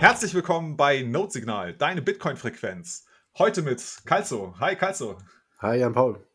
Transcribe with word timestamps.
Herzlich 0.00 0.32
willkommen 0.32 0.78
bei 0.78 1.02
Notsignal, 1.02 1.74
deine 1.74 2.00
Bitcoin-Frequenz. 2.00 3.04
Heute 3.36 3.60
mit 3.60 3.84
Calzo. 4.06 4.54
Hi 4.58 4.74
Calzo. 4.74 5.18
Hi 5.58 5.76
Jan 5.76 5.92
Paul. 5.92 6.26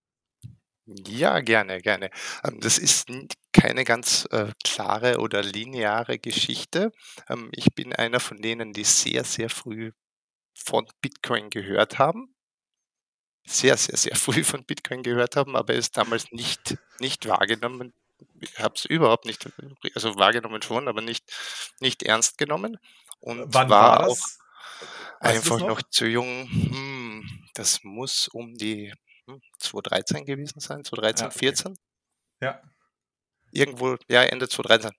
Ja, 1.06 1.40
gerne, 1.40 1.82
gerne. 1.82 2.10
Ähm, 2.44 2.60
das 2.60 2.78
ist 2.78 3.08
keine 3.52 3.84
ganz 3.84 4.26
äh, 4.30 4.52
klare 4.64 5.18
oder 5.18 5.42
lineare 5.42 6.18
Geschichte. 6.18 6.92
Ähm, 7.28 7.50
ich 7.52 7.74
bin 7.74 7.92
einer 7.94 8.20
von 8.20 8.40
denen, 8.40 8.72
die 8.72 8.84
sehr, 8.84 9.24
sehr 9.24 9.50
früh 9.50 9.92
von 10.54 10.86
Bitcoin 11.02 11.50
gehört 11.50 11.98
haben. 11.98 12.34
Sehr, 13.46 13.76
sehr, 13.76 13.98
sehr 13.98 14.16
früh 14.16 14.44
von 14.44 14.64
Bitcoin 14.64 15.02
gehört 15.02 15.36
haben, 15.36 15.56
aber 15.56 15.74
es 15.74 15.90
damals 15.90 16.32
nicht, 16.32 16.78
nicht 17.00 17.28
wahrgenommen. 17.28 17.92
Ich 18.40 18.58
habe 18.58 18.74
es 18.74 18.86
überhaupt 18.86 19.26
nicht, 19.26 19.46
also 19.94 20.16
wahrgenommen 20.16 20.62
schon, 20.62 20.88
aber 20.88 21.02
nicht, 21.02 21.24
nicht 21.80 22.02
ernst 22.02 22.38
genommen. 22.38 22.78
Und 23.20 23.52
Wann 23.52 23.68
war, 23.68 24.00
war 24.00 24.06
auch 24.08 24.18
einfach 25.20 25.58
noch? 25.58 25.68
noch? 25.68 25.82
zu 25.82 26.06
jung. 26.06 26.48
Hm, 26.48 27.44
das 27.54 27.84
muss 27.84 28.28
um 28.28 28.54
die 28.54 28.94
2013 29.58 30.24
gewesen 30.24 30.60
sein, 30.60 30.84
2013, 30.84 31.24
ja, 31.24 31.30
okay. 31.30 31.38
14. 31.38 31.78
Ja. 32.40 32.62
Irgendwo, 33.52 33.96
ja, 34.08 34.22
Ende 34.24 34.48
2013, 34.48 34.92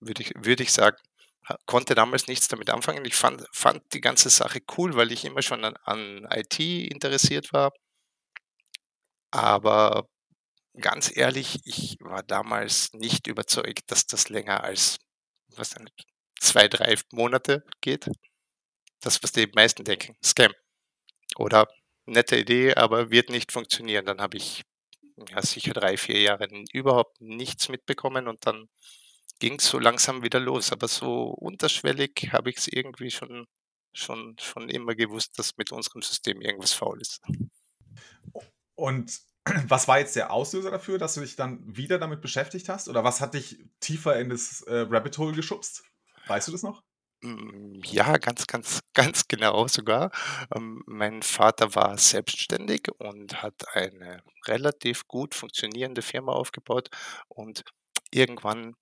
würde 0.00 0.22
ich, 0.22 0.32
würde 0.36 0.62
ich 0.62 0.72
sagen. 0.72 0.96
Konnte 1.66 1.94
damals 1.94 2.28
nichts 2.28 2.48
damit 2.48 2.70
anfangen. 2.70 3.04
Ich 3.04 3.16
fand, 3.16 3.44
fand 3.52 3.82
die 3.92 4.00
ganze 4.00 4.30
Sache 4.30 4.60
cool, 4.76 4.94
weil 4.94 5.10
ich 5.10 5.24
immer 5.24 5.42
schon 5.42 5.64
an, 5.64 5.76
an 5.84 6.28
IT 6.30 6.60
interessiert 6.60 7.52
war. 7.52 7.72
Aber 9.32 10.08
ganz 10.80 11.14
ehrlich, 11.16 11.60
ich 11.64 11.96
war 12.00 12.22
damals 12.22 12.92
nicht 12.92 13.26
überzeugt, 13.26 13.90
dass 13.90 14.06
das 14.06 14.28
länger 14.28 14.62
als 14.62 14.98
was 15.56 15.70
denn, 15.70 15.88
zwei, 16.40 16.68
drei 16.68 16.96
Monate 17.12 17.64
geht. 17.80 18.10
Das, 19.00 19.22
was 19.22 19.32
die 19.32 19.50
meisten 19.54 19.84
denken, 19.84 20.16
Scam. 20.24 20.52
Oder 21.36 21.66
nette 22.06 22.38
Idee, 22.38 22.74
aber 22.74 23.10
wird 23.10 23.30
nicht 23.30 23.52
funktionieren. 23.52 24.06
Dann 24.06 24.20
habe 24.20 24.36
ich 24.36 24.62
ja, 25.28 25.42
sicher 25.42 25.72
drei, 25.72 25.96
vier 25.96 26.20
Jahre 26.20 26.48
überhaupt 26.72 27.20
nichts 27.20 27.68
mitbekommen 27.68 28.28
und 28.28 28.46
dann 28.46 28.68
ging 29.38 29.58
es 29.58 29.66
so 29.66 29.78
langsam 29.78 30.22
wieder 30.22 30.40
los. 30.40 30.72
Aber 30.72 30.88
so 30.88 31.24
unterschwellig 31.24 32.30
habe 32.32 32.50
ich 32.50 32.58
es 32.58 32.68
irgendwie 32.68 33.10
schon, 33.10 33.46
schon, 33.92 34.36
schon 34.40 34.68
immer 34.68 34.94
gewusst, 34.94 35.38
dass 35.38 35.56
mit 35.56 35.72
unserem 35.72 36.02
System 36.02 36.40
irgendwas 36.40 36.72
faul 36.72 37.00
ist. 37.00 37.20
Und 38.74 39.20
was 39.66 39.88
war 39.88 39.98
jetzt 39.98 40.16
der 40.16 40.30
Auslöser 40.30 40.70
dafür, 40.70 40.98
dass 40.98 41.14
du 41.14 41.20
dich 41.20 41.36
dann 41.36 41.60
wieder 41.76 41.98
damit 41.98 42.20
beschäftigt 42.20 42.68
hast? 42.68 42.88
Oder 42.88 43.04
was 43.04 43.20
hat 43.20 43.34
dich 43.34 43.64
tiefer 43.80 44.18
in 44.18 44.28
das 44.28 44.62
äh, 44.62 44.86
Rabbit 44.88 45.18
Hole 45.18 45.34
geschubst? 45.34 45.84
Weißt 46.26 46.48
du 46.48 46.52
das 46.52 46.62
noch? 46.62 46.82
Hm, 47.24 47.80
ja, 47.84 48.16
ganz, 48.18 48.46
ganz, 48.48 48.80
ganz 48.94 49.28
genau 49.28 49.68
sogar. 49.68 50.10
Ähm, 50.54 50.82
mein 50.86 51.22
Vater 51.22 51.74
war 51.76 51.96
selbstständig 51.98 52.88
und 52.98 53.42
hat 53.42 53.54
eine 53.76 54.22
relativ 54.46 55.06
gut 55.06 55.34
funktionierende 55.34 56.02
Firma 56.02 56.32
aufgebaut 56.32 56.90
und 57.28 57.62
irgendwann 58.10 58.74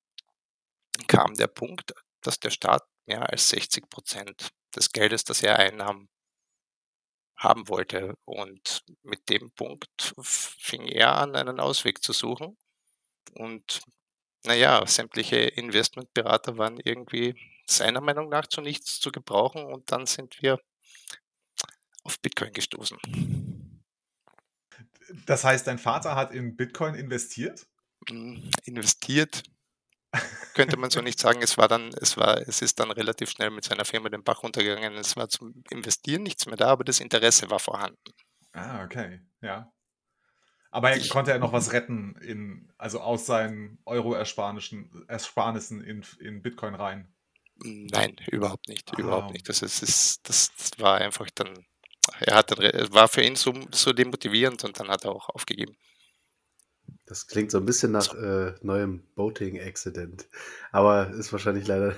kam 1.09 1.35
der 1.35 1.47
Punkt, 1.47 1.93
dass 2.23 2.41
der 2.41 2.49
Staat 2.51 2.85
mehr 3.07 3.29
als 3.29 3.51
60% 3.51 4.49
des 4.75 4.93
Geldes, 4.93 5.25
das 5.25 5.43
er 5.43 5.59
einnahm, 5.59 6.09
haben 7.37 7.69
wollte. 7.69 8.15
Und 8.25 8.83
mit 9.03 9.29
dem 9.29 9.51
Punkt 9.53 10.15
fing 10.23 10.87
er 10.87 11.17
an, 11.17 11.37
einen 11.37 11.61
Ausweg 11.61 12.03
zu 12.03 12.13
suchen. 12.13 12.57
Und 13.35 13.83
naja, 14.47 14.87
sämtliche 14.87 15.39
Investmentberater 15.39 16.59
waren 16.59 16.81
irgendwie 16.81 17.35
seiner 17.71 18.01
Meinung 18.01 18.29
nach 18.29 18.47
zu 18.47 18.61
nichts 18.61 19.01
zu 19.01 19.11
gebrauchen 19.11 19.65
und 19.65 19.91
dann 19.91 20.07
sind 20.07 20.41
wir 20.43 20.61
auf 22.05 22.21
Bitcoin 22.21 22.53
gestoßen. 22.53 22.99
Das 25.27 25.45
heißt, 25.45 25.67
dein 25.67 25.79
Vater 25.79 26.15
hat 26.15 26.33
in 26.33 26.57
Bitcoin 26.57 26.95
investiert? 26.95 27.67
Hm, 28.09 28.51
investiert 28.65 29.43
könnte 30.55 30.77
man 30.77 30.91
so 30.91 31.01
nicht 31.01 31.19
sagen. 31.21 31.43
Es 31.43 31.59
war 31.59 31.69
dann, 31.69 31.91
es 32.01 32.17
war, 32.17 32.37
es 32.49 32.63
ist 32.63 32.81
dann 32.81 32.91
relativ 32.91 33.31
schnell 33.31 33.51
mit 33.51 33.65
seiner 33.65 33.85
Firma 33.85 34.09
den 34.09 34.25
Bach 34.25 34.43
runtergegangen. 34.43 34.95
Es 34.95 35.17
war 35.17 35.29
zum 35.29 35.63
Investieren 35.71 36.23
nichts 36.23 36.47
mehr 36.47 36.57
da, 36.57 36.69
aber 36.69 36.85
das 36.85 37.01
Interesse 37.01 37.51
war 37.51 37.61
vorhanden. 37.61 38.13
Ah, 38.53 38.85
okay, 38.85 39.21
ja. 39.41 39.73
Aber 40.73 40.97
ich, 40.97 41.09
konnte 41.09 41.33
er 41.33 41.41
noch 41.41 41.53
was 41.53 41.73
retten 41.73 42.15
in, 42.17 42.73
also 42.79 43.01
aus 43.01 43.27
seinen 43.27 43.81
Euro-Ersparnissen 43.87 45.81
in, 45.83 46.05
in 46.21 46.43
Bitcoin 46.43 46.75
rein? 46.77 47.13
Nein, 47.63 48.17
überhaupt 48.31 48.69
nicht, 48.69 48.97
überhaupt 48.99 49.33
nicht. 49.33 49.49
Das 49.49 49.63
ist, 49.63 49.83
das, 49.83 50.21
das 50.57 50.71
war 50.79 50.97
einfach 50.99 51.29
dann, 51.35 51.67
er 52.21 52.37
hat 52.37 52.51
dann, 52.51 52.59
war 52.93 53.09
für 53.09 53.23
ihn 53.23 53.37
so, 53.37 53.55
so 53.73 53.93
demotivierend 53.93 54.65
und 54.65 54.79
dann 54.79 54.89
hat 54.89 55.05
er 55.05 55.13
auch 55.13 55.29
aufgegeben. 55.29 55.77
Das 57.07 57.27
klingt 57.27 57.51
so 57.51 57.59
ein 57.59 57.67
bisschen 57.67 57.93
nach 57.93 58.15
äh, 58.15 58.55
neuem 58.63 59.03
Boating-Accident, 59.15 60.29
aber 60.71 61.11
ist 61.11 61.33
wahrscheinlich 61.33 61.67
leider, 61.67 61.97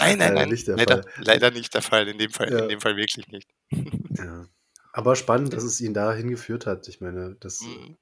nein, 0.00 0.18
nein, 0.18 0.34
nein, 0.34 0.48
nicht 0.48 0.66
der 0.66 0.76
leider, 0.76 1.02
Fall. 1.02 1.12
Leider 1.24 1.50
nicht 1.50 1.72
der 1.74 1.82
Fall, 1.82 2.08
in 2.08 2.18
dem 2.18 2.30
Fall, 2.30 2.52
ja. 2.52 2.58
in 2.60 2.68
dem 2.68 2.80
Fall 2.80 2.96
wirklich 2.96 3.28
nicht. 3.28 3.48
Ja. 4.14 4.46
Aber 4.92 5.16
spannend, 5.16 5.54
dass 5.54 5.64
es 5.64 5.80
ihn 5.80 5.94
dahin 5.94 6.28
geführt 6.28 6.66
hat. 6.66 6.86
Ich 6.86 7.00
meine, 7.00 7.34
das, 7.40 7.62
mhm. 7.62 7.96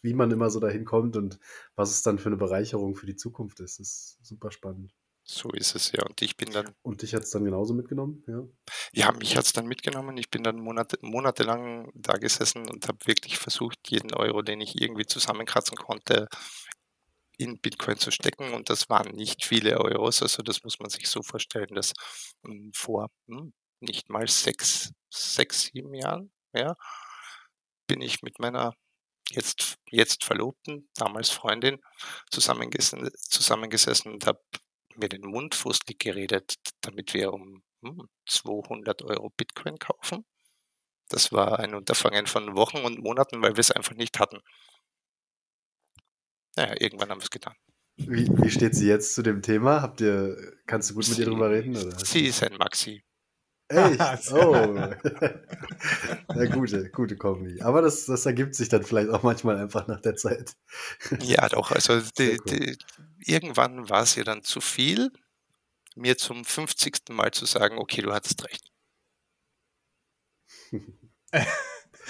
wie 0.00 0.14
man 0.14 0.30
immer 0.30 0.50
so 0.50 0.58
dahin 0.58 0.84
kommt 0.84 1.14
und 1.16 1.38
was 1.76 1.90
es 1.90 2.02
dann 2.02 2.18
für 2.18 2.30
eine 2.30 2.38
Bereicherung 2.38 2.96
für 2.96 3.06
die 3.06 3.16
Zukunft 3.16 3.60
ist, 3.60 3.78
ist 3.78 4.18
super 4.22 4.50
spannend. 4.50 4.92
So 5.32 5.50
ist 5.50 5.76
es 5.76 5.92
ja. 5.92 6.04
Und 6.04 6.20
ich 6.22 6.36
bin 6.36 6.50
dann. 6.50 6.74
Und 6.82 7.02
dich 7.02 7.14
hat 7.14 7.22
es 7.22 7.30
dann 7.30 7.44
genauso 7.44 7.72
mitgenommen, 7.72 8.24
ja? 8.26 8.42
Ja, 8.92 9.12
mich 9.12 9.36
hat 9.36 9.44
es 9.44 9.52
dann 9.52 9.68
mitgenommen. 9.68 10.16
Ich 10.16 10.28
bin 10.28 10.42
dann 10.42 10.56
Monate, 10.58 10.98
monatelang 11.02 11.88
da 11.94 12.14
gesessen 12.14 12.68
und 12.68 12.88
habe 12.88 12.98
wirklich 13.06 13.38
versucht, 13.38 13.78
jeden 13.88 14.12
Euro, 14.12 14.42
den 14.42 14.60
ich 14.60 14.80
irgendwie 14.80 15.06
zusammenkratzen 15.06 15.76
konnte, 15.76 16.26
in 17.38 17.60
Bitcoin 17.60 17.96
zu 17.96 18.10
stecken. 18.10 18.54
Und 18.54 18.70
das 18.70 18.88
waren 18.88 19.14
nicht 19.14 19.44
viele 19.44 19.78
Euros. 19.78 20.20
Also 20.20 20.42
das 20.42 20.64
muss 20.64 20.80
man 20.80 20.90
sich 20.90 21.08
so 21.08 21.22
vorstellen, 21.22 21.76
dass 21.76 21.92
hm, 22.44 22.72
vor 22.74 23.08
hm, 23.28 23.52
nicht 23.78 24.10
mal 24.10 24.26
sechs, 24.26 24.90
sechs, 25.10 25.70
sieben 25.72 25.94
Jahren, 25.94 26.32
ja, 26.52 26.74
bin 27.86 28.02
ich 28.02 28.22
mit 28.22 28.40
meiner 28.40 28.74
jetzt, 29.30 29.76
jetzt 29.92 30.24
Verlobten, 30.24 30.90
damals 30.94 31.30
Freundin, 31.30 31.78
zusammengesessen, 32.32 33.08
zusammengesessen 33.14 34.12
und 34.14 34.26
habe 34.26 34.40
mir 34.96 35.08
den 35.08 35.22
Mund 35.22 35.54
fußlig 35.54 35.98
geredet, 35.98 36.54
damit 36.80 37.14
wir 37.14 37.32
um 37.32 37.62
200 38.26 39.00
hm, 39.00 39.08
Euro 39.08 39.30
Bitcoin 39.30 39.78
kaufen. 39.78 40.24
Das 41.08 41.32
war 41.32 41.58
ein 41.58 41.74
Unterfangen 41.74 42.26
von 42.26 42.54
Wochen 42.56 42.78
und 42.78 43.00
Monaten, 43.00 43.42
weil 43.42 43.56
wir 43.56 43.60
es 43.60 43.72
einfach 43.72 43.94
nicht 43.94 44.18
hatten. 44.18 44.40
Naja, 46.56 46.74
irgendwann 46.78 47.10
haben 47.10 47.20
wir 47.20 47.24
es 47.24 47.30
getan. 47.30 47.54
Wie, 47.96 48.28
wie 48.28 48.50
steht 48.50 48.74
sie 48.74 48.88
jetzt 48.88 49.14
zu 49.14 49.22
dem 49.22 49.42
Thema? 49.42 49.82
Habt 49.82 50.00
ihr, 50.00 50.36
kannst 50.66 50.90
du 50.90 50.94
gut 50.94 51.08
mit 51.08 51.18
ihr 51.18 51.26
drüber 51.26 51.50
reden? 51.50 51.76
Oder? 51.76 51.98
Sie 51.98 52.26
ist 52.26 52.42
ein 52.42 52.56
Maxi. 52.56 53.02
Echt? 53.68 54.32
Oh. 54.32 54.54
ja, 56.34 56.44
gute, 56.46 56.90
gute 56.90 57.16
Kombi. 57.16 57.60
Aber 57.60 57.82
das, 57.82 58.06
das 58.06 58.26
ergibt 58.26 58.56
sich 58.56 58.68
dann 58.68 58.82
vielleicht 58.82 59.10
auch 59.10 59.22
manchmal 59.22 59.58
einfach 59.58 59.86
nach 59.86 60.00
der 60.00 60.16
Zeit. 60.16 60.56
Ja, 61.20 61.48
doch. 61.48 61.70
Also 61.70 62.00
die, 62.18 62.30
cool. 62.30 62.38
die, 62.48 62.78
irgendwann 63.24 63.88
war 63.88 64.02
es 64.02 64.16
ihr 64.16 64.24
dann 64.24 64.42
zu 64.42 64.60
viel, 64.60 65.12
mir 65.94 66.16
zum 66.16 66.44
50. 66.44 67.10
Mal 67.10 67.30
zu 67.32 67.46
sagen, 67.46 67.78
okay, 67.78 68.02
du 68.02 68.12
hattest 68.12 68.44
recht. 68.44 68.72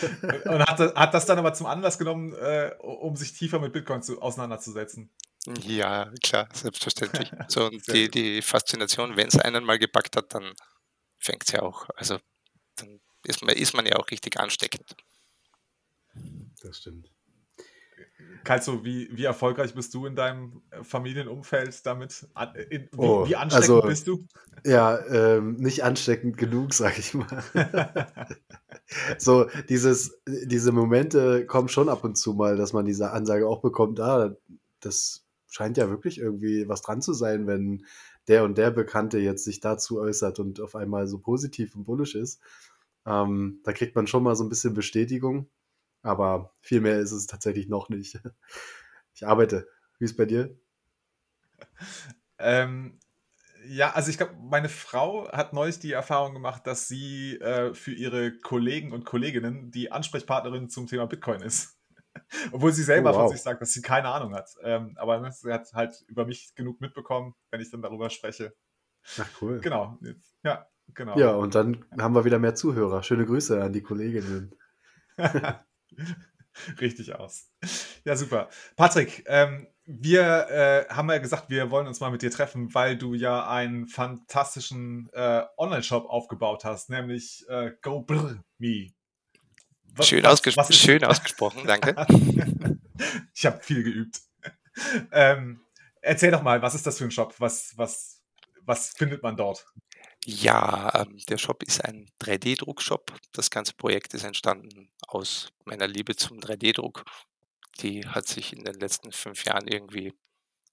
Und 0.02 0.66
hat 0.66 0.80
das, 0.80 0.94
hat 0.94 1.14
das, 1.14 1.26
dann 1.26 1.38
aber 1.38 1.52
zum 1.52 1.66
Anlass 1.66 1.98
genommen, 1.98 2.32
äh, 2.34 2.72
um 2.78 3.16
sich 3.16 3.32
tiefer 3.32 3.58
mit 3.58 3.72
Bitcoin 3.72 4.02
zu, 4.02 4.22
auseinanderzusetzen? 4.22 5.10
Ja, 5.46 6.10
klar, 6.22 6.48
selbstverständlich. 6.52 7.30
So, 7.48 7.66
und 7.66 7.86
die, 7.92 8.10
die 8.10 8.42
Faszination, 8.42 9.16
wenn 9.16 9.28
es 9.28 9.38
einen 9.38 9.64
mal 9.64 9.78
gepackt 9.78 10.16
hat, 10.16 10.34
dann 10.34 10.54
fängt 11.18 11.44
es 11.44 11.52
ja 11.52 11.62
auch. 11.62 11.88
Also 11.96 12.18
dann 12.76 13.00
ist 13.24 13.42
man, 13.42 13.54
ist 13.54 13.74
man 13.74 13.86
ja 13.86 13.96
auch 13.96 14.10
richtig 14.10 14.38
ansteckend. 14.38 14.96
Das 16.62 16.78
stimmt. 16.78 17.10
Kalzo, 18.44 18.84
wie, 18.84 19.08
wie 19.12 19.24
erfolgreich 19.24 19.74
bist 19.74 19.92
du 19.94 20.06
in 20.06 20.16
deinem 20.16 20.62
äh, 20.70 20.82
Familienumfeld 20.82 21.84
damit? 21.84 22.26
In, 22.70 22.82
wie, 22.82 22.88
Oh, 22.96 23.26
wie 23.28 23.36
ansteckend 23.36 23.70
also 23.70 23.86
bist 23.86 24.06
du? 24.06 24.26
ja, 24.64 24.98
ähm, 25.06 25.56
nicht 25.56 25.84
ansteckend 25.84 26.36
genug, 26.36 26.74
sag 26.74 26.98
ich 26.98 27.14
mal. 27.14 27.44
So, 29.18 29.46
dieses, 29.68 30.20
diese 30.26 30.72
Momente 30.72 31.46
kommen 31.46 31.68
schon 31.68 31.88
ab 31.88 32.02
und 32.02 32.16
zu 32.16 32.34
mal, 32.34 32.56
dass 32.56 32.72
man 32.72 32.84
diese 32.84 33.12
Ansage 33.12 33.46
auch 33.46 33.60
bekommt, 33.60 34.00
ah, 34.00 34.34
das 34.80 35.24
scheint 35.48 35.76
ja 35.76 35.88
wirklich 35.88 36.18
irgendwie 36.18 36.68
was 36.68 36.82
dran 36.82 37.00
zu 37.00 37.12
sein, 37.12 37.46
wenn 37.46 37.86
der 38.26 38.42
und 38.42 38.58
der 38.58 38.72
Bekannte 38.72 39.18
jetzt 39.18 39.44
sich 39.44 39.60
dazu 39.60 40.00
äußert 40.00 40.40
und 40.40 40.60
auf 40.60 40.74
einmal 40.74 41.06
so 41.06 41.18
positiv 41.18 41.76
und 41.76 41.84
bullisch 41.84 42.16
ist. 42.16 42.40
Ähm, 43.06 43.60
da 43.64 43.72
kriegt 43.72 43.94
man 43.94 44.06
schon 44.08 44.22
mal 44.24 44.34
so 44.34 44.44
ein 44.44 44.48
bisschen 44.48 44.74
Bestätigung, 44.74 45.48
aber 46.02 46.52
viel 46.60 46.80
mehr 46.80 46.98
ist 47.00 47.12
es 47.12 47.26
tatsächlich 47.26 47.68
noch 47.68 47.88
nicht. 47.88 48.18
Ich 49.12 49.26
arbeite. 49.26 49.66
Wie 49.98 50.04
ist 50.04 50.16
bei 50.16 50.24
dir? 50.24 50.56
Ähm, 52.38 52.98
ja, 53.66 53.92
also 53.92 54.10
ich 54.10 54.16
glaube, 54.16 54.34
meine 54.40 54.68
Frau 54.68 55.30
hat 55.30 55.52
neulich 55.52 55.78
die 55.78 55.92
Erfahrung 55.92 56.32
gemacht, 56.32 56.66
dass 56.66 56.88
sie 56.88 57.36
äh, 57.36 57.74
für 57.74 57.92
ihre 57.92 58.32
Kollegen 58.38 58.92
und 58.92 59.04
Kolleginnen 59.04 59.70
die 59.70 59.92
Ansprechpartnerin 59.92 60.70
zum 60.70 60.86
Thema 60.86 61.06
Bitcoin 61.06 61.42
ist. 61.42 61.76
Obwohl 62.52 62.72
sie 62.72 62.82
Oh, 62.82 62.86
selber 62.86 63.12
von 63.12 63.24
wow. 63.24 63.32
sich 63.32 63.42
sagt, 63.42 63.60
dass 63.60 63.72
sie 63.72 63.82
keine 63.82 64.08
Ahnung 64.08 64.34
hat. 64.34 64.50
Ähm, 64.62 64.94
aber 64.96 65.20
ne, 65.20 65.30
sie 65.32 65.52
hat 65.52 65.72
halt 65.74 66.02
über 66.08 66.24
mich 66.24 66.54
genug 66.54 66.80
mitbekommen, 66.80 67.34
wenn 67.50 67.60
ich 67.60 67.70
dann 67.70 67.82
darüber 67.82 68.08
spreche. 68.10 68.54
Ach, 69.18 69.28
cool. 69.42 69.60
Genau. 69.60 69.98
Ja, 70.42 70.66
genau. 70.94 71.18
Ja, 71.18 71.32
und 71.32 71.54
dann 71.54 71.84
haben 72.00 72.14
wir 72.14 72.24
wieder 72.24 72.38
mehr 72.38 72.54
Zuhörer. 72.54 73.02
Schöne 73.02 73.26
Grüße 73.26 73.62
an 73.62 73.72
die 73.72 73.82
Kolleginnen. 73.82 74.54
Richtig 76.80 77.14
aus. 77.14 77.50
Ja, 78.04 78.16
super. 78.16 78.48
Patrick, 78.76 79.24
ähm, 79.26 79.68
wir 79.86 80.48
äh, 80.50 80.92
haben 80.92 81.10
ja 81.10 81.18
gesagt, 81.18 81.48
wir 81.50 81.70
wollen 81.70 81.86
uns 81.86 82.00
mal 82.00 82.10
mit 82.10 82.22
dir 82.22 82.30
treffen, 82.30 82.74
weil 82.74 82.96
du 82.96 83.14
ja 83.14 83.48
einen 83.48 83.86
fantastischen 83.86 85.08
äh, 85.12 85.42
Online-Shop 85.56 86.06
aufgebaut 86.08 86.64
hast, 86.64 86.90
nämlich 86.90 87.44
äh, 87.48 87.72
GoBrMe. 87.82 88.92
Was- 89.94 90.06
Schön, 90.08 90.26
ausges 90.26 90.56
was 90.56 90.74
schön 90.74 91.04
ausgesprochen, 91.04 91.62
danke. 91.66 91.94
ich 93.34 93.46
habe 93.46 93.60
viel 93.62 93.82
geübt. 93.82 94.20
Ähm, 95.12 95.60
erzähl 96.00 96.30
doch 96.30 96.42
mal, 96.42 96.62
was 96.62 96.74
ist 96.74 96.86
das 96.86 96.98
für 96.98 97.04
ein 97.04 97.10
Shop? 97.10 97.34
Was, 97.38 97.72
was, 97.76 98.22
was 98.62 98.90
findet 98.90 99.22
man 99.22 99.36
dort? 99.36 99.66
Ja, 100.24 100.92
ähm, 100.94 101.18
der 101.28 101.38
Shop 101.38 101.62
ist 101.62 101.84
ein 101.84 102.08
3D-Druckshop. 102.22 103.12
Das 103.32 103.50
ganze 103.50 103.72
Projekt 103.74 104.14
ist 104.14 104.22
entstanden 104.24 104.90
aus 105.10 105.52
meiner 105.64 105.88
Liebe 105.88 106.16
zum 106.16 106.38
3D-Druck. 106.38 107.04
Die 107.80 108.06
hat 108.06 108.26
sich 108.28 108.52
in 108.52 108.64
den 108.64 108.74
letzten 108.74 109.12
fünf 109.12 109.44
Jahren 109.44 109.66
irgendwie 109.66 110.14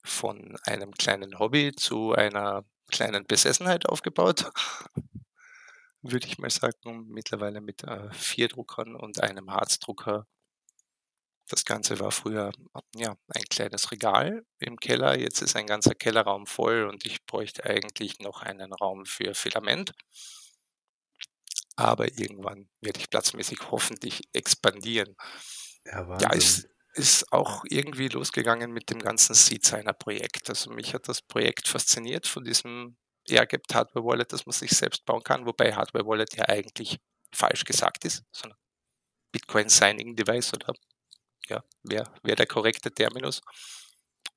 von 0.03 0.57
einem 0.63 0.91
kleinen 0.93 1.39
Hobby 1.39 1.73
zu 1.75 2.13
einer 2.13 2.63
kleinen 2.89 3.25
Besessenheit 3.25 3.87
aufgebaut. 3.87 4.51
Würde 6.01 6.27
ich 6.27 6.37
mal 6.37 6.49
sagen, 6.49 7.07
mittlerweile 7.07 7.59
mit 7.61 7.83
äh, 7.83 8.11
vier 8.11 8.47
Druckern 8.47 8.95
und 8.95 9.21
einem 9.21 9.51
Harzdrucker. 9.51 10.27
Das 11.49 11.65
Ganze 11.65 11.99
war 11.99 12.11
früher 12.11 12.51
ja, 12.95 13.15
ein 13.29 13.43
kleines 13.49 13.91
Regal 13.91 14.45
im 14.59 14.77
Keller. 14.77 15.17
Jetzt 15.17 15.41
ist 15.41 15.55
ein 15.55 15.65
ganzer 15.65 15.95
Kellerraum 15.95 16.45
voll 16.45 16.85
und 16.85 17.05
ich 17.05 17.25
bräuchte 17.25 17.63
eigentlich 17.65 18.19
noch 18.19 18.41
einen 18.41 18.73
Raum 18.73 19.05
für 19.05 19.33
Filament. 19.33 19.93
Aber 21.77 22.07
irgendwann 22.17 22.69
werde 22.81 22.99
ich 22.99 23.09
platzmäßig 23.09 23.71
hoffentlich 23.71 24.23
expandieren. 24.33 25.15
Ja, 25.85 26.07
Ja, 26.19 26.31
Wahnsinn. 26.31 26.39
ist, 26.39 26.69
ist 26.95 27.31
auch 27.31 27.63
irgendwie 27.69 28.09
losgegangen 28.09 28.71
mit 28.73 28.89
dem 28.89 28.99
ganzen 28.99 29.35
Seedsigner-Projekt. 29.35 30.49
Also 30.49 30.71
mich 30.71 30.93
hat 30.93 31.07
das 31.07 31.21
Projekt 31.21 31.67
fasziniert 31.67 32.27
von 32.27 32.43
diesem 32.43 32.97
Airgapped 33.29 33.75
Hardware 33.75 34.05
Wallet, 34.05 34.33
das 34.33 34.45
man 34.45 34.53
sich 34.53 34.71
selbst 34.71 35.05
bauen 35.05 35.23
kann, 35.23 35.45
wobei 35.45 35.73
Hardware 35.75 36.05
Wallet 36.07 36.35
ja 36.35 36.49
eigentlich 36.49 36.99
falsch 37.33 37.65
gesagt 37.65 38.05
ist, 38.05 38.23
sondern 38.31 38.57
Bitcoin 39.31 39.69
Signing 39.69 40.15
Device 40.15 40.53
oder 40.53 40.73
ja, 41.47 41.63
wäre 41.83 42.13
wär 42.23 42.35
der 42.35 42.47
korrekte 42.47 42.91
Terminus. 42.91 43.41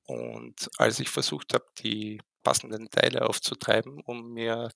Und 0.05 0.69
als 0.77 0.99
ich 0.99 1.09
versucht 1.09 1.53
habe, 1.53 1.65
die 1.79 2.21
passenden 2.43 2.89
Teile 2.89 3.27
aufzutreiben, 3.27 4.01
um 4.05 4.33
mir 4.33 4.71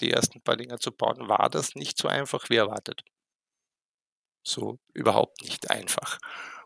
die 0.00 0.12
ersten 0.12 0.40
paar 0.42 0.56
Dinger 0.56 0.78
zu 0.78 0.92
bauen, 0.92 1.28
war 1.28 1.48
das 1.50 1.74
nicht 1.74 1.98
so 1.98 2.08
einfach 2.08 2.48
wie 2.50 2.56
erwartet. 2.56 3.02
So 4.44 4.78
überhaupt 4.94 5.42
nicht 5.42 5.70
einfach. 5.70 6.18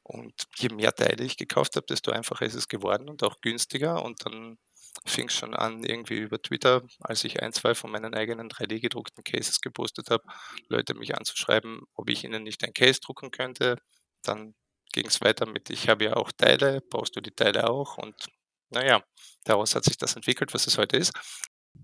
Und 0.03 0.35
je 0.57 0.69
mehr 0.69 0.95
Teile 0.95 1.25
ich 1.25 1.37
gekauft 1.37 1.77
habe, 1.77 1.87
desto 1.87 2.11
einfacher 2.11 2.45
ist 2.45 2.55
es 2.55 2.69
geworden 2.69 3.09
und 3.09 3.23
auch 3.23 3.41
günstiger. 3.41 4.03
Und 4.03 4.27
dann 4.27 4.59
fing 5.07 5.29
es 5.29 5.35
schon 5.35 5.55
an, 5.55 5.85
irgendwie 5.85 6.19
über 6.19 6.41
Twitter, 6.41 6.83
als 7.01 7.25
ich 7.25 7.43
ein, 7.43 7.53
zwei 7.53 7.75
von 7.75 7.91
meinen 7.91 8.15
eigenen 8.15 8.49
3D-gedruckten 8.49 9.25
Cases 9.25 9.61
gepostet 9.61 10.11
habe, 10.11 10.25
Leute 10.69 10.95
mich 10.95 11.17
anzuschreiben, 11.17 11.83
ob 11.95 12.11
ich 12.11 12.25
ihnen 12.25 12.43
nicht 12.43 12.65
ein 12.65 12.75
Case 12.75 13.01
drucken 13.01 13.31
könnte. 13.31 13.77
Dann 14.23 14.55
ging 14.93 15.07
es 15.07 15.21
weiter 15.21 15.47
mit, 15.47 15.71
ich 15.71 15.89
habe 15.89 16.05
ja 16.05 16.17
auch 16.17 16.31
Teile, 16.33 16.83
brauchst 16.83 17.17
du 17.17 17.21
die 17.21 17.31
Teile 17.33 17.69
auch? 17.69 17.97
Und 17.99 18.15
naja, 18.71 19.03
daraus 19.45 19.75
hat 19.75 19.85
sich 19.85 19.97
das 19.99 20.17
entwickelt, 20.17 20.55
was 20.55 20.67
es 20.67 20.79
heute 20.79 20.97
ist. 20.97 21.13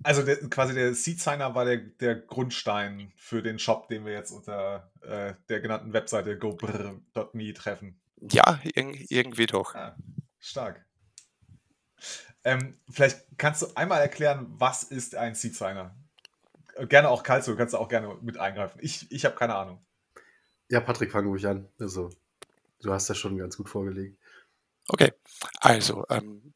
Also 0.03 0.23
der, 0.23 0.37
quasi 0.49 0.75
der 0.75 0.95
Seed-Signer 0.95 1.55
war 1.55 1.65
der, 1.65 1.79
der 1.79 2.15
Grundstein 2.15 3.13
für 3.17 3.43
den 3.43 3.59
Shop, 3.59 3.89
den 3.89 4.05
wir 4.05 4.13
jetzt 4.13 4.31
unter 4.31 4.91
äh, 5.03 5.35
der 5.49 5.61
genannten 5.61 5.93
Webseite 5.93 6.39
gobrr.me 6.39 7.55
treffen. 7.55 8.01
Ja, 8.21 8.61
irg 8.75 9.11
irgendwie 9.11 9.47
doch. 9.47 9.75
Ah, 9.75 9.97
stark. 10.39 10.85
Ähm, 12.45 12.79
vielleicht 12.89 13.27
kannst 13.37 13.63
du 13.63 13.67
einmal 13.75 14.01
erklären, 14.01 14.47
was 14.51 14.85
ist 14.85 15.15
ein 15.15 15.35
Seed-Signer? 15.35 15.95
Gerne 16.89 17.09
auch 17.09 17.25
Kalzo, 17.25 17.57
kannst 17.57 17.75
du 17.75 17.79
auch 17.79 17.89
gerne 17.89 18.17
mit 18.21 18.39
eingreifen. 18.39 18.79
Ich, 18.81 19.11
ich 19.11 19.25
habe 19.25 19.35
keine 19.35 19.57
Ahnung. 19.57 19.85
Ja, 20.69 20.81
Patrick, 20.81 21.11
fang 21.11 21.27
ruhig 21.27 21.47
an. 21.47 21.69
Also, 21.81 22.11
du 22.83 22.93
hast 22.93 23.11
das 23.11 23.19
schon 23.19 23.37
ganz 23.37 23.57
gut 23.57 23.69
vorgelegt. 23.69 24.17
Okay, 24.89 25.13
also 25.61 26.07
ähm, 26.09 26.55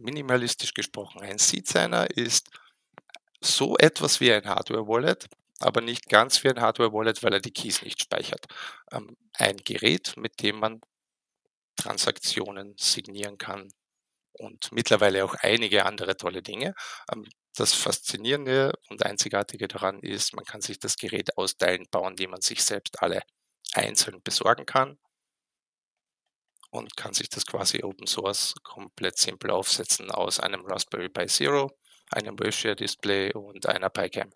minimalistisch 0.00 0.74
gesprochen, 0.74 1.20
ein 1.20 1.38
Seed-Signer 1.38 2.10
ist 2.10 2.50
so 3.40 3.76
etwas 3.78 4.20
wie 4.20 4.32
ein 4.32 4.44
Hardware-Wallet, 4.44 5.28
aber 5.60 5.80
nicht 5.80 6.08
ganz 6.08 6.42
wie 6.44 6.48
ein 6.50 6.60
Hardware-Wallet, 6.60 7.22
weil 7.22 7.34
er 7.34 7.40
die 7.40 7.52
Keys 7.52 7.82
nicht 7.82 8.02
speichert. 8.02 8.46
Ähm, 8.92 9.16
ein 9.34 9.56
Gerät, 9.58 10.14
mit 10.16 10.42
dem 10.42 10.58
man 10.58 10.80
Transaktionen 11.76 12.74
signieren 12.78 13.38
kann 13.38 13.68
und 14.32 14.72
mittlerweile 14.72 15.24
auch 15.24 15.34
einige 15.40 15.86
andere 15.86 16.16
tolle 16.16 16.42
Dinge. 16.42 16.74
Ähm, 17.12 17.26
das 17.54 17.74
Faszinierende 17.74 18.72
und 18.88 19.04
Einzigartige 19.04 19.68
daran 19.68 20.00
ist, 20.00 20.34
man 20.34 20.44
kann 20.44 20.60
sich 20.60 20.78
das 20.78 20.96
Gerät 20.96 21.36
aus 21.36 21.56
Teilen 21.56 21.86
bauen, 21.90 22.16
die 22.16 22.26
man 22.26 22.40
sich 22.40 22.62
selbst 22.62 23.02
alle 23.02 23.22
einzeln 23.74 24.22
besorgen 24.22 24.66
kann 24.66 24.98
und 26.70 26.96
kann 26.96 27.12
sich 27.12 27.28
das 27.28 27.46
quasi 27.46 27.82
Open 27.82 28.06
Source 28.06 28.54
komplett 28.62 29.18
simpel 29.18 29.50
aufsetzen 29.50 30.10
aus 30.10 30.40
einem 30.40 30.64
Raspberry 30.64 31.08
Pi 31.08 31.26
Zero, 31.26 31.70
einem 32.10 32.38
Waveshare 32.38 32.76
Display 32.76 33.32
und 33.34 33.66
einer 33.66 33.90
PiCam 33.90 34.30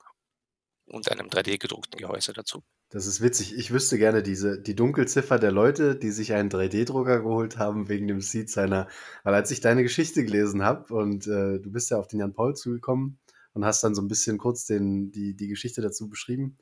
und 0.87 1.11
einem 1.11 1.29
3D 1.29 1.59
gedruckten 1.59 1.99
Gehäuse 1.99 2.33
dazu. 2.33 2.63
Das 2.91 3.07
ist 3.07 3.21
witzig. 3.21 3.57
Ich 3.57 3.73
wüsste 3.73 3.99
gerne 3.99 4.23
diese, 4.23 4.61
die 4.61 4.77
Dunkelziffer 4.77 5.39
der 5.39 5.51
Leute, 5.51 5.97
die 5.97 6.11
sich 6.11 6.33
einen 6.33 6.51
3D-Drucker 6.51 7.23
geholt 7.23 7.59
haben 7.59 7.89
wegen 7.89 8.07
dem 8.07 8.21
Seed 8.21 8.51
seiner. 8.51 8.89
Weil 9.25 9.35
als 9.35 9.51
ich 9.51 9.61
deine 9.61 9.83
Geschichte 9.83 10.25
gelesen 10.25 10.63
habe 10.63 10.95
und 10.95 11.27
äh, 11.27 11.59
du 11.59 11.73
bist 11.73 11.91
ja 11.91 11.99
auf 11.99 12.07
den 12.07 12.21
Jan 12.21 12.35
Paul 12.35 12.55
zugekommen 12.55 13.19
und 13.53 13.65
hast 13.65 13.83
dann 13.83 13.95
so 13.95 14.03
ein 14.03 14.09
bisschen 14.09 14.39
kurz 14.39 14.67
den, 14.67 15.11
die, 15.11 15.35
die 15.35 15.49
Geschichte 15.49 15.81
dazu 15.81 16.09
beschrieben, 16.09 16.59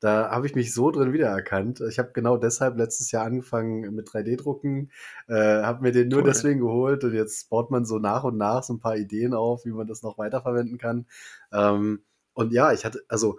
da 0.00 0.30
habe 0.30 0.46
ich 0.46 0.54
mich 0.54 0.72
so 0.72 0.90
drin 0.90 1.12
wiedererkannt. 1.12 1.80
Ich 1.82 1.98
habe 1.98 2.10
genau 2.12 2.36
deshalb 2.38 2.78
letztes 2.78 3.10
Jahr 3.10 3.26
angefangen 3.26 3.94
mit 3.94 4.08
3D-Drucken, 4.08 4.90
äh, 5.28 5.34
habe 5.62 5.82
mir 5.82 5.92
den 5.92 6.08
nur 6.08 6.20
Cool. 6.20 6.24
deswegen 6.26 6.60
geholt 6.60 7.04
und 7.04 7.14
jetzt 7.14 7.50
baut 7.50 7.70
man 7.70 7.84
so 7.84 7.98
nach 7.98 8.24
und 8.24 8.38
nach 8.38 8.62
so 8.62 8.72
ein 8.74 8.80
paar 8.80 8.96
Ideen 8.96 9.34
auf, 9.34 9.64
wie 9.66 9.72
man 9.72 9.86
das 9.86 10.02
noch 10.02 10.18
weiterverwenden 10.18 10.78
kann. 10.78 11.06
Ähm, 11.52 12.02
und 12.32 12.52
ja, 12.52 12.72
ich 12.72 12.84
hatte, 12.84 13.02
also 13.08 13.38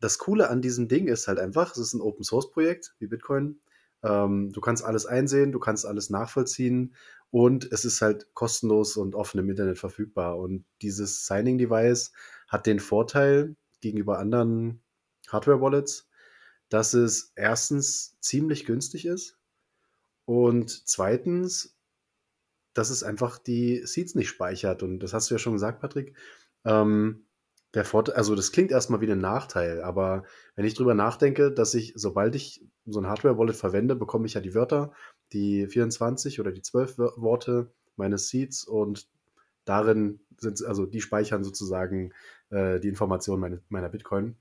das 0.00 0.18
Coole 0.18 0.48
an 0.48 0.62
diesem 0.62 0.88
Ding 0.88 1.08
ist 1.08 1.26
halt 1.26 1.38
einfach, 1.40 1.72
es 1.72 1.78
ist 1.78 1.94
ein 1.94 2.00
Open 2.00 2.24
Source 2.24 2.50
Projekt 2.50 2.94
wie 2.98 3.08
Bitcoin. 3.08 3.60
Ähm, 4.02 4.52
du 4.52 4.60
kannst 4.60 4.84
alles 4.84 5.06
einsehen, 5.06 5.52
du 5.52 5.58
kannst 5.58 5.86
alles 5.86 6.10
nachvollziehen 6.10 6.94
und 7.30 7.70
es 7.72 7.84
ist 7.84 8.02
halt 8.02 8.28
kostenlos 8.34 8.96
und 8.96 9.14
offen 9.14 9.40
im 9.40 9.50
Internet 9.50 9.78
verfügbar. 9.78 10.38
Und 10.38 10.64
dieses 10.82 11.26
Signing 11.26 11.58
Device 11.58 12.12
hat 12.46 12.66
den 12.66 12.78
Vorteil 12.78 13.56
gegenüber 13.80 14.18
anderen 14.18 14.82
Hardware-Wallets, 15.28 16.08
dass 16.68 16.94
es 16.94 17.32
erstens 17.36 18.18
ziemlich 18.20 18.64
günstig 18.66 19.06
ist 19.06 19.38
und 20.24 20.70
zweitens, 20.88 21.76
dass 22.74 22.90
es 22.90 23.02
einfach 23.02 23.38
die 23.38 23.86
Seeds 23.86 24.14
nicht 24.14 24.28
speichert. 24.28 24.82
Und 24.82 25.00
das 25.00 25.12
hast 25.12 25.30
du 25.30 25.34
ja 25.34 25.38
schon 25.38 25.54
gesagt, 25.54 25.80
Patrick. 25.80 26.14
Ähm, 26.64 27.26
Der 27.74 27.84
Vorteil, 27.84 28.14
also 28.16 28.34
das 28.34 28.52
klingt 28.52 28.70
erstmal 28.70 29.00
wie 29.00 29.10
ein 29.10 29.18
Nachteil, 29.20 29.82
aber 29.82 30.24
wenn 30.54 30.64
ich 30.64 30.74
drüber 30.74 30.94
nachdenke, 30.94 31.52
dass 31.52 31.74
ich, 31.74 31.92
sobald 31.96 32.34
ich 32.34 32.64
so 32.86 33.00
ein 33.00 33.06
Hardware-Wallet 33.08 33.56
verwende, 33.56 33.96
bekomme 33.96 34.26
ich 34.26 34.34
ja 34.34 34.40
die 34.40 34.54
Wörter, 34.54 34.92
die 35.32 35.66
24 35.66 36.40
oder 36.40 36.52
die 36.52 36.62
12 36.62 36.98
Worte 36.98 37.70
meines 37.96 38.28
Seeds 38.28 38.64
und 38.64 39.08
darin 39.64 40.20
sind, 40.38 40.64
also 40.64 40.86
die 40.86 41.00
speichern 41.00 41.44
sozusagen 41.44 42.12
äh, 42.50 42.80
die 42.80 42.88
Informationen 42.88 43.40
meine, 43.40 43.62
meiner 43.68 43.88
Bitcoin. 43.90 44.36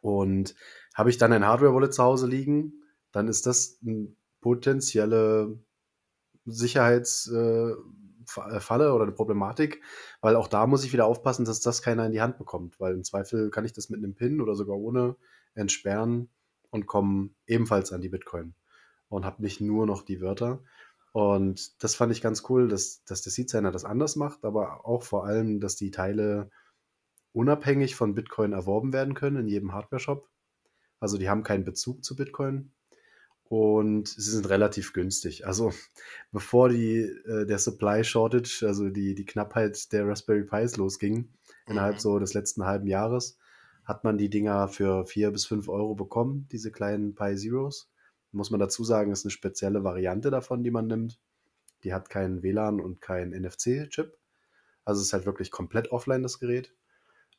Und 0.00 0.54
habe 0.94 1.10
ich 1.10 1.18
dann 1.18 1.32
ein 1.32 1.46
Hardware-Wallet 1.46 1.94
zu 1.94 2.02
Hause 2.02 2.26
liegen, 2.26 2.82
dann 3.12 3.28
ist 3.28 3.46
das 3.46 3.78
eine 3.84 4.08
potenzielle 4.40 5.58
Sicherheitsfalle 6.44 7.76
äh, 8.26 8.90
oder 8.90 9.02
eine 9.02 9.12
Problematik, 9.12 9.82
weil 10.20 10.36
auch 10.36 10.48
da 10.48 10.66
muss 10.66 10.84
ich 10.84 10.92
wieder 10.92 11.06
aufpassen, 11.06 11.44
dass 11.44 11.60
das 11.60 11.82
keiner 11.82 12.06
in 12.06 12.12
die 12.12 12.20
Hand 12.20 12.38
bekommt, 12.38 12.78
weil 12.80 12.94
im 12.94 13.04
Zweifel 13.04 13.50
kann 13.50 13.64
ich 13.64 13.72
das 13.72 13.90
mit 13.90 13.98
einem 13.98 14.14
PIN 14.14 14.40
oder 14.40 14.54
sogar 14.54 14.76
ohne 14.76 15.16
entsperren 15.54 16.28
und 16.70 16.86
komme 16.86 17.30
ebenfalls 17.46 17.92
an 17.92 18.00
die 18.00 18.08
Bitcoin 18.08 18.54
und 19.08 19.24
habe 19.24 19.42
nicht 19.42 19.60
nur 19.60 19.86
noch 19.86 20.02
die 20.02 20.20
Wörter. 20.20 20.62
Und 21.12 21.82
das 21.82 21.94
fand 21.94 22.12
ich 22.12 22.20
ganz 22.20 22.44
cool, 22.48 22.68
dass, 22.68 23.02
dass 23.04 23.22
der 23.22 23.32
Seed-Signer 23.32 23.72
das 23.72 23.84
anders 23.84 24.16
macht, 24.16 24.44
aber 24.44 24.86
auch 24.86 25.02
vor 25.02 25.24
allem, 25.24 25.60
dass 25.60 25.76
die 25.76 25.90
Teile 25.90 26.50
unabhängig 27.38 27.94
von 27.94 28.16
Bitcoin 28.16 28.52
erworben 28.52 28.92
werden 28.92 29.14
können 29.14 29.36
in 29.36 29.46
jedem 29.46 29.72
Hardware-Shop. 29.72 30.28
Also 30.98 31.18
die 31.18 31.28
haben 31.28 31.44
keinen 31.44 31.64
Bezug 31.64 32.04
zu 32.04 32.16
Bitcoin 32.16 32.72
und 33.44 34.08
sie 34.08 34.32
sind 34.32 34.48
relativ 34.48 34.92
günstig. 34.92 35.46
Also 35.46 35.72
bevor 36.32 36.68
die, 36.68 36.98
äh, 36.98 37.46
der 37.46 37.60
Supply 37.60 38.02
Shortage, 38.02 38.64
also 38.66 38.88
die, 38.88 39.14
die 39.14 39.24
Knappheit 39.24 39.92
der 39.92 40.08
Raspberry 40.08 40.42
Pis 40.42 40.76
losging, 40.76 41.14
mhm. 41.14 41.28
innerhalb 41.68 42.00
so 42.00 42.18
des 42.18 42.34
letzten 42.34 42.64
halben 42.64 42.88
Jahres, 42.88 43.38
hat 43.84 44.02
man 44.02 44.18
die 44.18 44.30
Dinger 44.30 44.66
für 44.66 45.06
vier 45.06 45.30
bis 45.30 45.46
fünf 45.46 45.68
Euro 45.68 45.94
bekommen, 45.94 46.48
diese 46.50 46.72
kleinen 46.72 47.14
Pi 47.14 47.36
Zeros. 47.36 47.88
Muss 48.32 48.50
man 48.50 48.58
dazu 48.58 48.82
sagen, 48.82 49.12
ist 49.12 49.24
eine 49.24 49.30
spezielle 49.30 49.84
Variante 49.84 50.32
davon, 50.32 50.64
die 50.64 50.72
man 50.72 50.88
nimmt. 50.88 51.20
Die 51.84 51.94
hat 51.94 52.10
keinen 52.10 52.42
WLAN 52.42 52.80
und 52.80 53.00
keinen 53.00 53.30
NFC-Chip. 53.30 54.18
Also 54.84 55.00
es 55.00 55.06
ist 55.06 55.12
halt 55.12 55.24
wirklich 55.24 55.52
komplett 55.52 55.92
offline, 55.92 56.24
das 56.24 56.40
Gerät. 56.40 56.74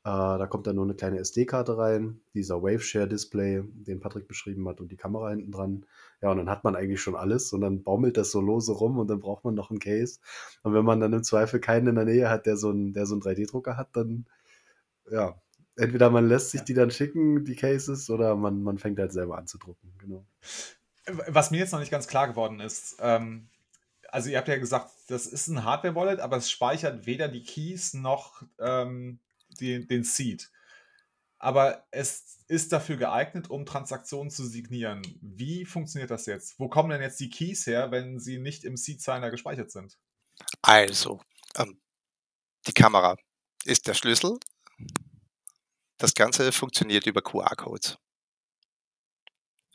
Äh, 0.06 0.38
da 0.38 0.48
kommt 0.48 0.66
dann 0.66 0.78
nur 0.78 0.86
eine 0.86 0.96
kleine 0.96 1.20
SD-Karte 1.20 1.78
rein, 1.78 2.22
dieser 2.34 2.64
Waveshare-Display, 2.64 3.64
den 3.66 4.00
Patrick 4.00 4.30
beschrieben 4.30 4.68
hat, 4.70 4.80
und 4.80 4.92
die 4.92 4.98
Kamera 4.98 5.30
hinten 5.32 5.52
dran. 5.52 5.86
Ja, 6.22 6.32
und 6.32 6.38
dann 6.38 6.50
hat 6.50 6.64
man 6.64 6.76
eigentlich 6.76 7.02
schon 7.02 7.16
alles 7.16 7.52
und 7.52 7.62
dann 7.62 7.84
baumelt 7.84 8.16
das 8.16 8.32
so 8.32 8.40
lose 8.40 8.72
rum 8.72 8.98
und 8.98 9.10
dann 9.10 9.20
braucht 9.20 9.44
man 9.44 9.56
noch 9.56 9.72
einen 9.72 9.80
Case. 9.80 10.20
Und 10.64 10.74
wenn 10.74 10.86
man 10.86 11.02
dann 11.02 11.12
im 11.12 11.24
Zweifel 11.24 11.60
keinen 11.60 11.88
in 11.88 11.96
der 11.96 12.06
Nähe 12.06 12.30
hat, 12.30 12.46
der 12.46 12.56
so 12.56 12.70
einen, 12.70 12.94
der 12.94 13.06
so 13.06 13.16
einen 13.16 13.22
3D-Drucker 13.22 13.76
hat, 13.76 13.90
dann, 13.94 14.26
ja, 15.12 15.36
entweder 15.76 16.10
man 16.10 16.28
lässt 16.28 16.52
sich 16.52 16.62
die 16.62 16.74
dann 16.74 16.92
schicken, 16.92 17.44
die 17.44 17.56
Cases, 17.56 18.10
oder 18.10 18.38
man, 18.38 18.64
man 18.64 18.78
fängt 18.78 19.00
halt 19.00 19.12
selber 19.12 19.38
an 19.38 19.48
zu 19.48 19.58
drucken. 19.58 19.94
Genau. 19.98 20.26
Was 21.28 21.52
mir 21.52 21.58
jetzt 21.58 21.74
noch 21.74 21.80
nicht 21.80 21.92
ganz 21.92 22.08
klar 22.08 22.30
geworden 22.30 22.62
ist, 22.62 22.98
ähm, 23.02 23.50
also 24.12 24.30
ihr 24.30 24.38
habt 24.38 24.48
ja 24.48 24.58
gesagt, 24.58 24.92
das 25.08 25.28
ist 25.28 25.48
ein 25.48 25.66
Hardware-Wallet, 25.66 26.22
aber 26.22 26.38
es 26.38 26.50
speichert 26.50 27.06
weder 27.06 27.28
die 27.28 27.44
Keys 27.44 27.94
noch 27.94 28.44
ähm, 28.60 29.20
die, 29.60 29.88
den 29.88 30.04
Seed. 30.04 30.52
Aber 31.38 31.88
es 31.92 32.40
ist 32.48 32.74
dafür 32.74 32.98
geeignet, 32.98 33.50
um 33.50 33.66
Transaktionen 33.66 34.30
zu 34.30 34.46
signieren. 34.46 35.02
Wie 35.22 35.66
funktioniert 35.66 36.12
das 36.12 36.26
jetzt? 36.26 36.60
Wo 36.60 36.68
kommen 36.68 36.90
denn 36.90 37.02
jetzt 37.02 37.20
die 37.20 37.30
Keys 37.30 37.66
her, 37.66 37.92
wenn 37.92 38.20
sie 38.20 38.40
nicht 38.40 38.66
im 38.66 38.76
Seed-Signer 38.76 39.30
gespeichert 39.30 39.72
sind? 39.72 39.98
Also, 40.62 41.22
ähm, 41.58 41.80
die 42.68 42.74
Kamera 42.74 43.16
ist 43.66 43.88
der 43.88 43.94
Schlüssel. 43.94 44.38
Das 45.98 46.14
Ganze 46.14 46.52
funktioniert 46.52 47.06
über 47.06 47.22
QR-Codes. 47.22 47.98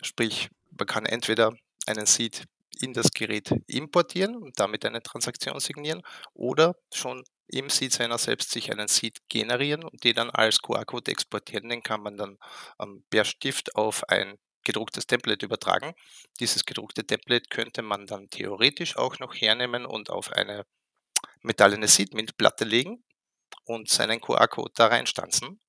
Sprich, 0.02 0.50
man 0.70 0.86
kann 0.86 1.06
entweder 1.06 1.56
einen 1.86 2.06
Seed 2.06 2.44
in 2.80 2.92
das 2.92 3.10
Gerät 3.10 3.54
importieren 3.66 4.36
und 4.36 4.58
damit 4.58 4.84
eine 4.84 5.02
Transaktion 5.02 5.60
signieren 5.60 6.02
oder 6.32 6.76
schon 6.92 7.24
im 7.46 7.68
Seed-Signer 7.68 8.18
selbst 8.18 8.50
sich 8.50 8.70
einen 8.70 8.88
Seed 8.88 9.18
generieren 9.28 9.84
und 9.84 10.04
den 10.04 10.14
dann 10.14 10.30
als 10.30 10.60
QR-Code 10.60 11.10
exportieren. 11.10 11.68
Den 11.68 11.82
kann 11.82 12.02
man 12.02 12.16
dann 12.16 12.38
ähm, 12.80 13.04
per 13.10 13.24
Stift 13.24 13.74
auf 13.76 14.08
ein 14.08 14.38
gedrucktes 14.64 15.06
Template 15.06 15.44
übertragen. 15.44 15.94
Dieses 16.40 16.64
gedruckte 16.64 17.06
Template 17.06 17.48
könnte 17.50 17.82
man 17.82 18.06
dann 18.06 18.30
theoretisch 18.30 18.96
auch 18.96 19.18
noch 19.18 19.34
hernehmen 19.34 19.84
und 19.84 20.10
auf 20.10 20.32
eine 20.32 20.64
metallene 21.42 21.86
Seed-Mint-Platte 21.86 22.64
legen 22.64 23.04
und 23.64 23.88
seinen 23.88 24.20
QR-Code 24.20 24.72
da 24.74 24.86
reinstanzen. 24.86 25.60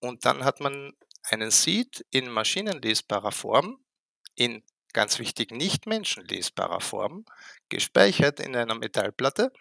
Und 0.00 0.24
dann 0.24 0.44
hat 0.44 0.60
man 0.60 0.92
einen 1.22 1.50
Seed 1.50 2.04
in 2.10 2.28
maschinenlesbarer 2.28 3.32
Form, 3.32 3.84
in 4.34 4.62
ganz 4.92 5.18
wichtig 5.18 5.50
nicht 5.52 5.86
menschenlesbarer 5.86 6.80
Form, 6.80 7.24
gespeichert 7.68 8.40
in 8.40 8.54
einer 8.54 8.74
Metallplatte 8.74 9.52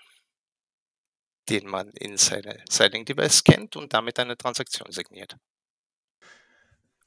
den 1.51 1.67
man 1.67 1.89
in 1.89 2.15
seine 2.15 2.63
Signing 2.69 3.03
Device 3.03 3.39
scannt 3.39 3.75
und 3.75 3.93
damit 3.93 4.17
eine 4.19 4.37
Transaktion 4.37 4.89
signiert. 4.91 5.35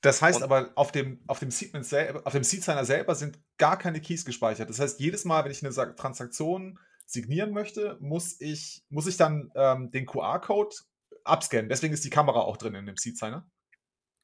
Das 0.03 0.21
heißt 0.21 0.37
und, 0.37 0.43
aber, 0.43 0.71
auf 0.75 0.93
dem, 0.93 1.25
auf 1.27 1.39
dem 1.39 1.51
Seed 1.51 1.73
selber, 1.83 2.31
Seed 2.31 2.63
Signer 2.63 2.85
selber 2.85 3.15
sind 3.15 3.39
gar 3.57 3.79
keine 3.79 4.03
Keys 4.03 4.27
gespeichert. 4.27 4.69
Das 4.69 4.79
heißt, 4.79 5.01
jedes 5.01 5.25
Mal, 5.25 5.45
wenn 5.45 5.51
ich 5.51 5.65
eine 5.65 5.97
Transaktion 5.97 6.79
signieren 7.07 7.53
möchte, 7.53 7.97
muss 8.01 8.39
ich, 8.39 8.85
muss 8.91 9.07
ich 9.07 9.17
dann 9.17 9.51
ähm, 9.55 9.91
den 9.91 10.05
QR-Code 10.05 10.77
abscannen. 11.25 11.71
Deswegen 11.71 11.95
ist 11.95 12.05
die 12.05 12.11
Kamera 12.11 12.41
auch 12.41 12.59
drin 12.59 12.75
in 12.75 12.85
dem 12.85 12.99
Seed 12.99 13.17
Signer. 13.17 13.51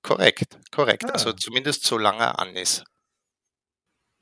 Korrekt, 0.02 0.58
korrekt. 0.70 1.04
Also 1.04 1.30
ah. 1.30 1.32
Also 1.32 1.32
zumindest 1.32 1.84
solange 1.84 2.24
er 2.24 2.38
an 2.38 2.56
ist. 2.56 2.84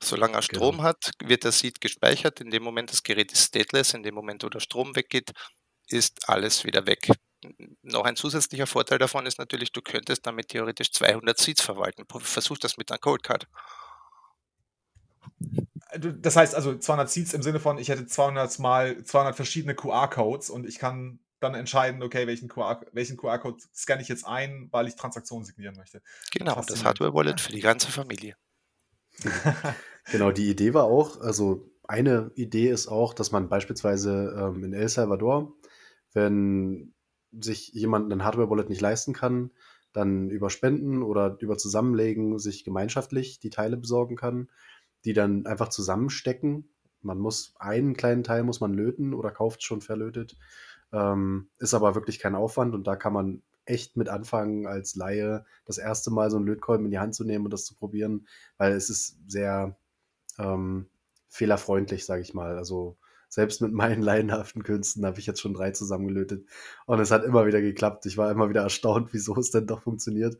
Solange 0.01 0.35
er 0.35 0.41
Strom 0.43 0.77
genau. 0.77 0.87
hat, 0.87 1.11
wird 1.21 1.43
der 1.43 1.51
Seed 1.51 1.81
gespeichert. 1.81 2.39
In 2.39 2.51
dem 2.51 2.63
Moment, 2.63 2.89
das 2.89 3.03
Gerät 3.03 3.33
ist 3.33 3.47
stateless, 3.47 3.93
in 3.93 4.03
dem 4.03 4.15
Moment, 4.15 4.45
wo 4.45 4.49
der 4.49 4.61
Strom 4.61 4.95
weggeht, 4.95 5.33
ist 5.89 6.29
alles 6.29 6.63
wieder 6.65 6.85
weg. 6.85 7.09
Noch 7.83 8.03
ein 8.03 8.15
zusätzlicher 8.15 8.67
Vorteil 8.67 8.97
davon 8.97 9.25
ist 9.25 9.39
natürlich, 9.39 9.71
du 9.71 9.81
könntest 9.81 10.25
damit 10.25 10.49
theoretisch 10.49 10.91
200 10.91 11.37
Seeds 11.37 11.61
verwalten. 11.61 12.05
Versuch 12.19 12.57
das 12.57 12.77
mit 12.77 12.91
einer 12.91 12.99
Coldcard. 12.99 13.47
Das 15.97 16.35
heißt 16.35 16.53
also 16.53 16.77
200 16.77 17.09
Seeds 17.09 17.33
im 17.33 17.41
Sinne 17.41 17.59
von, 17.59 17.77
ich 17.77 17.89
hätte 17.89 18.05
200 18.05 18.59
mal 18.59 19.03
200 19.03 19.35
verschiedene 19.35 19.73
QR-Codes 19.73 20.49
und 20.49 20.67
ich 20.67 20.77
kann 20.77 21.19
dann 21.39 21.55
entscheiden, 21.55 22.03
okay, 22.03 22.27
welchen 22.27 22.49
QR-Code 22.49 23.15
QR 23.15 23.69
scanne 23.73 24.01
ich 24.01 24.09
jetzt 24.09 24.25
ein, 24.25 24.67
weil 24.71 24.87
ich 24.87 24.95
Transaktionen 24.95 25.45
signieren 25.45 25.75
möchte. 25.77 26.01
Genau, 26.31 26.61
das 26.67 26.83
Hardware-Wallet 26.83 27.39
für 27.39 27.53
die 27.53 27.61
ganze 27.61 27.91
Familie. 27.91 28.35
genau, 30.11 30.31
die 30.31 30.49
Idee 30.49 30.73
war 30.73 30.83
auch, 30.83 31.19
also 31.21 31.71
eine 31.87 32.31
Idee 32.35 32.69
ist 32.69 32.87
auch, 32.87 33.13
dass 33.13 33.31
man 33.31 33.49
beispielsweise 33.49 34.35
ähm, 34.37 34.63
in 34.63 34.73
El 34.73 34.89
Salvador 34.89 35.53
wenn 36.13 36.93
sich 37.31 37.69
jemand 37.69 38.11
ein 38.11 38.23
Hardware-Wallet 38.23 38.69
nicht 38.69 38.81
leisten 38.81 39.13
kann, 39.13 39.51
dann 39.93 40.29
über 40.29 40.49
Spenden 40.49 41.03
oder 41.03 41.37
über 41.39 41.57
Zusammenlegen 41.57 42.39
sich 42.39 42.63
gemeinschaftlich 42.63 43.39
die 43.39 43.49
Teile 43.49 43.77
besorgen 43.77 44.15
kann, 44.15 44.49
die 45.05 45.13
dann 45.13 45.45
einfach 45.45 45.69
zusammenstecken. 45.69 46.69
Man 47.01 47.19
muss 47.19 47.53
einen 47.57 47.95
kleinen 47.95 48.23
Teil 48.23 48.43
muss 48.43 48.59
man 48.59 48.73
löten 48.73 49.13
oder 49.13 49.31
kauft 49.31 49.63
schon 49.63 49.81
verlötet. 49.81 50.37
Ähm, 50.91 51.49
ist 51.59 51.73
aber 51.73 51.95
wirklich 51.95 52.19
kein 52.19 52.35
Aufwand 52.35 52.73
und 52.75 52.87
da 52.87 52.95
kann 52.95 53.13
man 53.13 53.43
echt 53.65 53.95
mit 53.95 54.09
anfangen, 54.09 54.65
als 54.65 54.95
Laie 54.95 55.45
das 55.65 55.77
erste 55.77 56.11
Mal 56.11 56.31
so 56.31 56.37
ein 56.37 56.45
Lötkolben 56.45 56.85
in 56.85 56.91
die 56.91 56.99
Hand 56.99 57.13
zu 57.13 57.23
nehmen 57.23 57.45
und 57.45 57.51
das 57.51 57.65
zu 57.65 57.75
probieren, 57.75 58.27
weil 58.57 58.73
es 58.73 58.89
ist 58.89 59.17
sehr 59.27 59.77
ähm, 60.39 60.87
fehlerfreundlich, 61.29 62.05
sage 62.05 62.21
ich 62.23 62.33
mal. 62.33 62.57
Also 62.57 62.97
selbst 63.29 63.61
mit 63.61 63.71
meinen 63.71 64.01
leidenhaften 64.01 64.63
Künsten 64.63 65.05
habe 65.05 65.19
ich 65.19 65.27
jetzt 65.27 65.39
schon 65.39 65.53
drei 65.53 65.71
zusammengelötet. 65.71 66.45
Und 66.85 66.99
es 66.99 67.11
hat 67.11 67.23
immer 67.23 67.45
wieder 67.45 67.61
geklappt. 67.61 68.05
Ich 68.07 68.17
war 68.17 68.31
immer 68.31 68.49
wieder 68.49 68.63
erstaunt, 68.63 69.09
wieso 69.13 69.35
es 69.37 69.51
denn 69.51 69.67
doch 69.67 69.83
funktioniert. 69.83 70.37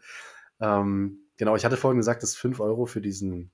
Ähm, 0.59 1.19
genau, 1.37 1.55
ich 1.55 1.63
hatte 1.65 1.77
vorhin 1.77 1.99
gesagt, 1.99 2.23
dass 2.23 2.35
5 2.35 2.59
Euro 2.59 2.85
für 2.85 3.01
diesen, 3.01 3.51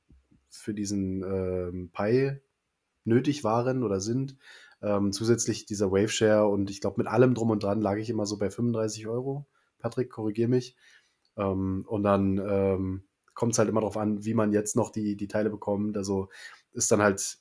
für 0.49 0.73
diesen 0.73 1.21
ähm, 1.23 1.91
Pi 1.91 2.39
nötig 3.03 3.43
waren 3.43 3.83
oder 3.83 3.99
sind. 3.99 4.37
Ähm, 4.81 5.11
zusätzlich 5.11 5.65
dieser 5.65 5.91
Waveshare 5.91 6.47
und 6.47 6.69
ich 6.69 6.81
glaube, 6.81 6.99
mit 6.99 7.07
allem 7.07 7.33
drum 7.33 7.49
und 7.49 7.63
dran 7.63 7.81
lag 7.81 7.97
ich 7.97 8.09
immer 8.09 8.25
so 8.25 8.37
bei 8.37 8.49
35 8.49 9.07
Euro. 9.07 9.45
Patrick, 9.79 10.09
korrigier 10.09 10.47
mich. 10.47 10.75
Ähm, 11.37 11.85
und 11.87 12.03
dann 12.03 12.37
ähm, 12.37 13.03
kommt 13.33 13.53
es 13.53 13.59
halt 13.59 13.69
immer 13.69 13.81
darauf 13.81 13.97
an, 13.97 14.23
wie 14.25 14.33
man 14.33 14.53
jetzt 14.53 14.75
noch 14.75 14.91
die, 14.91 15.15
die 15.15 15.27
Teile 15.27 15.49
bekommt. 15.49 15.97
Also 15.97 16.29
ist 16.73 16.91
dann 16.91 17.01
halt 17.01 17.37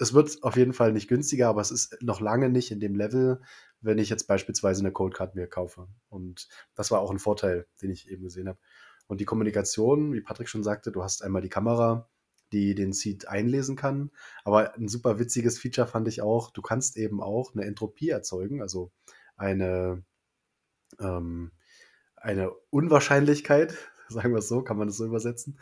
es 0.00 0.14
wird 0.14 0.42
auf 0.42 0.56
jeden 0.56 0.72
Fall 0.72 0.92
nicht 0.92 1.08
günstiger, 1.08 1.48
aber 1.48 1.60
es 1.60 1.70
ist 1.70 1.98
noch 2.00 2.20
lange 2.20 2.48
nicht 2.48 2.70
in 2.70 2.80
dem 2.80 2.94
Level, 2.94 3.42
wenn 3.82 3.98
ich 3.98 4.08
jetzt 4.08 4.26
beispielsweise 4.26 4.80
eine 4.80 4.92
Cold 4.92 5.14
Card 5.14 5.34
mir 5.34 5.46
kaufe. 5.46 5.88
Und 6.08 6.48
das 6.74 6.90
war 6.90 7.00
auch 7.00 7.10
ein 7.10 7.18
Vorteil, 7.18 7.66
den 7.82 7.90
ich 7.90 8.10
eben 8.10 8.24
gesehen 8.24 8.48
habe. 8.48 8.58
Und 9.08 9.20
die 9.20 9.26
Kommunikation, 9.26 10.14
wie 10.14 10.22
Patrick 10.22 10.48
schon 10.48 10.62
sagte, 10.62 10.90
du 10.90 11.02
hast 11.02 11.22
einmal 11.22 11.42
die 11.42 11.50
Kamera, 11.50 12.08
die 12.52 12.74
den 12.74 12.94
Seed 12.94 13.28
einlesen 13.28 13.76
kann. 13.76 14.10
Aber 14.42 14.74
ein 14.74 14.88
super 14.88 15.18
witziges 15.18 15.58
Feature 15.58 15.86
fand 15.86 16.08
ich 16.08 16.22
auch, 16.22 16.50
du 16.50 16.62
kannst 16.62 16.96
eben 16.96 17.22
auch 17.22 17.54
eine 17.54 17.66
Entropie 17.66 18.08
erzeugen, 18.08 18.62
also 18.62 18.92
eine, 19.36 20.02
ähm, 20.98 21.52
eine 22.16 22.52
Unwahrscheinlichkeit, 22.70 23.76
sagen 24.08 24.32
wir 24.32 24.38
es 24.38 24.48
so, 24.48 24.62
kann 24.62 24.78
man 24.78 24.88
das 24.88 24.96
so 24.96 25.04
übersetzen, 25.04 25.58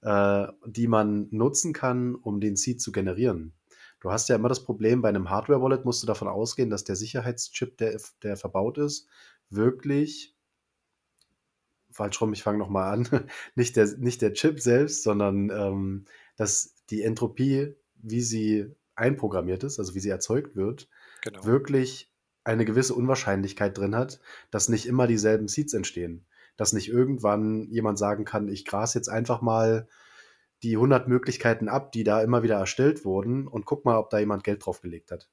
äh, 0.00 0.46
die 0.64 0.88
man 0.88 1.28
nutzen 1.30 1.74
kann, 1.74 2.14
um 2.14 2.40
den 2.40 2.56
Seed 2.56 2.80
zu 2.80 2.90
generieren. 2.90 3.52
Du 4.02 4.10
hast 4.10 4.28
ja 4.28 4.34
immer 4.34 4.48
das 4.48 4.64
Problem, 4.64 5.00
bei 5.00 5.10
einem 5.10 5.30
Hardware-Wallet 5.30 5.84
musst 5.84 6.02
du 6.02 6.08
davon 6.08 6.26
ausgehen, 6.26 6.70
dass 6.70 6.82
der 6.82 6.96
Sicherheitschip, 6.96 7.78
der, 7.78 8.00
der 8.24 8.36
verbaut 8.36 8.76
ist, 8.78 9.06
wirklich, 9.48 10.34
falsch 11.88 12.20
rum, 12.20 12.32
ich 12.32 12.42
fange 12.42 12.58
nochmal 12.58 12.92
an, 12.92 13.08
nicht 13.54 13.76
der, 13.76 13.86
nicht 13.98 14.20
der 14.20 14.32
Chip 14.32 14.58
selbst, 14.58 15.04
sondern 15.04 15.50
ähm, 15.50 16.06
dass 16.36 16.74
die 16.90 17.02
Entropie, 17.02 17.76
wie 17.94 18.22
sie 18.22 18.74
einprogrammiert 18.96 19.62
ist, 19.62 19.78
also 19.78 19.94
wie 19.94 20.00
sie 20.00 20.10
erzeugt 20.10 20.56
wird, 20.56 20.88
genau. 21.20 21.44
wirklich 21.44 22.12
eine 22.42 22.64
gewisse 22.64 22.94
Unwahrscheinlichkeit 22.96 23.78
drin 23.78 23.94
hat, 23.94 24.18
dass 24.50 24.68
nicht 24.68 24.86
immer 24.86 25.06
dieselben 25.06 25.46
Seeds 25.46 25.74
entstehen. 25.74 26.26
Dass 26.56 26.72
nicht 26.72 26.88
irgendwann 26.88 27.70
jemand 27.70 28.00
sagen 28.00 28.24
kann, 28.24 28.48
ich 28.48 28.64
gras 28.64 28.94
jetzt 28.94 29.08
einfach 29.08 29.42
mal 29.42 29.86
die 30.62 30.76
100 30.76 31.08
Möglichkeiten 31.08 31.68
ab, 31.68 31.92
die 31.92 32.04
da 32.04 32.22
immer 32.22 32.42
wieder 32.42 32.56
erstellt 32.56 33.04
wurden 33.04 33.48
und 33.48 33.66
guck 33.66 33.84
mal, 33.84 33.98
ob 33.98 34.10
da 34.10 34.18
jemand 34.18 34.44
Geld 34.44 34.64
drauf 34.64 34.80
gelegt 34.80 35.10
hat. 35.10 35.28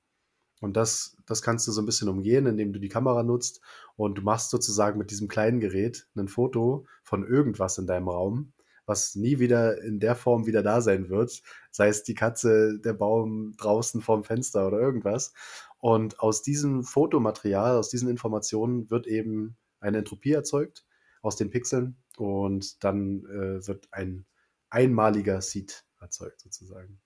Und 0.61 0.75
das, 0.75 1.15
das 1.25 1.41
kannst 1.41 1.67
du 1.67 1.71
so 1.71 1.81
ein 1.81 1.85
bisschen 1.85 2.09
umgehen, 2.09 2.45
indem 2.45 2.73
du 2.73 2.79
die 2.79 2.89
Kamera 2.89 3.23
nutzt 3.23 3.61
und 3.95 4.17
du 4.17 4.21
machst 4.21 4.49
sozusagen 4.49 4.97
mit 4.97 5.11
diesem 5.11 5.27
kleinen 5.27 5.59
Gerät 5.59 6.07
ein 6.15 6.27
Foto 6.27 6.85
von 7.03 7.25
irgendwas 7.25 7.77
in 7.77 7.87
deinem 7.87 8.09
Raum, 8.09 8.53
was 8.85 9.15
nie 9.15 9.39
wieder 9.39 9.81
in 9.81 9.99
der 9.99 10.15
Form 10.15 10.47
wieder 10.47 10.63
da 10.63 10.81
sein 10.81 11.09
wird, 11.09 11.41
sei 11.71 11.87
es 11.87 12.03
die 12.03 12.15
Katze, 12.15 12.79
der 12.79 12.93
Baum 12.93 13.53
draußen 13.57 14.01
vorm 14.01 14.23
Fenster 14.23 14.67
oder 14.67 14.79
irgendwas. 14.79 15.33
Und 15.77 16.19
aus 16.19 16.41
diesem 16.41 16.83
Fotomaterial, 16.83 17.77
aus 17.77 17.89
diesen 17.89 18.09
Informationen 18.09 18.89
wird 18.89 19.07
eben 19.07 19.55
eine 19.79 19.99
Entropie 19.99 20.33
erzeugt 20.33 20.85
aus 21.21 21.37
den 21.37 21.49
Pixeln 21.49 21.97
und 22.17 22.83
dann 22.83 23.25
äh, 23.25 23.65
wird 23.65 23.87
ein 23.91 24.25
einmaliger 24.69 25.41
Seed 25.41 25.85
erzeugt 25.99 26.41
sozusagen. 26.41 26.99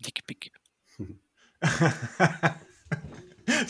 Dick 0.00 0.26
Pick. 0.26 0.52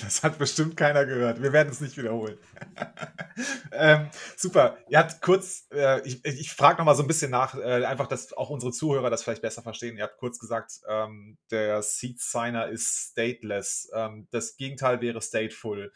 Das 0.03 0.23
hat 0.23 0.39
bestimmt 0.39 0.77
keiner 0.77 1.07
gehört. 1.07 1.43
Wir 1.43 1.53
werden 1.53 1.71
es 1.71 1.81
nicht 1.81 1.97
wiederholen. 1.97 2.39
ähm, 3.73 4.11
super. 4.37 4.79
Ihr 4.89 4.99
habt 4.99 5.21
kurz, 5.23 5.67
äh, 5.73 6.07
ich, 6.07 6.25
ich 6.25 6.53
frage 6.53 6.79
nochmal 6.79 6.95
so 6.95 7.03
ein 7.03 7.07
bisschen 7.07 7.31
nach, 7.31 7.55
äh, 7.55 7.85
einfach, 7.85 8.07
dass 8.07 8.33
auch 8.33 8.51
unsere 8.51 8.73
Zuhörer 8.73 9.11
das 9.11 9.23
vielleicht 9.23 9.43
besser 9.43 9.63
verstehen. 9.63 9.97
Ihr 9.97 10.05
habt 10.05 10.19
kurz 10.19 10.39
gesagt, 10.39 10.81
ähm, 10.89 11.39
der 11.51 11.83
Seed 11.83 12.21
Signer 12.21 12.69
ist 12.69 13.11
stateless. 13.13 13.91
Ähm, 13.95 14.29
das 14.31 14.57
Gegenteil 14.57 15.01
wäre 15.01 15.23
stateful. 15.23 15.93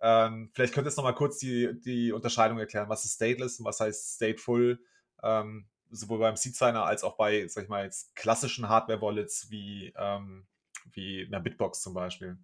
Ähm, 0.00 0.50
vielleicht 0.54 0.74
könnt 0.74 0.86
ihr 0.86 0.90
jetzt 0.90 0.96
nochmal 0.96 1.14
kurz 1.14 1.38
die, 1.38 1.80
die 1.80 2.12
Unterscheidung 2.12 2.58
erklären. 2.58 2.88
Was 2.88 3.04
ist 3.04 3.14
stateless 3.14 3.58
und 3.58 3.66
was 3.66 3.80
heißt 3.80 4.16
stateful? 4.16 4.80
Sowohl 5.90 6.18
beim 6.18 6.36
Seed 6.36 6.56
Signer 6.56 6.84
als 6.84 7.02
auch 7.02 7.16
bei, 7.16 7.46
sag 7.48 7.64
ich 7.64 7.68
mal, 7.68 7.84
jetzt 7.84 8.14
klassischen 8.14 8.68
Hardware-Wallets 8.68 9.50
wie, 9.50 9.92
ähm, 9.96 10.46
wie 10.92 11.26
einer 11.26 11.40
Bitbox 11.40 11.82
zum 11.82 11.94
Beispiel. 11.94 12.38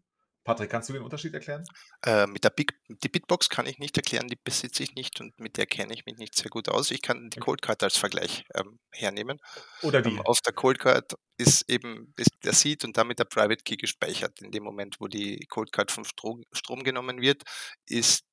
Patrick, 0.44 0.68
kannst 0.70 0.90
du 0.90 0.92
den 0.92 1.02
Unterschied 1.02 1.32
erklären? 1.32 1.64
Äh, 2.04 2.26
mit 2.26 2.44
der 2.44 2.50
Big, 2.50 2.74
die 2.88 3.08
Bitbox 3.08 3.48
kann 3.48 3.66
ich 3.66 3.78
nicht 3.78 3.96
erklären, 3.96 4.28
die 4.28 4.36
besitze 4.36 4.82
ich 4.82 4.94
nicht 4.94 5.18
und 5.22 5.40
mit 5.40 5.56
der 5.56 5.64
kenne 5.64 5.94
ich 5.94 6.04
mich 6.04 6.18
nicht 6.18 6.36
sehr 6.36 6.50
gut 6.50 6.68
aus. 6.68 6.90
Ich 6.90 7.00
kann 7.00 7.30
die 7.30 7.40
Cold 7.40 7.62
Card 7.62 7.82
als 7.82 7.96
Vergleich 7.96 8.44
ähm, 8.54 8.78
hernehmen. 8.92 9.40
Oder 9.80 10.02
die. 10.02 10.10
Ähm, 10.10 10.20
auf 10.20 10.42
der 10.42 10.52
Cold 10.52 10.78
Card 10.78 11.14
ist 11.38 11.68
eben 11.70 12.12
ist 12.18 12.30
der 12.44 12.52
Seed 12.52 12.84
und 12.84 12.98
damit 12.98 13.18
der 13.18 13.24
Private 13.24 13.64
Key 13.64 13.76
gespeichert. 13.76 14.42
In 14.42 14.50
dem 14.50 14.64
Moment, 14.64 15.00
wo 15.00 15.08
die 15.08 15.46
Cold 15.48 15.72
Card 15.72 15.90
vom 15.90 16.04
Strom, 16.04 16.44
Strom 16.52 16.84
genommen 16.84 17.22
wird, 17.22 17.42
ist 17.86 18.24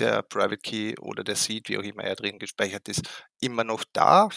der 0.00 0.22
Private 0.22 0.58
Key 0.58 0.94
oder 1.00 1.22
der 1.22 1.36
Seed, 1.36 1.68
wie 1.68 1.78
auch 1.78 1.82
immer 1.82 2.02
er 2.04 2.16
drin 2.16 2.38
gespeichert 2.38 2.88
ist, 2.88 3.02
immer 3.40 3.64
noch 3.64 3.84
da, 3.92 4.28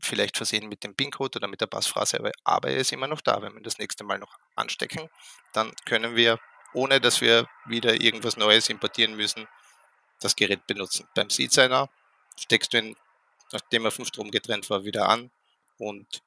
vielleicht 0.00 0.36
versehen 0.36 0.68
mit 0.68 0.84
dem 0.84 0.94
PIN-Code 0.94 1.38
oder 1.38 1.48
mit 1.48 1.60
der 1.60 1.66
Passphrase, 1.66 2.18
aber 2.44 2.68
er 2.68 2.78
ist 2.78 2.92
immer 2.92 3.08
noch 3.08 3.20
da. 3.20 3.42
Wenn 3.42 3.54
wir 3.54 3.62
das 3.62 3.78
nächste 3.78 4.04
Mal 4.04 4.18
noch 4.18 4.36
anstecken, 4.54 5.08
dann 5.52 5.72
können 5.84 6.16
wir, 6.16 6.38
ohne 6.72 7.00
dass 7.00 7.20
wir 7.20 7.46
wieder 7.66 8.00
irgendwas 8.00 8.36
Neues 8.36 8.68
importieren 8.68 9.16
müssen, 9.16 9.46
das 10.20 10.36
Gerät 10.36 10.66
benutzen. 10.66 11.06
Beim 11.14 11.30
Seed 11.30 11.52
Signer 11.52 11.88
steckst 12.38 12.72
du 12.72 12.78
ihn, 12.78 12.96
nachdem 13.52 13.84
er 13.84 13.90
vom 13.90 14.04
Strom 14.04 14.30
getrennt 14.30 14.68
war, 14.70 14.84
wieder 14.84 15.08
an 15.08 15.30
und 15.78 16.22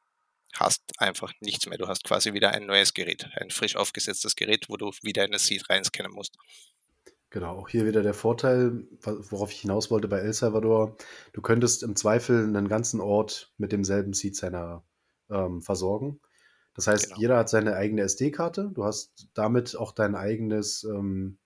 hast 0.56 0.82
einfach 0.97 1.32
nichts 1.39 1.65
mehr. 1.67 1.77
Du 1.77 1.88
hast 1.88 2.04
quasi 2.04 2.34
wieder 2.34 2.51
ein 2.51 2.65
neues 2.65 2.93
Gerät, 2.93 3.27
ein 3.36 3.51
frisch 3.51 3.75
aufgesetztes 3.75 4.36
Gerät, 4.36 4.69
wo 4.69 4.77
du 4.77 4.91
wieder 5.01 5.23
eine 5.23 5.39
Seed 5.39 5.69
reinscannen 5.69 6.12
musst. 6.12 6.38
Genau, 7.31 7.57
auch 7.57 7.69
hier 7.69 7.85
wieder 7.85 8.03
der 8.03 8.13
Vorteil, 8.13 8.85
worauf 9.01 9.53
ich 9.53 9.61
hinaus 9.61 9.89
wollte 9.89 10.09
bei 10.09 10.19
El 10.19 10.33
Salvador. 10.33 10.97
Du 11.31 11.41
könntest 11.41 11.81
im 11.81 11.95
Zweifel 11.95 12.43
einen 12.43 12.67
ganzen 12.67 12.99
Ort 12.99 13.53
mit 13.57 13.71
demselben 13.71 14.11
Seed 14.11 14.35
Signer 14.35 14.83
ähm, 15.29 15.61
versorgen. 15.61 16.19
Das 16.75 16.87
heißt, 16.87 17.07
genau. 17.07 17.19
jeder 17.21 17.37
hat 17.37 17.47
seine 17.47 17.77
eigene 17.77 18.01
SD-Karte. 18.01 18.71
Du 18.73 18.83
hast 18.83 19.29
damit 19.33 19.77
auch 19.77 19.93
dein 19.93 20.15
eigenes, 20.15 20.83
ähm, 20.83 21.37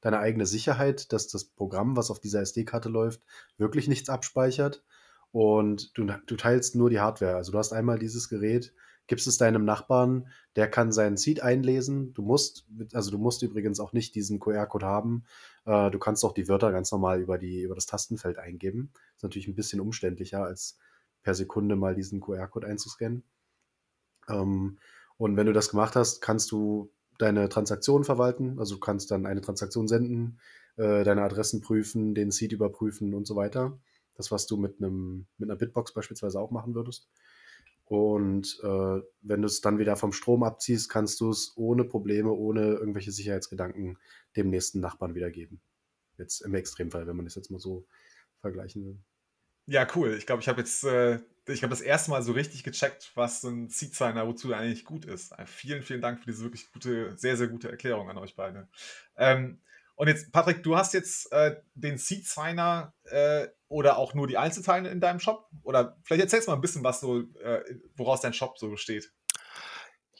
deine 0.00 0.18
eigene 0.18 0.46
Sicherheit, 0.46 1.12
dass 1.12 1.28
das 1.28 1.44
Programm, 1.44 1.94
was 1.94 2.10
auf 2.10 2.20
dieser 2.20 2.40
SD-Karte 2.40 2.88
läuft, 2.88 3.20
wirklich 3.58 3.86
nichts 3.86 4.08
abspeichert. 4.08 4.82
Und 5.30 5.90
du, 5.98 6.06
du 6.06 6.36
teilst 6.36 6.74
nur 6.74 6.88
die 6.88 7.00
Hardware. 7.00 7.36
Also 7.36 7.52
du 7.52 7.58
hast 7.58 7.74
einmal 7.74 7.98
dieses 7.98 8.30
Gerät, 8.30 8.72
gibst 9.06 9.26
es 9.26 9.36
deinem 9.36 9.64
Nachbarn, 9.64 10.28
der 10.56 10.68
kann 10.70 10.92
seinen 10.92 11.16
Seed 11.16 11.42
einlesen. 11.42 12.14
Du 12.14 12.22
musst, 12.22 12.66
also 12.92 13.10
du 13.10 13.18
musst 13.18 13.42
übrigens 13.42 13.80
auch 13.80 13.92
nicht 13.92 14.14
diesen 14.14 14.40
QR-Code 14.40 14.86
haben. 14.86 15.24
Äh, 15.66 15.90
du 15.90 15.98
kannst 15.98 16.24
auch 16.24 16.32
die 16.32 16.48
Wörter 16.48 16.72
ganz 16.72 16.90
normal 16.90 17.20
über, 17.20 17.38
die, 17.38 17.62
über 17.62 17.74
das 17.74 17.86
Tastenfeld 17.86 18.38
eingeben. 18.38 18.92
Ist 19.16 19.22
natürlich 19.22 19.48
ein 19.48 19.56
bisschen 19.56 19.80
umständlicher, 19.80 20.44
als 20.44 20.78
per 21.22 21.34
Sekunde 21.34 21.76
mal 21.76 21.94
diesen 21.94 22.20
QR-Code 22.20 22.66
einzuscannen. 22.66 23.24
Ähm, 24.28 24.78
und 25.16 25.36
wenn 25.36 25.46
du 25.46 25.52
das 25.52 25.70
gemacht 25.70 25.96
hast, 25.96 26.20
kannst 26.20 26.50
du 26.50 26.90
deine 27.18 27.48
Transaktion 27.48 28.04
verwalten. 28.04 28.58
Also 28.58 28.74
du 28.74 28.80
kannst 28.80 29.10
dann 29.10 29.26
eine 29.26 29.40
Transaktion 29.40 29.86
senden, 29.86 30.40
äh, 30.76 31.04
deine 31.04 31.22
Adressen 31.22 31.60
prüfen, 31.60 32.14
den 32.14 32.30
Seed 32.30 32.52
überprüfen 32.52 33.14
und 33.14 33.26
so 33.26 33.36
weiter. 33.36 33.78
Das, 34.14 34.30
was 34.30 34.46
du 34.46 34.56
mit 34.56 34.78
einem 34.78 35.26
mit 35.38 35.50
einer 35.50 35.58
Bitbox 35.58 35.92
beispielsweise 35.92 36.40
auch 36.40 36.50
machen 36.50 36.74
würdest. 36.74 37.08
Und 37.86 38.58
äh, 38.62 39.00
wenn 39.20 39.42
du 39.42 39.46
es 39.46 39.60
dann 39.60 39.78
wieder 39.78 39.96
vom 39.96 40.12
Strom 40.12 40.42
abziehst, 40.42 40.88
kannst 40.88 41.20
du 41.20 41.30
es 41.30 41.52
ohne 41.56 41.84
Probleme, 41.84 42.32
ohne 42.32 42.74
irgendwelche 42.74 43.12
Sicherheitsgedanken 43.12 43.98
dem 44.36 44.50
nächsten 44.50 44.80
Nachbarn 44.80 45.14
wiedergeben. 45.14 45.60
Jetzt 46.16 46.40
im 46.40 46.54
Extremfall, 46.54 47.06
wenn 47.06 47.16
man 47.16 47.26
das 47.26 47.34
jetzt 47.34 47.50
mal 47.50 47.58
so 47.60 47.86
vergleichen 48.40 48.84
will. 48.84 48.98
Ja, 49.66 49.86
cool. 49.94 50.14
Ich 50.16 50.26
glaube, 50.26 50.42
ich 50.42 50.48
habe 50.48 50.60
jetzt, 50.60 50.84
äh, 50.84 51.20
ich 51.46 51.62
habe 51.62 51.70
das 51.70 51.80
erste 51.80 52.10
Mal 52.10 52.22
so 52.22 52.32
richtig 52.32 52.64
gecheckt, 52.64 53.12
was 53.14 53.40
so 53.40 53.48
ein 53.48 53.68
Seed 53.68 53.94
Signer, 53.94 54.26
wozu 54.26 54.52
er 54.52 54.58
eigentlich 54.58 54.84
gut 54.84 55.04
ist. 55.04 55.32
Äh, 55.32 55.46
vielen, 55.46 55.82
vielen 55.82 56.02
Dank 56.02 56.20
für 56.20 56.26
diese 56.26 56.42
wirklich 56.42 56.70
gute, 56.72 57.16
sehr, 57.16 57.36
sehr 57.36 57.48
gute 57.48 57.70
Erklärung 57.70 58.10
an 58.10 58.18
euch 58.18 58.34
beide. 58.36 58.68
Ähm, 59.16 59.60
und 59.96 60.08
jetzt, 60.08 60.32
Patrick, 60.32 60.62
du 60.62 60.76
hast 60.76 60.92
jetzt 60.92 61.30
äh, 61.32 61.56
den 61.74 61.98
Seed 61.98 62.26
Signer 62.26 62.94
äh, 63.04 63.48
oder 63.68 63.98
auch 63.98 64.14
nur 64.14 64.26
die 64.26 64.38
Einzelteile 64.38 64.90
in 64.90 65.00
deinem 65.00 65.20
Shop? 65.20 65.48
Oder 65.62 65.96
vielleicht 66.04 66.22
erzählst 66.22 66.48
du 66.48 66.50
mal 66.50 66.56
ein 66.56 66.60
bisschen, 66.60 66.84
was 66.84 67.00
so, 67.00 67.20
äh, 67.20 67.62
woraus 67.96 68.20
dein 68.20 68.32
Shop 68.32 68.58
so 68.58 68.70
besteht. 68.70 69.12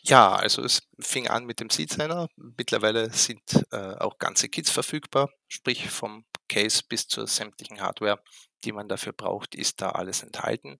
Ja, 0.02 0.34
also 0.34 0.62
es 0.62 0.82
fing 1.00 1.28
an 1.28 1.46
mit 1.46 1.60
dem 1.60 1.70
Seed 1.70 1.90
Signer. 1.90 2.28
Mittlerweile 2.36 3.10
sind 3.10 3.64
äh, 3.72 3.96
auch 3.96 4.18
ganze 4.18 4.48
Kits 4.48 4.70
verfügbar, 4.70 5.30
sprich 5.48 5.88
vom 5.88 6.24
Case 6.48 6.82
bis 6.88 7.08
zur 7.08 7.26
sämtlichen 7.26 7.80
Hardware, 7.80 8.20
die 8.64 8.72
man 8.72 8.86
dafür 8.86 9.12
braucht, 9.12 9.54
ist 9.54 9.80
da 9.80 9.90
alles 9.90 10.22
enthalten. 10.22 10.76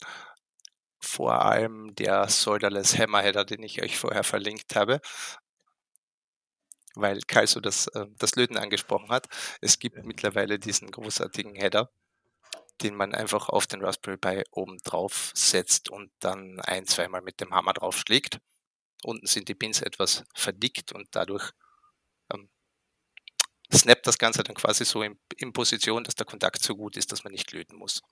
Vor 1.00 1.42
allem 1.42 1.94
der 1.94 2.28
Solderless 2.28 2.98
Hammerheader, 2.98 3.44
den 3.44 3.62
ich 3.62 3.82
euch 3.82 3.96
vorher 3.96 4.24
verlinkt 4.24 4.76
habe, 4.76 5.00
weil 6.94 7.20
Kai 7.20 7.46
so 7.46 7.60
das, 7.60 7.86
äh, 7.88 8.06
das 8.18 8.36
Löten 8.36 8.56
angesprochen 8.56 9.08
hat. 9.08 9.28
Es 9.60 9.78
gibt 9.78 10.04
mittlerweile 10.04 10.58
diesen 10.58 10.90
großartigen 10.90 11.54
Header, 11.54 11.90
den 12.82 12.94
man 12.94 13.14
einfach 13.14 13.48
auf 13.48 13.66
den 13.66 13.84
Raspberry 13.84 14.16
Pi 14.16 14.42
oben 14.50 14.78
drauf 14.78 15.30
setzt 15.34 15.90
und 15.90 16.10
dann 16.20 16.60
ein, 16.60 16.86
zweimal 16.86 17.22
mit 17.22 17.40
dem 17.40 17.54
Hammer 17.54 17.72
drauf 17.72 17.98
schlägt. 17.98 18.38
Unten 19.02 19.26
sind 19.26 19.48
die 19.48 19.54
Pins 19.54 19.82
etwas 19.82 20.24
verdickt 20.34 20.92
und 20.92 21.08
dadurch 21.12 21.50
ähm, 22.32 22.48
snappt 23.72 24.06
das 24.06 24.18
Ganze 24.18 24.42
dann 24.42 24.54
quasi 24.54 24.84
so 24.84 25.02
in, 25.02 25.18
in, 25.36 25.52
Position, 25.52 26.04
dass 26.04 26.14
der 26.14 26.26
Kontakt 26.26 26.62
so 26.62 26.74
gut 26.74 26.96
ist, 26.96 27.12
dass 27.12 27.24
man 27.24 27.32
nicht 27.32 27.52
löten 27.52 27.76
muss. 27.76 28.02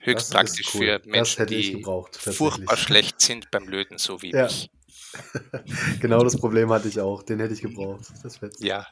Höchst 0.00 0.32
praktisch 0.32 0.74
cool. 0.74 1.00
für 1.00 1.08
Menschen, 1.08 1.46
die 1.46 1.72
gebraucht, 1.72 2.16
furchtbar 2.16 2.76
schlecht 2.76 3.20
sind 3.20 3.50
beim 3.50 3.66
Löten, 3.68 3.96
so 3.96 4.20
wie 4.20 4.32
ja. 4.32 4.44
mich. 4.44 4.70
genau 6.00 6.22
das 6.22 6.36
Problem 6.36 6.70
hatte 6.70 6.88
ich 6.88 7.00
auch. 7.00 7.22
Den 7.22 7.40
hätte 7.40 7.54
ich 7.54 7.62
gebraucht. 7.62 8.06
ja. 8.58 8.86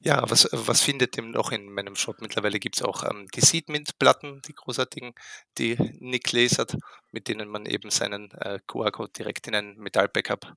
Ja, 0.00 0.22
was, 0.30 0.48
was 0.52 0.80
findet 0.80 1.16
ihr 1.16 1.24
noch 1.24 1.50
in 1.50 1.72
meinem 1.72 1.96
Shop? 1.96 2.20
Mittlerweile 2.20 2.60
gibt 2.60 2.76
es 2.76 2.82
auch 2.82 3.02
ähm, 3.02 3.26
die 3.34 3.40
Seedmint-Platten, 3.40 4.42
die 4.42 4.54
großartigen, 4.54 5.12
die 5.58 5.76
Nick 5.98 6.30
lasert, 6.30 6.76
mit 7.10 7.26
denen 7.26 7.48
man 7.48 7.66
eben 7.66 7.90
seinen 7.90 8.30
äh, 8.32 8.60
QR-Code 8.68 9.10
direkt 9.10 9.48
in 9.48 9.56
ein 9.56 9.76
Metall-Backup 9.76 10.54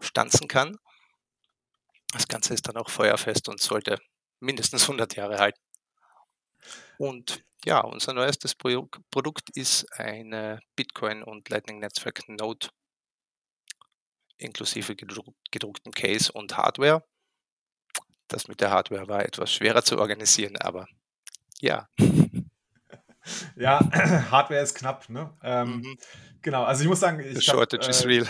stanzen 0.00 0.48
kann. 0.48 0.78
Das 2.12 2.26
Ganze 2.26 2.54
ist 2.54 2.66
dann 2.66 2.76
auch 2.76 2.88
feuerfest 2.88 3.48
und 3.50 3.60
sollte 3.60 3.98
mindestens 4.40 4.82
100 4.82 5.14
Jahre 5.16 5.38
halten. 5.38 5.60
Und 6.96 7.44
ja, 7.64 7.80
unser 7.80 8.12
neuestes 8.12 8.54
Pro 8.54 8.88
Produkt 9.10 9.50
ist 9.54 9.86
eine 9.92 10.60
Bitcoin 10.76 11.22
und 11.22 11.48
Lightning 11.48 11.80
Netzwerk 11.80 12.28
Node 12.28 12.68
inklusive 14.36 14.96
gedruck 14.96 15.34
gedrucktem 15.50 15.92
Case 15.92 16.32
und 16.32 16.56
Hardware. 16.56 17.04
Das 18.28 18.48
mit 18.48 18.60
der 18.60 18.70
Hardware 18.70 19.08
war 19.08 19.24
etwas 19.24 19.52
schwerer 19.52 19.82
zu 19.82 19.98
organisieren, 19.98 20.56
aber 20.56 20.86
ja. 21.60 21.88
Ja, 23.56 23.80
Hardware 24.30 24.60
ist 24.60 24.74
knapp, 24.74 25.08
ne? 25.08 25.32
Ähm, 25.42 25.76
mhm. 25.76 25.98
Genau, 26.42 26.64
also 26.64 26.82
ich 26.82 26.88
muss 26.88 27.00
sagen, 27.00 27.20
ich 27.20 27.36
The 27.36 27.40
shortage 27.40 27.82
hab, 27.82 27.88
äh, 27.88 27.90
is 27.90 28.04
real. 28.04 28.26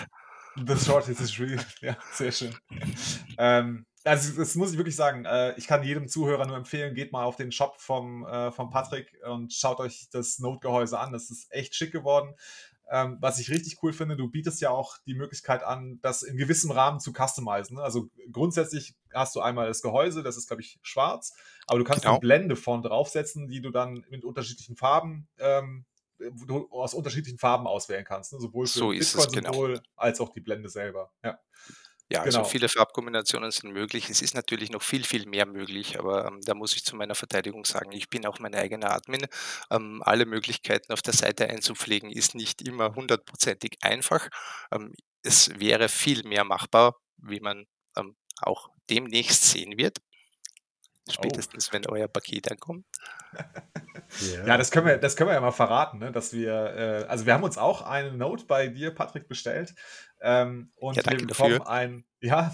The 0.54 0.76
shortage 0.76 1.20
is 1.20 1.40
real, 1.40 1.64
ja, 1.80 1.96
sehr 2.12 2.30
schön. 2.30 2.54
ähm, 3.38 3.86
also 4.04 4.36
das 4.36 4.54
muss 4.54 4.70
ich 4.70 4.76
wirklich 4.76 4.94
sagen. 4.94 5.24
Äh, 5.24 5.54
ich 5.56 5.66
kann 5.66 5.82
jedem 5.82 6.08
Zuhörer 6.08 6.46
nur 6.46 6.56
empfehlen, 6.56 6.94
geht 6.94 7.10
mal 7.10 7.24
auf 7.24 7.36
den 7.36 7.50
Shop 7.50 7.80
vom, 7.80 8.24
äh, 8.26 8.52
vom 8.52 8.70
Patrick 8.70 9.16
und 9.26 9.52
schaut 9.52 9.80
euch 9.80 10.08
das 10.12 10.38
Node-Gehäuse 10.38 10.98
an. 10.98 11.12
Das 11.12 11.30
ist 11.30 11.50
echt 11.50 11.74
schick 11.74 11.90
geworden. 11.90 12.34
Ähm, 12.90 13.16
was 13.20 13.38
ich 13.38 13.50
richtig 13.50 13.82
cool 13.82 13.92
finde, 13.92 14.16
du 14.16 14.28
bietest 14.28 14.60
ja 14.60 14.70
auch 14.70 14.98
die 15.06 15.14
Möglichkeit 15.14 15.62
an, 15.62 15.98
das 16.02 16.22
in 16.22 16.36
gewissem 16.36 16.70
Rahmen 16.70 17.00
zu 17.00 17.12
customizen. 17.12 17.76
Ne? 17.76 17.82
Also 17.82 18.10
grundsätzlich 18.30 18.94
hast 19.12 19.34
du 19.34 19.40
einmal 19.40 19.66
das 19.66 19.80
Gehäuse, 19.80 20.22
das 20.22 20.36
ist, 20.36 20.48
glaube 20.48 20.62
ich, 20.62 20.78
schwarz, 20.82 21.34
aber 21.66 21.78
du 21.78 21.84
kannst 21.84 22.02
genau. 22.02 22.14
eine 22.14 22.20
Blende 22.20 22.56
vorne 22.56 22.82
draufsetzen, 22.82 23.48
die 23.48 23.62
du 23.62 23.70
dann 23.70 24.04
mit 24.10 24.24
unterschiedlichen 24.24 24.76
Farben 24.76 25.28
ähm, 25.38 25.86
du 26.18 26.68
aus 26.70 26.94
unterschiedlichen 26.94 27.38
Farben 27.38 27.66
auswählen 27.66 28.04
kannst, 28.04 28.32
ne? 28.32 28.40
sowohl 28.40 28.66
für 28.66 28.78
so 28.78 28.92
das 28.92 29.12
Bitcoin-Symbol 29.12 29.68
genau. 29.74 29.82
als 29.96 30.20
auch 30.20 30.30
die 30.30 30.40
Blende 30.40 30.68
selber. 30.68 31.10
Ja. 31.22 31.38
Ja, 32.10 32.20
also 32.20 32.38
genau. 32.38 32.48
viele 32.48 32.68
Farbkombinationen 32.68 33.50
sind 33.50 33.72
möglich. 33.72 34.10
Es 34.10 34.20
ist 34.20 34.34
natürlich 34.34 34.70
noch 34.70 34.82
viel, 34.82 35.04
viel 35.04 35.26
mehr 35.26 35.46
möglich, 35.46 35.98
aber 35.98 36.26
ähm, 36.26 36.40
da 36.44 36.54
muss 36.54 36.76
ich 36.76 36.84
zu 36.84 36.96
meiner 36.96 37.14
Verteidigung 37.14 37.64
sagen, 37.64 37.92
ich 37.92 38.10
bin 38.10 38.26
auch 38.26 38.38
mein 38.38 38.54
eigener 38.54 38.92
Admin. 38.92 39.26
Ähm, 39.70 40.02
alle 40.04 40.26
Möglichkeiten 40.26 40.92
auf 40.92 41.00
der 41.00 41.14
Seite 41.14 41.48
einzupflegen 41.48 42.10
ist 42.10 42.34
nicht 42.34 42.60
immer 42.60 42.94
hundertprozentig 42.94 43.78
einfach. 43.80 44.28
Ähm, 44.70 44.92
es 45.22 45.58
wäre 45.58 45.88
viel 45.88 46.24
mehr 46.24 46.44
machbar, 46.44 47.00
wie 47.16 47.40
man 47.40 47.64
ähm, 47.96 48.16
auch 48.42 48.68
demnächst 48.90 49.44
sehen 49.44 49.78
wird. 49.78 49.98
Oh. 51.08 51.12
Spätestens, 51.12 51.68
oh. 51.68 51.72
wenn 51.72 51.86
euer 51.86 52.08
Paket 52.08 52.50
ankommt. 52.50 52.86
Ja. 54.20 54.46
ja, 54.46 54.56
das 54.56 54.70
können 54.70 54.86
wir, 54.86 54.98
das 54.98 55.16
können 55.16 55.30
wir 55.30 55.34
ja 55.34 55.40
mal 55.40 55.50
verraten, 55.50 55.98
ne? 55.98 56.12
dass 56.12 56.32
wir, 56.32 56.52
äh, 56.52 57.04
also 57.08 57.26
wir 57.26 57.34
haben 57.34 57.42
uns 57.42 57.58
auch 57.58 57.82
eine 57.82 58.12
Note 58.12 58.44
bei 58.46 58.68
dir, 58.68 58.94
Patrick, 58.94 59.26
bestellt. 59.26 59.74
Ähm, 60.26 60.72
und 60.76 60.96
ja, 60.96 61.02
wir 61.04 61.18
bekommen 61.18 61.58
dafür. 61.58 61.68
ein, 61.68 62.04
ja, 62.20 62.50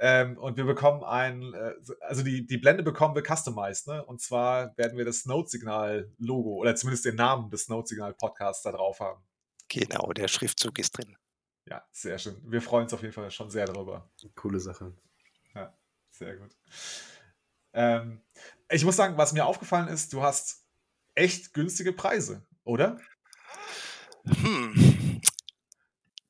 ähm, 0.00 0.36
und 0.36 0.58
wir 0.58 0.64
bekommen 0.64 1.02
ein, 1.02 1.54
äh, 1.54 1.72
also 2.00 2.22
die, 2.22 2.46
die 2.46 2.58
Blende 2.58 2.82
bekommen 2.82 3.14
wir 3.14 3.22
customized, 3.22 3.86
ne? 3.86 4.04
Und 4.04 4.20
zwar 4.20 4.76
werden 4.76 4.98
wir 4.98 5.06
das 5.06 5.24
Note-Signal-Logo 5.24 6.56
oder 6.56 6.76
zumindest 6.76 7.06
den 7.06 7.16
Namen 7.16 7.48
des 7.48 7.70
Note-Signal-Podcasts 7.70 8.62
da 8.64 8.72
drauf 8.72 9.00
haben. 9.00 9.24
Genau, 9.68 10.12
der 10.12 10.28
Schriftzug 10.28 10.78
ist 10.78 10.90
drin. 10.98 11.16
Ja, 11.66 11.82
sehr 11.90 12.18
schön. 12.18 12.36
Wir 12.44 12.60
freuen 12.60 12.84
uns 12.84 12.92
auf 12.92 13.00
jeden 13.00 13.14
Fall 13.14 13.30
schon 13.30 13.48
sehr 13.48 13.64
darüber. 13.64 14.10
Coole 14.34 14.60
Sache. 14.60 14.92
Ja, 15.54 15.74
sehr 16.10 16.36
gut. 16.36 16.54
Ähm, 17.72 18.20
ich 18.68 18.84
muss 18.84 18.96
sagen, 18.96 19.16
was 19.16 19.32
mir 19.32 19.46
aufgefallen 19.46 19.88
ist, 19.88 20.12
du 20.12 20.20
hast 20.20 20.66
echt 21.14 21.54
günstige 21.54 21.94
Preise, 21.94 22.46
oder? 22.62 23.00
Hm. 24.26 25.22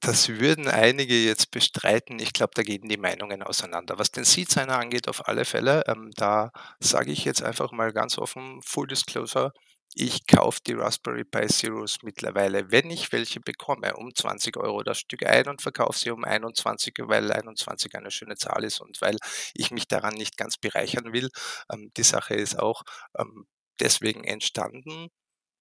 Das 0.07 0.29
würden 0.29 0.69
einige 0.69 1.15
jetzt 1.15 1.51
bestreiten. 1.51 2.19
Ich 2.19 2.33
glaube, 2.35 2.53
da 2.55 2.63
gehen 2.63 2.89
die 2.89 2.99
Meinungen 2.99 3.43
auseinander. 3.43 3.99
Was 3.99 4.11
den 4.11 4.25
Seed-Signer 4.25 4.79
angeht, 4.79 5.09
auf 5.09 5.29
alle 5.29 5.45
Fälle, 5.47 5.83
ähm, 5.87 6.11
da 6.15 6.51
sage 6.79 7.11
ich 7.11 7.25
jetzt 7.25 7.43
einfach 7.43 7.73
mal 7.73 7.91
ganz 7.93 8.19
offen, 8.19 8.61
Full 8.63 8.89
Disclosure, 8.89 9.53
ich 9.95 10.27
kaufe 10.27 10.61
die 10.67 10.75
Raspberry 10.75 11.25
Pi 11.25 11.47
Zeros 11.47 11.99
mittlerweile, 12.03 12.71
wenn 12.71 12.91
ich 12.91 13.13
welche 13.13 13.41
bekomme, 13.41 13.95
um 13.97 14.15
20 14.15 14.57
Euro 14.59 14.83
das 14.83 14.99
Stück 14.99 15.25
ein 15.25 15.49
und 15.49 15.63
verkaufe 15.63 15.99
sie 15.99 16.11
um 16.11 16.25
21, 16.25 16.95
weil 17.07 17.33
21 17.33 17.95
eine 17.95 18.11
schöne 18.11 18.37
Zahl 18.37 18.65
ist 18.65 18.81
und 18.81 19.01
weil 19.01 19.17
ich 19.55 19.71
mich 19.71 19.89
daran 19.89 20.15
nicht 20.15 20.37
ganz 20.37 20.57
bereichern 20.59 21.13
will. 21.13 21.31
Ähm, 21.73 21.93
die 21.97 22.03
Sache 22.03 22.35
ist 22.35 22.59
auch 22.59 22.83
ähm, 23.19 23.47
deswegen 23.81 24.25
entstanden, 24.25 25.09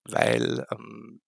weil 0.05 0.65
ähm, 0.71 1.21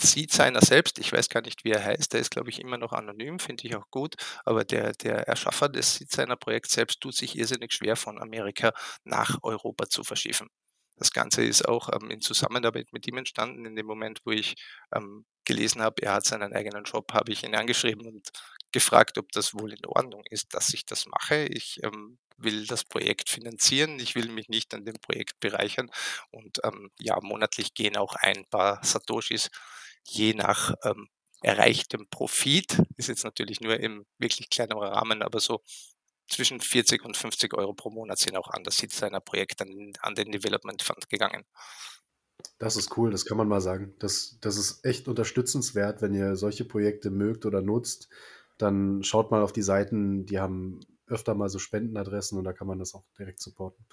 sieht 0.00 0.32
seiner 0.32 0.60
selbst, 0.60 0.98
ich 0.98 1.12
weiß 1.12 1.28
gar 1.28 1.42
nicht, 1.42 1.64
wie 1.64 1.70
er 1.72 1.84
heißt, 1.84 2.12
der 2.12 2.20
ist, 2.20 2.30
glaube 2.30 2.50
ich, 2.50 2.60
immer 2.60 2.78
noch 2.78 2.92
anonym, 2.92 3.38
finde 3.38 3.66
ich 3.66 3.76
auch 3.76 3.90
gut, 3.90 4.14
aber 4.44 4.64
der, 4.64 4.92
der 4.94 5.28
Erschaffer 5.28 5.68
des 5.68 5.96
Seed 5.96 6.10
seiner 6.10 6.36
Projekt 6.36 6.70
selbst 6.70 7.00
tut 7.00 7.14
sich 7.14 7.36
irrsinnig 7.38 7.72
schwer, 7.72 7.96
von 7.96 8.20
Amerika 8.20 8.72
nach 9.04 9.38
Europa 9.42 9.88
zu 9.88 10.04
verschiffen. 10.04 10.48
Das 10.96 11.12
Ganze 11.12 11.44
ist 11.44 11.68
auch 11.68 11.88
ähm, 11.92 12.10
in 12.10 12.20
Zusammenarbeit 12.20 12.88
mit 12.92 13.06
ihm 13.06 13.18
entstanden. 13.18 13.64
In 13.64 13.76
dem 13.76 13.86
Moment, 13.86 14.20
wo 14.24 14.32
ich 14.32 14.54
ähm, 14.94 15.24
gelesen 15.44 15.80
habe, 15.82 16.02
er 16.02 16.14
hat 16.14 16.24
seinen 16.24 16.52
eigenen 16.52 16.84
Job, 16.84 17.12
habe 17.12 17.32
ich 17.32 17.44
ihn 17.44 17.54
angeschrieben 17.54 18.06
und 18.06 18.28
gefragt, 18.72 19.16
ob 19.18 19.30
das 19.32 19.54
wohl 19.54 19.72
in 19.72 19.86
Ordnung 19.86 20.22
ist, 20.28 20.54
dass 20.54 20.74
ich 20.74 20.84
das 20.86 21.06
mache. 21.06 21.46
Ich 21.46 21.80
ähm, 21.84 22.18
will 22.36 22.66
das 22.66 22.84
Projekt 22.84 23.30
finanzieren, 23.30 23.98
ich 24.00 24.14
will 24.14 24.28
mich 24.28 24.48
nicht 24.48 24.74
an 24.74 24.84
dem 24.84 24.96
Projekt 25.00 25.40
bereichern 25.40 25.90
und 26.30 26.58
ähm, 26.64 26.90
ja, 26.98 27.18
monatlich 27.20 27.74
gehen 27.74 27.96
auch 27.96 28.14
ein 28.16 28.44
paar 28.50 28.82
Satoshis 28.84 29.50
je 30.08 30.34
nach 30.34 30.74
ähm, 30.84 31.08
erreichtem 31.42 32.08
Profit, 32.08 32.82
ist 32.96 33.08
jetzt 33.08 33.24
natürlich 33.24 33.60
nur 33.60 33.78
im 33.78 34.06
wirklich 34.18 34.50
kleineren 34.50 34.88
Rahmen, 34.88 35.22
aber 35.22 35.40
so 35.40 35.62
zwischen 36.28 36.60
40 36.60 37.04
und 37.04 37.16
50 37.16 37.54
Euro 37.54 37.72
pro 37.74 37.90
Monat 37.90 38.18
sind 38.18 38.36
auch 38.36 38.48
an 38.48 38.64
das 38.64 38.76
seiner 38.90 39.20
Projekt 39.20 39.62
an, 39.62 39.92
an 40.00 40.14
den 40.14 40.32
Development 40.32 40.82
Fund 40.82 41.08
gegangen. 41.08 41.44
Das 42.58 42.76
ist 42.76 42.96
cool, 42.96 43.10
das 43.10 43.24
kann 43.24 43.36
man 43.36 43.48
mal 43.48 43.60
sagen. 43.60 43.94
Das, 43.98 44.38
das 44.40 44.56
ist 44.56 44.84
echt 44.84 45.08
unterstützenswert, 45.08 46.02
wenn 46.02 46.14
ihr 46.14 46.36
solche 46.36 46.64
Projekte 46.64 47.10
mögt 47.10 47.46
oder 47.46 47.62
nutzt. 47.62 48.08
Dann 48.58 49.02
schaut 49.02 49.30
mal 49.30 49.42
auf 49.42 49.52
die 49.52 49.62
Seiten, 49.62 50.26
die 50.26 50.38
haben 50.38 50.80
öfter 51.06 51.34
mal 51.34 51.48
so 51.48 51.58
Spendenadressen 51.58 52.38
und 52.38 52.44
da 52.44 52.52
kann 52.52 52.66
man 52.66 52.78
das 52.78 52.94
auch 52.94 53.04
direkt 53.18 53.40
supporten. 53.40 53.86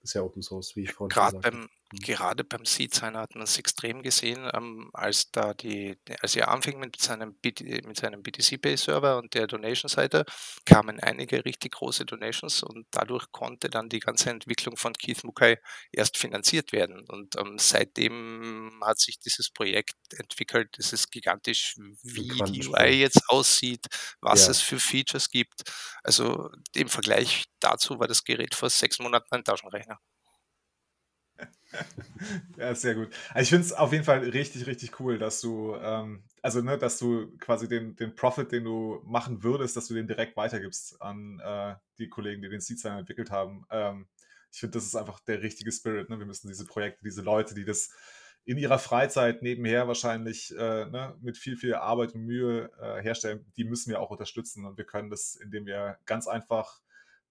Ist 0.00 0.14
ja 0.14 0.22
Open 0.22 0.42
Source, 0.42 0.76
wie 0.76 0.84
ich 0.84 0.92
vorhin 0.92 1.08
Gerade 1.08 1.38
beim, 1.40 1.60
mhm. 1.62 1.98
gerade 1.98 2.44
beim 2.44 2.64
Seed-Signer 2.64 3.18
hat 3.20 3.34
man 3.34 3.44
es 3.44 3.58
extrem 3.58 4.02
gesehen, 4.02 4.48
ähm, 4.54 4.90
als 4.92 5.32
da 5.32 5.54
die, 5.54 5.98
als 6.20 6.36
er 6.36 6.48
anfing 6.48 6.78
mit 6.78 7.00
seinem, 7.00 7.36
mit 7.42 7.96
seinem 7.96 8.22
BTC-Pay-Server 8.22 9.18
und 9.18 9.34
der 9.34 9.48
Donation-Seite, 9.48 10.24
kamen 10.64 11.00
einige 11.00 11.44
richtig 11.44 11.72
große 11.72 12.06
Donations 12.06 12.62
und 12.62 12.86
dadurch 12.92 13.26
konnte 13.32 13.70
dann 13.70 13.88
die 13.88 13.98
ganze 13.98 14.30
Entwicklung 14.30 14.76
von 14.76 14.92
Keith 14.92 15.24
Mukai 15.24 15.58
erst 15.90 16.16
finanziert 16.16 16.70
werden. 16.72 17.04
Und 17.08 17.34
ähm, 17.36 17.56
seitdem 17.58 18.80
hat 18.84 19.00
sich 19.00 19.18
dieses 19.18 19.50
Projekt 19.50 19.96
entwickelt. 20.16 20.76
Es 20.78 20.92
ist 20.92 21.10
gigantisch, 21.10 21.74
wie 22.02 22.28
die 22.52 22.66
UI 22.68 23.00
jetzt 23.00 23.28
aussieht, 23.28 23.86
was 24.20 24.44
ja. 24.44 24.52
es 24.52 24.60
für 24.60 24.78
Features 24.78 25.28
gibt. 25.28 25.62
Also 26.04 26.50
im 26.74 26.88
Vergleich 26.88 27.46
dazu 27.60 27.98
war 27.98 28.08
das 28.08 28.24
Gerät 28.24 28.54
vor 28.54 28.70
sechs 28.70 28.98
Monaten 28.98 29.28
ein 29.30 29.44
Taschenrechner. 29.44 30.00
ja, 32.56 32.74
sehr 32.74 32.94
gut. 32.94 33.10
Also 33.30 33.42
ich 33.42 33.50
finde 33.50 33.66
es 33.66 33.72
auf 33.72 33.92
jeden 33.92 34.04
Fall 34.04 34.20
richtig, 34.20 34.66
richtig 34.66 34.98
cool, 35.00 35.18
dass 35.18 35.40
du, 35.40 35.76
ähm, 35.76 36.24
also 36.42 36.62
ne, 36.62 36.78
dass 36.78 36.98
du 36.98 37.36
quasi 37.38 37.68
den, 37.68 37.94
den 37.96 38.14
Profit, 38.14 38.52
den 38.52 38.64
du 38.64 39.02
machen 39.04 39.42
würdest, 39.42 39.76
dass 39.76 39.86
du 39.86 39.94
den 39.94 40.06
direkt 40.06 40.36
weitergibst 40.36 41.00
an 41.02 41.40
äh, 41.40 41.74
die 41.98 42.08
Kollegen, 42.08 42.42
die 42.42 42.48
den 42.48 42.60
Seedsign 42.60 42.98
entwickelt 42.98 43.30
haben. 43.30 43.66
Ähm, 43.70 44.08
ich 44.50 44.60
finde, 44.60 44.78
das 44.78 44.86
ist 44.86 44.96
einfach 44.96 45.20
der 45.20 45.42
richtige 45.42 45.70
Spirit. 45.70 46.08
Ne? 46.08 46.18
Wir 46.18 46.26
müssen 46.26 46.48
diese 46.48 46.64
Projekte, 46.64 47.04
diese 47.04 47.22
Leute, 47.22 47.54
die 47.54 47.64
das 47.64 47.90
in 48.44 48.56
ihrer 48.56 48.78
Freizeit 48.78 49.42
nebenher 49.42 49.88
wahrscheinlich 49.88 50.52
äh, 50.56 50.86
ne, 50.86 51.14
mit 51.20 51.36
viel, 51.36 51.58
viel 51.58 51.74
Arbeit 51.74 52.14
und 52.14 52.24
Mühe 52.24 52.70
äh, 52.80 53.02
herstellen, 53.02 53.44
die 53.58 53.64
müssen 53.64 53.90
wir 53.90 54.00
auch 54.00 54.10
unterstützen. 54.10 54.64
Und 54.64 54.78
wir 54.78 54.86
können 54.86 55.10
das, 55.10 55.34
indem 55.36 55.66
wir 55.66 55.98
ganz 56.06 56.26
einfach 56.26 56.80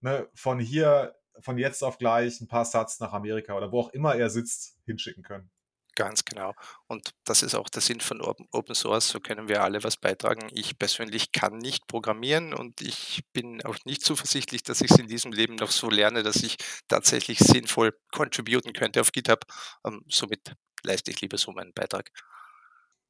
ne, 0.01 0.27
von 0.33 0.59
hier 0.59 1.15
von 1.39 1.57
jetzt 1.57 1.83
auf 1.83 1.97
gleich 1.97 2.41
ein 2.41 2.47
paar 2.47 2.65
Satz 2.65 2.99
nach 2.99 3.13
Amerika 3.13 3.55
oder 3.55 3.71
wo 3.71 3.81
auch 3.81 3.89
immer 3.89 4.15
er 4.15 4.29
sitzt, 4.29 4.77
hinschicken 4.85 5.23
können. 5.23 5.49
Ganz 5.95 6.25
genau. 6.25 6.53
Und 6.85 7.09
das 7.23 7.41
ist 7.41 7.55
auch 7.55 7.69
der 7.69 7.81
Sinn 7.81 8.01
von 8.01 8.21
Open 8.21 8.75
Source. 8.75 9.09
So 9.09 9.19
können 9.19 9.49
wir 9.49 9.63
alle 9.63 9.83
was 9.83 9.97
beitragen. 9.97 10.47
Ich 10.51 10.77
persönlich 10.77 11.31
kann 11.31 11.57
nicht 11.57 11.87
programmieren 11.87 12.53
und 12.53 12.81
ich 12.81 13.23
bin 13.33 13.65
auch 13.65 13.77
nicht 13.83 14.03
zuversichtlich, 14.03 14.61
dass 14.61 14.81
ich 14.81 14.91
es 14.91 14.99
in 14.99 15.07
diesem 15.07 15.31
Leben 15.31 15.55
noch 15.55 15.71
so 15.71 15.89
lerne, 15.89 16.21
dass 16.21 16.43
ich 16.43 16.57
tatsächlich 16.87 17.39
sinnvoll 17.39 17.97
contributen 18.11 18.73
könnte 18.73 19.01
auf 19.01 19.11
GitHub. 19.11 19.45
Ähm, 19.87 20.03
somit 20.07 20.53
leiste 20.83 21.09
ich 21.09 21.19
lieber 21.21 21.39
so 21.39 21.51
meinen 21.51 21.73
Beitrag. 21.73 22.11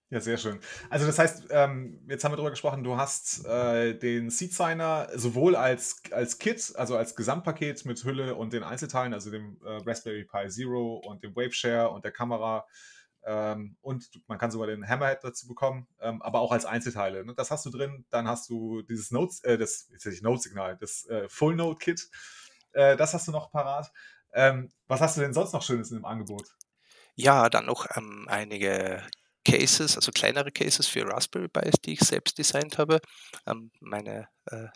Ja, 0.10 0.22
sehr 0.22 0.38
schön. 0.38 0.60
Also 0.90 1.06
das 1.06 1.20
heißt, 1.20 1.48
ähm, 1.50 2.00
jetzt 2.08 2.24
haben 2.24 2.32
wir 2.32 2.38
darüber 2.38 2.52
gesprochen, 2.52 2.82
du 2.82 2.96
hast 2.96 3.46
äh, 3.46 3.94
den 3.94 4.30
Seed 4.30 4.54
Signer 4.54 5.10
sowohl 5.14 5.58
als, 5.58 6.02
als 6.12 6.38
Kit, 6.38 6.74
also 6.78 6.96
als 6.96 7.16
Gesamtpaket 7.16 7.84
mit 7.84 8.02
Hülle 8.06 8.36
und 8.36 8.54
den 8.54 8.64
Einzelteilen, 8.64 9.14
also 9.14 9.32
dem 9.32 9.60
äh, 9.66 9.82
Raspberry 9.86 10.24
Pi 10.24 10.48
Zero 10.48 11.02
und 11.06 11.24
dem 11.24 11.36
Waveshare 11.36 11.90
und 11.90 12.06
der 12.06 12.14
Kamera 12.14 12.66
ähm, 13.28 13.76
und 13.82 14.10
man 14.28 14.38
kann 14.38 14.52
sogar 14.52 14.68
den 14.68 14.88
Hammerhead 14.88 15.22
dazu 15.22 15.48
bekommen, 15.48 15.86
ähm, 16.00 16.22
aber 16.22 16.40
auch 16.40 16.54
als 16.54 16.64
Einzelteile. 16.64 17.26
Ne? 17.26 17.34
Das 17.36 17.52
hast 17.52 17.66
du 17.66 17.70
drin. 17.70 18.06
Dann 18.10 18.26
hast 18.26 18.50
du 18.50 18.84
dieses 18.84 19.12
Notes, 19.12 19.44
äh, 19.44 19.58
das 19.58 19.90
jetzt 19.92 20.24
Note-Signal, 20.24 20.78
das 20.78 21.06
äh, 21.08 21.28
Full 21.28 21.56
Note 21.56 21.78
Kit 21.78 22.10
Äh, 22.72 22.96
das 22.96 23.14
hast 23.14 23.28
du 23.28 23.34
noch 23.34 23.52
parat. 23.52 23.92
Ähm, 24.34 24.72
was 24.88 25.02
hast 25.02 25.18
du 25.18 25.22
denn 25.22 25.34
sonst 25.34 25.52
noch 25.52 25.62
Schönes 25.62 25.92
in 25.92 25.98
dem 25.98 26.06
Angebot? 26.06 26.56
Ja, 27.16 27.50
dann 27.50 27.66
noch 27.66 27.86
ähm, 27.98 28.28
einige 28.30 29.04
Cases, 29.48 29.96
also 29.96 30.12
kleinere 30.12 30.52
Cases 30.52 30.86
für 30.88 31.08
Raspberry 31.08 31.48
Pis, 31.48 31.76
die 31.86 31.94
ich 31.94 32.02
selbst 32.02 32.38
designt 32.38 32.78
habe. 32.78 33.00
Ähm, 33.46 33.72
meine 33.80 34.28
äh, 34.46 34.68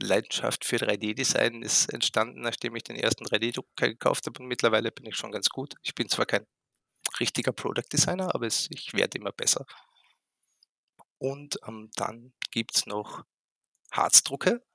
Leidenschaft 0.00 0.64
für 0.64 0.76
3D-Design 0.76 1.62
ist 1.62 1.92
entstanden, 1.92 2.40
nachdem 2.40 2.74
ich 2.74 2.82
den 2.82 2.96
ersten 2.96 3.24
3D-Drucker 3.24 3.88
gekauft 3.88 4.26
habe 4.26 4.42
und 4.42 4.48
mittlerweile 4.48 4.90
bin 4.90 5.06
ich 5.06 5.14
schon 5.14 5.30
ganz 5.30 5.48
gut. 5.48 5.74
Ich 5.82 5.94
bin 5.94 6.08
zwar 6.08 6.26
kein 6.26 6.44
richtiger 7.20 7.52
Product 7.52 7.88
Designer, 7.92 8.34
aber 8.34 8.46
es, 8.46 8.68
ich 8.70 8.92
werde 8.94 9.18
immer 9.18 9.32
besser. 9.32 9.64
Und 11.18 11.60
ähm, 11.66 11.88
dann 11.94 12.32
gibt 12.50 12.76
es 12.76 12.86
noch 12.86 13.22
Harzdrucke, 13.92 14.65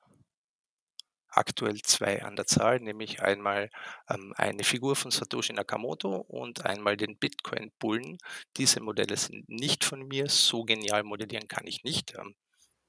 aktuell 1.42 1.82
zwei 1.82 2.24
an 2.24 2.36
der 2.36 2.46
Zahl, 2.46 2.80
nämlich 2.80 3.22
einmal 3.22 3.70
ähm, 4.08 4.34
eine 4.38 4.64
Figur 4.64 4.96
von 4.96 5.10
Satoshi 5.10 5.54
Nakamoto 5.54 6.18
und 6.18 6.66
einmal 6.66 6.98
den 6.98 7.18
Bitcoin-Bullen. 7.18 8.20
Diese 8.58 8.80
Modelle 8.80 9.18
sind 9.18 9.50
nicht 9.50 9.84
von 9.84 10.08
mir, 10.08 10.30
so 10.30 10.64
genial 10.64 11.04
modellieren 11.04 11.48
kann 11.48 11.66
ich 11.66 11.84
nicht. 11.84 12.14
Ähm, 12.16 12.36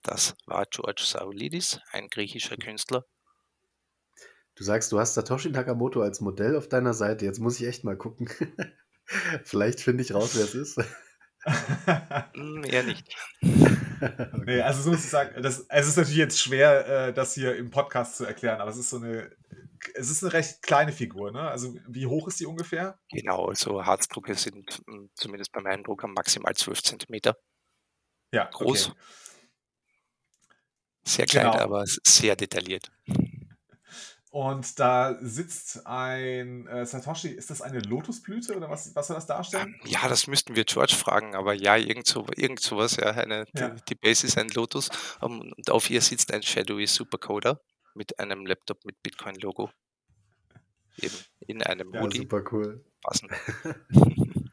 das 0.03 0.35
war 0.45 0.67
George 0.67 1.03
Saulidis, 1.07 1.81
ein 1.93 2.09
griechischer 2.09 2.57
Künstler. 2.59 3.07
Du 4.55 4.65
sagst, 4.65 4.93
du 4.93 5.01
hast 5.01 5.15
Satoshi 5.15 5.49
Nakamoto 5.49 6.03
als 6.03 6.21
Modell 6.21 6.57
auf 6.57 6.69
deiner 6.69 6.93
Seite. 6.93 7.25
Jetzt 7.25 7.39
muss 7.39 7.59
ich 7.59 7.67
echt 7.67 7.85
mal 7.85 7.97
gucken. 7.97 8.29
Vielleicht 9.45 9.81
finde 9.81 10.03
ich 10.03 10.13
raus, 10.13 10.37
wer 10.37 10.45
es 10.45 10.55
ist. 10.55 10.79
Hm, 11.45 12.65
eher 12.65 12.83
nicht. 12.85 13.15
Nee, 14.45 14.61
also 14.63 14.83
so 14.83 14.91
muss 14.91 15.05
ich 15.05 15.11
sagen, 15.11 15.41
das, 15.43 15.65
es 15.69 15.87
ist 15.87 15.97
natürlich 15.97 16.19
jetzt 16.19 16.41
schwer, 16.41 16.87
äh, 17.09 17.13
das 17.13 17.35
hier 17.35 17.55
im 17.55 17.71
Podcast 17.71 18.17
zu 18.17 18.25
erklären, 18.25 18.61
aber 18.61 18.69
es 18.71 18.77
ist 18.77 18.91
so 18.91 18.97
eine, 18.97 19.31
es 19.95 20.11
ist 20.11 20.25
eine 20.25 20.33
recht 20.33 20.61
kleine 20.63 20.91
Figur, 20.91 21.31
ne? 21.31 21.43
Also 21.49 21.77
wie 21.87 22.07
hoch 22.09 22.27
ist 22.27 22.41
die 22.41 22.47
ungefähr? 22.47 22.99
Genau, 23.11 23.47
also 23.47 23.87
Harzdrucke 23.87 24.35
sind 24.35 24.83
hm, 24.89 25.09
zumindest 25.15 25.53
bei 25.53 25.61
meinem 25.61 25.85
Drucker 25.85 26.09
maximal 26.09 26.53
12 26.57 26.83
cm 26.83 27.33
Ja, 28.33 28.47
groß. 28.53 28.89
okay. 28.89 28.99
Sehr 31.05 31.27
klein, 31.27 31.51
Genau. 31.53 31.59
aber 31.63 31.85
sehr 31.87 32.35
detailliert. 32.35 32.91
Und 34.33 34.79
da 34.81 35.19
sitzt 35.21 35.87
ein 35.87 36.67
äh, 36.67 36.87
Satoshi, 36.87 37.29
ist 37.29 37.51
das 37.51 37.61
eine 37.61 37.81
Lotusblüte 37.81 38.57
oder 38.57 38.71
was, 38.71 38.95
was 38.97 39.09
soll 39.09 39.15
das 39.17 39.27
darstellen? 39.27 39.75
Ähm, 39.85 39.91
ja, 39.91 40.09
das 40.09 40.27
müssten 40.27 40.57
wir 40.57 40.65
George 40.65 40.95
fragen, 40.95 41.35
aber 41.35 41.53
ja, 41.53 41.77
irgend, 41.77 42.07
so, 42.07 42.27
irgend 42.35 42.61
sowas, 42.61 42.97
ja. 42.97 43.11
Eine, 43.11 43.45
Ja. 43.55 43.69
Die, 43.69 43.83
die 43.91 43.95
Base 43.95 44.27
ist 44.27 44.39
ein 44.39 44.49
Lotus 44.49 44.89
ähm, 45.21 45.53
und 45.55 45.71
auf 45.71 45.91
ihr 45.91 46.01
sitzt 46.01 46.33
ein 46.33 46.43
Shadowy 46.43 46.87
Supercoder 46.87 47.61
mit 47.95 48.19
einem 48.19 48.47
Laptop 48.47 48.83
mit 48.87 49.03
Bitcoin-Logo. 49.03 49.71
Eben 50.97 51.15
in 51.41 51.63
einem 51.63 51.91
Ja, 51.93 51.97
Ja, 51.97 52.03
Hoodie 52.03 52.19
super 52.21 52.43
cool. 52.53 52.83
passend. 53.03 53.33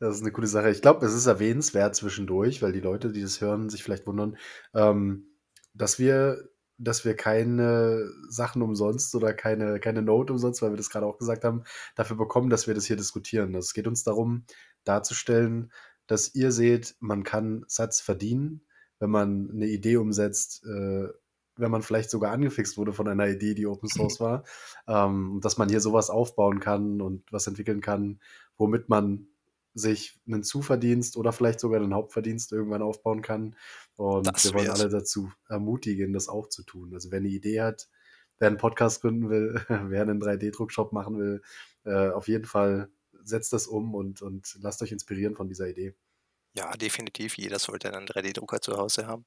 Das 0.00 0.14
ist 0.14 0.22
eine 0.22 0.30
coole 0.30 0.46
Sache. 0.46 0.70
Ich 0.70 0.80
glaube, 0.80 1.04
es 1.04 1.12
ist 1.12 1.26
erwähnenswert 1.26 1.96
zwischendurch, 1.96 2.62
weil 2.62 2.70
die 2.70 2.78
Leute, 2.78 3.10
die 3.10 3.20
das 3.22 3.40
hören, 3.40 3.68
sich 3.68 3.82
vielleicht 3.82 4.06
wundern, 4.06 4.36
ähm, 4.72 5.26
dass 5.74 5.98
wir, 5.98 6.48
dass 6.78 7.04
wir 7.04 7.16
keine 7.16 8.08
Sachen 8.28 8.62
umsonst 8.62 9.14
oder 9.14 9.34
keine, 9.34 9.80
keine 9.80 10.02
Note 10.02 10.32
umsonst, 10.32 10.62
weil 10.62 10.70
wir 10.70 10.76
das 10.76 10.90
gerade 10.90 11.06
auch 11.06 11.18
gesagt 11.18 11.44
haben, 11.44 11.64
dafür 11.96 12.16
bekommen, 12.16 12.50
dass 12.50 12.66
wir 12.66 12.74
das 12.74 12.86
hier 12.86 12.96
diskutieren. 12.96 13.54
Also 13.54 13.66
Es 13.66 13.74
geht 13.74 13.88
uns 13.88 14.04
darum, 14.04 14.44
darzustellen, 14.84 15.72
dass 16.06 16.34
ihr 16.34 16.52
seht, 16.52 16.96
man 17.00 17.24
kann 17.24 17.64
Satz 17.66 18.00
verdienen, 18.00 18.62
wenn 18.98 19.10
man 19.10 19.50
eine 19.52 19.66
Idee 19.66 19.96
umsetzt, 19.96 20.64
äh, 20.64 21.08
wenn 21.56 21.70
man 21.70 21.82
vielleicht 21.82 22.10
sogar 22.10 22.32
angefixt 22.32 22.78
wurde 22.78 22.92
von 22.92 23.08
einer 23.08 23.28
Idee, 23.28 23.54
die 23.54 23.66
Open 23.66 23.88
Source 23.88 24.20
war, 24.20 24.44
ähm, 24.86 25.34
und 25.34 25.44
dass 25.44 25.58
man 25.58 25.68
hier 25.68 25.80
sowas 25.80 26.10
aufbauen 26.10 26.60
kann 26.60 27.00
und 27.00 27.24
was 27.32 27.46
entwickeln 27.46 27.80
kann, 27.80 28.20
womit 28.56 28.88
man 28.88 29.28
sich 29.74 30.20
einen 30.26 30.42
Zuverdienst 30.42 31.16
oder 31.16 31.32
vielleicht 31.32 31.60
sogar 31.60 31.80
einen 31.80 31.94
Hauptverdienst 31.94 32.52
irgendwann 32.52 32.82
aufbauen 32.82 33.22
kann. 33.22 33.56
Und 33.98 34.28
Das 34.28 34.44
wir 34.44 34.54
wollen 34.54 34.70
alle 34.70 34.88
dazu 34.88 35.32
ermutigen, 35.48 36.12
das 36.12 36.28
auch 36.28 36.48
zu 36.48 36.62
tun. 36.62 36.94
Also 36.94 37.10
wer 37.10 37.18
eine 37.18 37.28
Idee 37.28 37.62
hat, 37.62 37.88
wer 38.38 38.46
einen 38.46 38.56
Podcast 38.56 39.00
gründen 39.00 39.28
will, 39.28 39.60
wer 39.68 40.02
einen 40.02 40.22
3D-Druckshop 40.22 40.92
machen 40.92 41.18
will, 41.18 41.42
äh, 41.84 42.10
auf 42.10 42.28
jeden 42.28 42.44
Fall 42.44 42.90
setzt 43.24 43.52
das 43.52 43.66
um 43.66 43.96
und, 43.96 44.22
und 44.22 44.56
lasst 44.60 44.82
euch 44.82 44.92
inspirieren 44.92 45.34
von 45.34 45.48
dieser 45.48 45.68
Idee. 45.68 45.96
Ja, 46.54 46.70
definitiv. 46.76 47.36
Jeder 47.38 47.58
sollte 47.58 47.92
einen 47.92 48.06
3D-Drucker 48.06 48.60
zu 48.60 48.76
Hause 48.76 49.08
haben. 49.08 49.24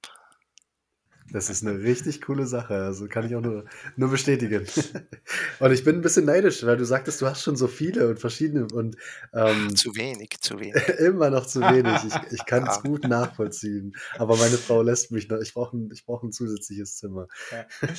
Das 1.31 1.49
ist 1.49 1.65
eine 1.65 1.79
richtig 1.79 2.21
coole 2.21 2.45
Sache. 2.45 2.75
Also 2.75 3.07
kann 3.07 3.25
ich 3.25 3.35
auch 3.35 3.41
nur, 3.41 3.65
nur 3.95 4.09
bestätigen. 4.09 4.65
Und 5.59 5.71
ich 5.71 5.83
bin 5.83 5.95
ein 5.97 6.01
bisschen 6.01 6.25
neidisch, 6.25 6.65
weil 6.65 6.75
du 6.77 6.83
sagtest, 6.85 7.21
du 7.21 7.25
hast 7.27 7.41
schon 7.43 7.55
so 7.55 7.67
viele 7.67 8.07
und 8.09 8.19
verschiedene 8.19 8.67
und 8.73 8.97
ähm, 9.33 9.75
Zu 9.75 9.95
wenig, 9.95 10.39
zu 10.41 10.59
wenig. 10.59 10.75
immer 10.99 11.29
noch 11.29 11.45
zu 11.45 11.61
wenig. 11.61 11.93
Ich, 12.07 12.33
ich 12.33 12.45
kann 12.45 12.63
es 12.67 12.77
Ja. 12.77 12.81
gut 12.81 13.03
nachvollziehen. 13.07 13.93
Aber 14.17 14.35
meine 14.35 14.57
Frau 14.57 14.81
lässt 14.81 15.11
mich 15.11 15.29
noch. 15.29 15.39
Ich 15.39 15.53
brauche 15.53 15.77
ein, 15.77 15.89
ich 15.93 16.05
brauch 16.05 16.23
ein 16.23 16.31
zusätzliches 16.31 16.97
Zimmer. 16.97 17.27
Ja. 17.51 17.65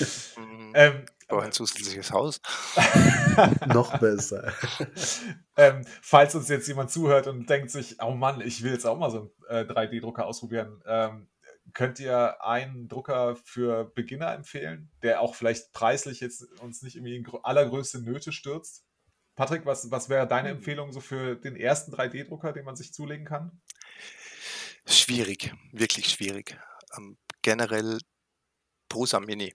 Ähm, 0.75 1.05
brauche 1.29 1.43
ein 1.45 1.53
zusätzliches 1.53 2.13
Haus. 2.13 2.41
noch 3.67 3.99
besser. 3.99 4.53
ähm, 5.57 5.83
falls 6.01 6.35
uns 6.35 6.49
jetzt 6.49 6.67
jemand 6.69 6.91
zuhört 6.91 7.27
und 7.27 7.49
denkt 7.49 7.71
sich, 7.71 7.97
oh 8.03 8.13
Mann, 8.13 8.41
ich 8.41 8.63
will 8.63 8.73
jetzt 8.73 8.87
auch 8.87 8.99
mal 8.99 9.11
so 9.11 9.31
einen 9.49 9.69
äh, 9.69 9.71
3D-Drucker 9.71 10.25
ausprobieren, 10.25 10.81
ähm, 10.87 11.27
könnt 11.75 12.01
ihr 12.01 12.43
einen 12.45 12.89
Drucker 12.89 13.37
für 13.37 13.85
Beginner 13.85 14.33
empfehlen, 14.33 14.91
der 15.03 15.21
auch 15.21 15.35
vielleicht 15.35 15.73
preislich 15.73 16.21
jetzt 16.21 16.43
uns 16.61 16.83
nicht 16.83 16.97
irgendwie 16.97 17.17
in 17.17 17.27
allergrößte 17.43 18.01
Nöte 18.01 18.33
stürzt? 18.33 18.85
Patrick, 19.35 19.65
was, 19.65 19.91
was 19.91 20.09
wäre 20.09 20.27
deine 20.27 20.51
Hm. 20.51 20.57
Empfehlung 20.59 20.93
so 20.93 21.01
für 21.01 21.37
den 21.37 21.57
ersten 21.57 21.95
3D-Drucker, 21.95 22.53
den 22.53 22.65
man 22.65 22.77
sich 22.77 22.93
zulegen 22.93 23.25
kann? 23.25 23.61
Schwierig, 24.87 25.55
wirklich 25.73 26.09
schwierig. 26.09 26.59
Ähm, 26.97 27.17
generell 27.41 27.99
Prusa 28.89 29.21
Mini. 29.21 29.55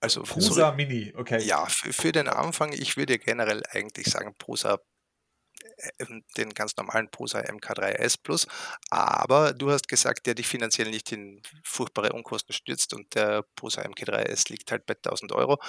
Also 0.00 0.22
Prusa 0.22 0.72
Mini, 0.72 1.12
okay. 1.16 1.42
Ja, 1.44 1.66
für, 1.66 1.92
für 1.92 2.12
den 2.12 2.28
Anfang, 2.28 2.72
ich 2.72 2.96
würde 2.96 3.18
generell 3.18 3.62
eigentlich 3.70 4.06
sagen, 4.06 4.34
Prusa, 4.36 4.78
den 6.36 6.54
ganz 6.54 6.76
normalen 6.76 7.10
Prusa 7.10 7.40
MK3S 7.40 8.16
Plus. 8.22 8.46
Aber 8.90 9.52
du 9.52 9.70
hast 9.70 9.88
gesagt, 9.88 10.26
der 10.26 10.34
dich 10.34 10.46
finanziell 10.46 10.90
nicht 10.90 11.12
in 11.12 11.42
furchtbare 11.64 12.12
Unkosten 12.12 12.52
stürzt 12.52 12.94
und 12.94 13.14
der 13.14 13.44
Prusa 13.56 13.82
MK3S 13.82 14.50
liegt 14.50 14.70
halt 14.70 14.86
bei 14.86 14.94
1000 14.94 15.32
Euro. 15.32 15.60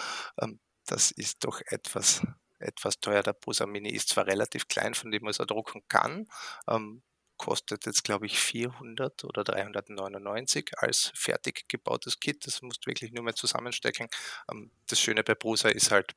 Ähm, 0.42 0.60
das 0.86 1.12
ist 1.12 1.44
doch 1.44 1.62
etwas, 1.68 2.22
etwas 2.60 3.00
teuer. 3.00 3.24
Der 3.24 3.34
Prusa 3.34 3.66
Mini 3.66 3.90
ist 3.90 4.10
zwar 4.10 4.28
relativ 4.28 4.68
klein, 4.68 4.94
von 4.94 5.12
dem 5.12 5.24
man 5.24 5.34
er 5.38 5.46
drucken 5.46 5.82
kann, 5.88 6.28
ähm, 6.68 7.04
kostet 7.38 7.86
jetzt, 7.86 8.04
glaube 8.04 8.26
ich, 8.26 8.40
400 8.40 9.24
oder 9.26 9.44
399 9.44 10.72
als 10.78 11.12
fertig 11.16 11.68
gebautes 11.68 12.20
Kit. 12.20 12.46
Das 12.48 12.62
musst 12.62 12.86
du 12.86 12.90
wirklich 12.90 13.12
nur 13.12 13.24
mehr 13.24 13.36
zusammenstecken. 13.36 14.08
Ähm, 14.52 14.72
das 14.88 15.00
Schöne 15.00 15.24
bei 15.24 15.36
Prusa 15.36 15.70
ist 15.70 15.92
halt, 15.92 16.14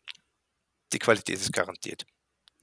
die 0.92 0.98
Qualität 0.98 1.36
ist 1.36 1.52
garantiert. 1.52 2.06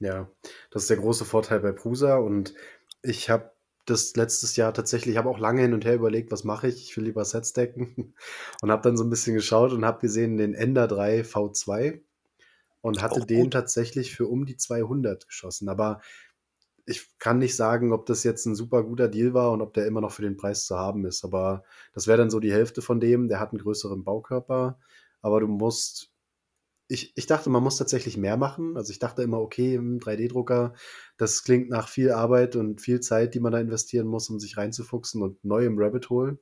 Ja, 0.00 0.30
das 0.70 0.82
ist 0.82 0.90
der 0.90 0.96
große 0.98 1.24
Vorteil 1.24 1.60
bei 1.60 1.72
Prusa. 1.72 2.16
Und 2.16 2.54
ich 3.02 3.30
habe 3.30 3.52
das 3.86 4.16
letztes 4.16 4.56
Jahr 4.56 4.72
tatsächlich, 4.72 5.14
ich 5.14 5.18
habe 5.18 5.28
auch 5.28 5.38
lange 5.38 5.62
hin 5.62 5.74
und 5.74 5.84
her 5.84 5.94
überlegt, 5.94 6.32
was 6.32 6.44
mache 6.44 6.68
ich? 6.68 6.82
Ich 6.82 6.96
will 6.96 7.04
lieber 7.04 7.24
Sets 7.24 7.52
decken. 7.52 8.14
Und 8.62 8.70
habe 8.70 8.82
dann 8.82 8.96
so 8.96 9.04
ein 9.04 9.10
bisschen 9.10 9.34
geschaut 9.34 9.72
und 9.72 9.84
habe 9.84 10.00
gesehen 10.00 10.38
den 10.38 10.54
Ender 10.54 10.88
3 10.88 11.20
V2 11.20 12.00
und 12.80 13.02
hatte 13.02 13.24
den 13.24 13.50
tatsächlich 13.50 14.14
für 14.14 14.26
um 14.26 14.46
die 14.46 14.56
200 14.56 15.26
geschossen. 15.26 15.68
Aber 15.68 16.00
ich 16.86 17.18
kann 17.18 17.38
nicht 17.38 17.56
sagen, 17.56 17.92
ob 17.92 18.06
das 18.06 18.24
jetzt 18.24 18.44
ein 18.46 18.54
super 18.54 18.82
guter 18.82 19.08
Deal 19.08 19.32
war 19.32 19.52
und 19.52 19.62
ob 19.62 19.72
der 19.74 19.86
immer 19.86 20.00
noch 20.00 20.12
für 20.12 20.22
den 20.22 20.36
Preis 20.36 20.66
zu 20.66 20.76
haben 20.76 21.06
ist. 21.06 21.24
Aber 21.24 21.64
das 21.94 22.06
wäre 22.06 22.18
dann 22.18 22.30
so 22.30 22.40
die 22.40 22.52
Hälfte 22.52 22.82
von 22.82 23.00
dem. 23.00 23.28
Der 23.28 23.40
hat 23.40 23.52
einen 23.52 23.62
größeren 23.62 24.04
Baukörper, 24.04 24.78
aber 25.22 25.40
du 25.40 25.46
musst. 25.48 26.13
Ich, 26.88 27.12
ich 27.16 27.26
dachte, 27.26 27.48
man 27.50 27.62
muss 27.62 27.76
tatsächlich 27.76 28.16
mehr 28.16 28.36
machen. 28.36 28.76
Also 28.76 28.90
ich 28.90 28.98
dachte 28.98 29.22
immer, 29.22 29.40
okay, 29.40 29.74
im 29.74 29.98
3D-Drucker, 29.98 30.74
das 31.16 31.42
klingt 31.42 31.70
nach 31.70 31.88
viel 31.88 32.10
Arbeit 32.10 32.56
und 32.56 32.80
viel 32.80 33.00
Zeit, 33.00 33.34
die 33.34 33.40
man 33.40 33.52
da 33.52 33.60
investieren 33.60 34.06
muss, 34.06 34.28
um 34.28 34.38
sich 34.38 34.56
reinzufuchsen 34.56 35.22
und 35.22 35.42
neu 35.44 35.64
im 35.64 35.78
Rabbit 35.78 36.10
Hole. 36.10 36.38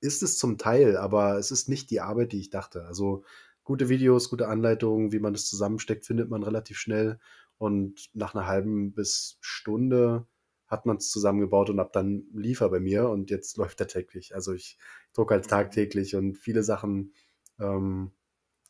Ist 0.00 0.22
es 0.22 0.38
zum 0.38 0.58
Teil, 0.58 0.96
aber 0.96 1.38
es 1.38 1.50
ist 1.50 1.68
nicht 1.68 1.90
die 1.90 2.00
Arbeit, 2.00 2.32
die 2.32 2.40
ich 2.40 2.50
dachte. 2.50 2.84
Also 2.84 3.24
gute 3.64 3.88
Videos, 3.88 4.30
gute 4.30 4.48
Anleitungen, 4.48 5.12
wie 5.12 5.18
man 5.18 5.32
das 5.32 5.46
zusammensteckt, 5.46 6.06
findet 6.06 6.30
man 6.30 6.42
relativ 6.42 6.78
schnell. 6.78 7.18
Und 7.58 8.10
nach 8.14 8.34
einer 8.34 8.46
halben 8.46 8.92
bis 8.92 9.38
Stunde 9.40 10.26
hat 10.66 10.86
man 10.86 10.96
es 10.98 11.10
zusammengebaut 11.10 11.70
und 11.70 11.78
ab 11.78 11.92
dann 11.92 12.24
lief 12.32 12.60
er 12.60 12.68
bei 12.68 12.80
mir 12.80 13.08
und 13.08 13.30
jetzt 13.30 13.56
läuft 13.58 13.80
er 13.80 13.88
täglich. 13.88 14.34
Also 14.34 14.52
ich 14.52 14.78
drucke 15.12 15.34
halt 15.34 15.48
tagtäglich 15.48 16.16
und 16.16 16.36
viele 16.36 16.62
Sachen, 16.62 17.14
ähm, 17.58 18.12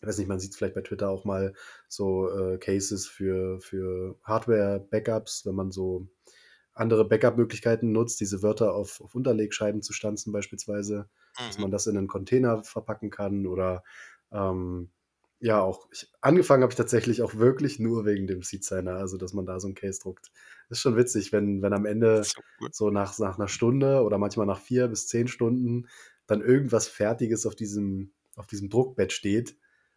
ich 0.04 0.08
weiß 0.08 0.18
nicht, 0.18 0.28
man 0.28 0.40
sieht 0.40 0.54
vielleicht 0.54 0.74
bei 0.74 0.82
Twitter 0.82 1.10
auch 1.10 1.24
mal 1.24 1.54
so 1.88 2.28
äh, 2.30 2.58
Cases 2.58 3.06
für, 3.06 3.60
für 3.60 4.18
Hardware-Backups, 4.22 5.46
wenn 5.46 5.54
man 5.54 5.70
so 5.72 6.08
andere 6.72 7.06
Backup-Möglichkeiten 7.08 7.92
nutzt, 7.92 8.20
diese 8.20 8.42
Wörter 8.42 8.74
auf, 8.74 9.00
auf 9.00 9.14
Unterlegscheiben 9.14 9.82
zu 9.82 9.92
stanzen 9.92 10.32
beispielsweise, 10.32 11.08
dass 11.46 11.58
Mhm. 11.58 11.64
man 11.64 11.70
das 11.70 11.86
in 11.86 11.96
einen 11.96 12.08
Container 12.08 12.64
verpacken 12.64 13.10
kann 13.10 13.46
oder 13.46 13.84
ähm, 14.32 14.90
Ja, 15.40 15.60
auch. 15.60 15.88
Ich, 15.92 16.10
angefangen 16.20 16.62
habe 16.62 16.72
ich 16.72 16.76
tatsächlich 16.76 17.22
auch 17.22 17.34
wirklich 17.34 17.78
nur 17.78 18.04
wegen 18.06 18.26
dem 18.26 18.42
Seed 18.42 18.64
Signer, 18.64 18.96
also 18.96 19.18
dass 19.18 19.34
man 19.34 19.46
da 19.46 19.60
so 19.60 19.68
ein 19.68 19.74
Case 19.74 20.00
druckt. 20.00 20.32
Das 20.68 20.78
ist 20.78 20.82
schon 20.82 20.96
witzig, 20.96 21.32
wenn, 21.32 21.62
wenn 21.62 21.72
am 21.72 21.86
Ende 21.86 22.32
So 22.58 22.68
so 22.70 22.90
nach, 22.90 23.16
nach 23.20 23.38
einer 23.38 23.46
Stunde 23.48 24.02
oder 24.02 24.18
manchmal 24.18 24.46
nach 24.46 24.58
vier 24.60 24.88
bis 24.88 25.06
zehn 25.06 25.28
Stunden 25.28 25.86
dann 26.26 26.40
irgendwas 26.40 26.88
Fertiges 26.88 27.46
auf 27.46 27.54
diesem, 27.54 28.12
auf 28.36 28.46
diesem 28.48 28.68
Druckbett 28.70 29.12
steht 29.12 29.56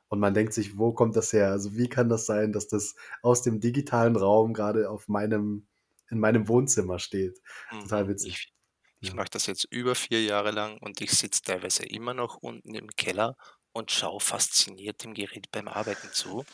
und 0.10 0.20
man 0.20 0.34
denkt 0.34 0.54
sich, 0.54 0.78
wo 0.78 0.94
kommt 0.94 1.16
das 1.16 1.34
her? 1.34 1.52
Also 1.52 1.76
wie 1.78 1.90
kann 1.90 2.10
das 2.10 2.26
sein, 2.26 2.54
dass 2.54 2.68
das 2.68 2.96
aus 3.22 3.42
dem 3.44 3.60
digitalen 3.60 4.16
Raum 4.16 4.54
gerade 4.54 4.90
auf 4.90 5.08
meinem, 5.08 5.68
in 6.10 6.20
meinem 6.20 6.48
Wohnzimmer 6.48 7.00
steht? 7.00 7.42
Total 7.80 8.08
Mhm. 8.08 8.10
witzig. 8.10 8.40
Ich, 8.40 8.54
ich 9.02 9.14
Ja. 9.14 9.16
mache 9.16 9.30
das 9.32 9.46
jetzt 9.46 9.66
über 9.70 9.96
vier 9.96 10.24
Jahre 10.24 10.52
lang 10.52 10.78
und 10.82 11.02
ich 11.02 11.12
sitze 11.12 11.42
teilweise 11.42 11.86
immer 11.86 12.14
noch 12.14 12.38
unten 12.38 12.74
im 12.76 12.90
Keller 12.96 13.36
und 13.74 13.92
schaue 13.92 14.20
fasziniert 14.20 15.04
dem 15.04 15.14
Gerät 15.14 15.52
beim 15.52 15.68
Arbeiten 15.68 16.12
zu 16.12 16.46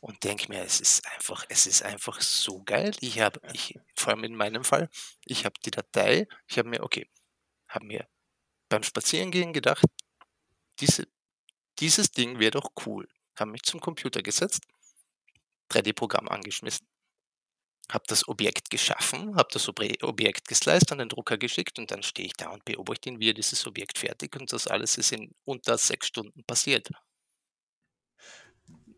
und 0.00 0.24
denke 0.24 0.48
mir, 0.50 0.62
es 0.64 0.80
ist 0.80 1.06
einfach, 1.08 1.46
es 1.50 1.66
ist 1.66 1.82
einfach 1.84 2.20
so 2.22 2.62
geil. 2.64 2.92
Ich 3.00 3.20
habe, 3.20 3.40
ich, 3.52 3.78
vor 3.96 4.14
allem 4.14 4.24
in 4.24 4.36
meinem 4.36 4.64
Fall, 4.64 4.90
ich 5.26 5.44
habe 5.44 5.54
die 5.64 5.70
Datei, 5.72 6.28
ich 6.48 6.58
habe 6.58 6.68
mir, 6.70 6.82
okay, 6.84 7.08
habe 7.68 7.86
mir 7.86 8.08
beim 8.70 8.82
Spazierengehen 8.84 9.52
gedacht, 9.52 9.86
diese, 10.80 11.06
dieses 11.80 12.12
Ding 12.12 12.38
wäre 12.38 12.52
doch 12.52 12.70
cool. 12.86 13.08
Habe 13.38 13.52
mich 13.52 13.62
zum 13.62 13.80
Computer 13.80 14.22
gesetzt, 14.22 14.62
3D-Programm 15.70 16.28
angeschmissen, 16.28 16.86
habe 17.90 18.04
das 18.06 18.28
Objekt 18.28 18.70
geschaffen, 18.70 19.36
habe 19.36 19.48
das 19.52 19.68
Objekt 19.68 20.48
gesliced, 20.48 20.92
an 20.92 20.98
den 20.98 21.08
Drucker 21.08 21.38
geschickt 21.38 21.78
und 21.78 21.90
dann 21.90 22.02
stehe 22.02 22.26
ich 22.26 22.34
da 22.34 22.50
und 22.50 22.64
beobachte 22.64 23.08
ihn, 23.08 23.20
wie 23.20 23.30
er 23.30 23.34
dieses 23.34 23.66
Objekt 23.66 23.98
fertig 23.98 24.36
und 24.36 24.52
das 24.52 24.66
alles 24.66 24.98
ist 24.98 25.12
in 25.12 25.34
unter 25.44 25.78
sechs 25.78 26.06
Stunden 26.06 26.44
passiert. 26.44 26.88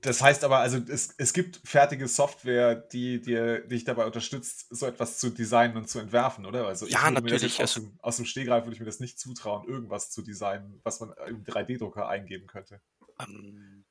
Das 0.03 0.21
heißt 0.21 0.43
aber, 0.43 0.59
also 0.59 0.79
es, 0.89 1.15
es 1.17 1.33
gibt 1.33 1.61
fertige 1.65 2.09
Software, 2.09 2.75
die 2.75 3.21
dir 3.21 3.61
dich 3.61 3.85
dabei 3.85 4.05
unterstützt, 4.05 4.67
so 4.71 4.85
etwas 4.87 5.19
zu 5.19 5.31
designen 5.31 5.77
und 5.77 5.89
zu 5.89 6.01
entwerfen, 6.01 6.45
oder? 6.45 6.67
Also 6.67 6.87
Ja, 6.87 7.09
natürlich, 7.09 7.63
aus, 7.63 7.75
dem, 7.75 7.97
aus 8.01 8.17
dem 8.17 8.25
Stegreif 8.25 8.65
würde 8.65 8.75
ich 8.75 8.81
mir 8.81 8.87
das 8.87 8.99
nicht 8.99 9.21
zutrauen, 9.21 9.69
irgendwas 9.69 10.11
zu 10.11 10.23
designen, 10.23 10.81
was 10.83 10.99
man 10.99 11.15
im 11.29 11.45
3D-Drucker 11.45 12.09
eingeben 12.09 12.49
könnte. 12.49 12.81
Ähm, 13.21 13.85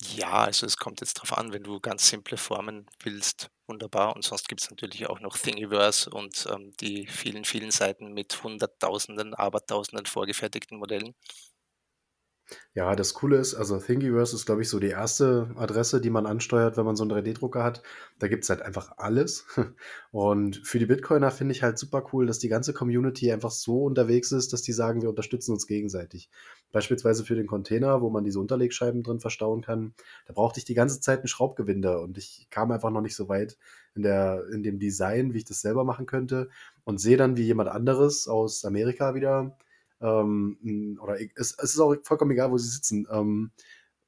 ja, 0.00 0.44
also 0.44 0.64
es 0.64 0.76
kommt 0.76 1.00
jetzt 1.00 1.14
drauf 1.14 1.36
an, 1.36 1.52
wenn 1.52 1.64
du 1.64 1.80
ganz 1.80 2.08
simple 2.08 2.36
Formen 2.36 2.86
willst, 3.02 3.50
wunderbar. 3.66 4.14
Und 4.14 4.24
sonst 4.24 4.48
gibt 4.48 4.60
es 4.62 4.70
natürlich 4.70 5.08
auch 5.08 5.18
noch 5.18 5.36
Thingiverse 5.36 6.10
und 6.10 6.46
ähm, 6.52 6.72
die 6.80 7.08
vielen, 7.08 7.44
vielen 7.44 7.72
Seiten 7.72 8.12
mit 8.12 8.44
hunderttausenden, 8.44 9.34
abertausenden 9.34 10.06
vorgefertigten 10.06 10.78
Modellen. 10.78 11.14
Ja, 12.74 12.94
das 12.94 13.12
Coole 13.12 13.36
ist, 13.36 13.54
also 13.54 13.78
Thingiverse 13.78 14.34
ist, 14.34 14.46
glaube 14.46 14.62
ich, 14.62 14.68
so 14.68 14.78
die 14.78 14.88
erste 14.88 15.50
Adresse, 15.56 16.00
die 16.00 16.10
man 16.10 16.26
ansteuert, 16.26 16.76
wenn 16.76 16.84
man 16.84 16.96
so 16.96 17.02
einen 17.04 17.12
3D-Drucker 17.12 17.62
hat. 17.62 17.82
Da 18.18 18.28
gibt's 18.28 18.48
halt 18.48 18.62
einfach 18.62 18.92
alles. 18.96 19.46
Und 20.12 20.56
für 20.64 20.78
die 20.78 20.86
Bitcoiner 20.86 21.30
finde 21.30 21.52
ich 21.52 21.62
halt 21.62 21.78
super 21.78 22.04
cool, 22.12 22.26
dass 22.26 22.38
die 22.38 22.48
ganze 22.48 22.72
Community 22.72 23.30
einfach 23.32 23.50
so 23.50 23.84
unterwegs 23.84 24.32
ist, 24.32 24.52
dass 24.52 24.62
die 24.62 24.72
sagen, 24.72 25.02
wir 25.02 25.10
unterstützen 25.10 25.52
uns 25.52 25.66
gegenseitig. 25.66 26.30
Beispielsweise 26.72 27.24
für 27.24 27.34
den 27.34 27.46
Container, 27.46 28.00
wo 28.00 28.10
man 28.10 28.24
diese 28.24 28.40
Unterlegscheiben 28.40 29.02
drin 29.02 29.20
verstauen 29.20 29.60
kann. 29.60 29.94
Da 30.26 30.32
brauchte 30.32 30.58
ich 30.58 30.64
die 30.64 30.74
ganze 30.74 31.00
Zeit 31.00 31.18
einen 31.18 31.28
Schraubgewinde 31.28 32.00
und 32.00 32.16
ich 32.16 32.46
kam 32.50 32.70
einfach 32.70 32.90
noch 32.90 33.02
nicht 33.02 33.16
so 33.16 33.28
weit 33.28 33.58
in, 33.94 34.02
der, 34.02 34.44
in 34.52 34.62
dem 34.62 34.78
Design, 34.78 35.34
wie 35.34 35.38
ich 35.38 35.44
das 35.44 35.60
selber 35.60 35.84
machen 35.84 36.06
könnte. 36.06 36.48
Und 36.84 36.98
sehe 36.98 37.16
dann, 37.16 37.36
wie 37.36 37.42
jemand 37.42 37.68
anderes 37.68 38.28
aus 38.28 38.64
Amerika 38.64 39.14
wieder 39.14 39.56
ähm, 40.00 40.98
oder 41.02 41.20
e- 41.20 41.30
es, 41.36 41.52
es 41.58 41.74
ist 41.74 41.80
auch 41.80 41.94
vollkommen 42.04 42.30
egal, 42.32 42.50
wo 42.50 42.58
sie 42.58 42.68
sitzen, 42.68 43.06
ähm, 43.10 43.52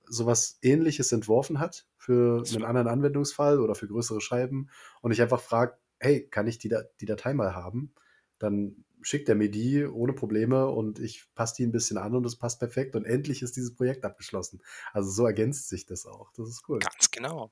sowas 0.06 0.58
ähnliches 0.62 1.12
entworfen 1.12 1.60
hat 1.60 1.86
für 1.96 2.42
einen 2.48 2.64
anderen 2.64 2.88
Anwendungsfall 2.88 3.60
oder 3.60 3.74
für 3.74 3.86
größere 3.88 4.20
Scheiben 4.20 4.70
und 5.02 5.12
ich 5.12 5.22
einfach 5.22 5.40
frage, 5.40 5.76
hey, 5.98 6.26
kann 6.28 6.46
ich 6.48 6.58
die, 6.58 6.68
Da- 6.68 6.84
die 7.00 7.06
Datei 7.06 7.32
mal 7.34 7.54
haben? 7.54 7.94
Dann 8.38 8.84
schickt 9.02 9.28
er 9.28 9.34
mir 9.34 9.50
die 9.50 9.84
ohne 9.84 10.12
Probleme 10.12 10.66
und 10.68 10.98
ich 10.98 11.26
passe 11.34 11.54
die 11.56 11.66
ein 11.66 11.72
bisschen 11.72 11.96
an 11.98 12.14
und 12.14 12.26
es 12.26 12.36
passt 12.36 12.58
perfekt 12.58 12.96
und 12.96 13.04
endlich 13.04 13.42
ist 13.42 13.56
dieses 13.56 13.74
Projekt 13.74 14.04
abgeschlossen. 14.04 14.62
Also 14.92 15.10
so 15.10 15.26
ergänzt 15.26 15.68
sich 15.68 15.86
das 15.86 16.06
auch. 16.06 16.32
Das 16.32 16.48
ist 16.48 16.68
cool. 16.68 16.78
Ganz 16.80 17.10
genau. 17.10 17.50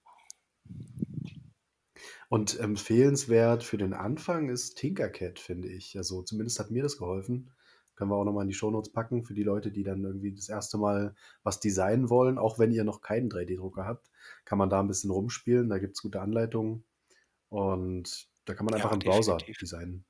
Und 2.28 2.58
empfehlenswert 2.58 3.64
für 3.64 3.78
den 3.78 3.94
Anfang 3.94 4.48
ist 4.48 4.76
Tinkercad, 4.76 5.38
finde 5.38 5.68
ich. 5.68 5.96
Also 5.96 6.22
zumindest 6.22 6.58
hat 6.58 6.70
mir 6.70 6.82
das 6.82 6.98
geholfen. 6.98 7.50
Können 7.98 8.12
wir 8.12 8.16
auch 8.16 8.24
nochmal 8.24 8.44
in 8.44 8.48
die 8.48 8.54
Shownotes 8.54 8.92
packen 8.92 9.24
für 9.24 9.34
die 9.34 9.42
Leute, 9.42 9.72
die 9.72 9.82
dann 9.82 10.04
irgendwie 10.04 10.32
das 10.32 10.48
erste 10.48 10.78
Mal 10.78 11.16
was 11.42 11.58
designen 11.58 12.10
wollen. 12.10 12.38
Auch 12.38 12.60
wenn 12.60 12.70
ihr 12.70 12.84
noch 12.84 13.00
keinen 13.00 13.28
3D-Drucker 13.28 13.84
habt, 13.84 14.08
kann 14.44 14.56
man 14.56 14.70
da 14.70 14.78
ein 14.78 14.86
bisschen 14.86 15.10
rumspielen. 15.10 15.68
Da 15.68 15.78
gibt 15.78 15.96
es 15.96 16.02
gute 16.02 16.20
Anleitungen. 16.20 16.84
Und 17.48 18.28
da 18.44 18.54
kann 18.54 18.66
man 18.66 18.78
Ja, 18.78 18.84
einfach 18.84 18.92
im 18.92 19.00
Browser 19.00 19.36
designen. 19.38 20.04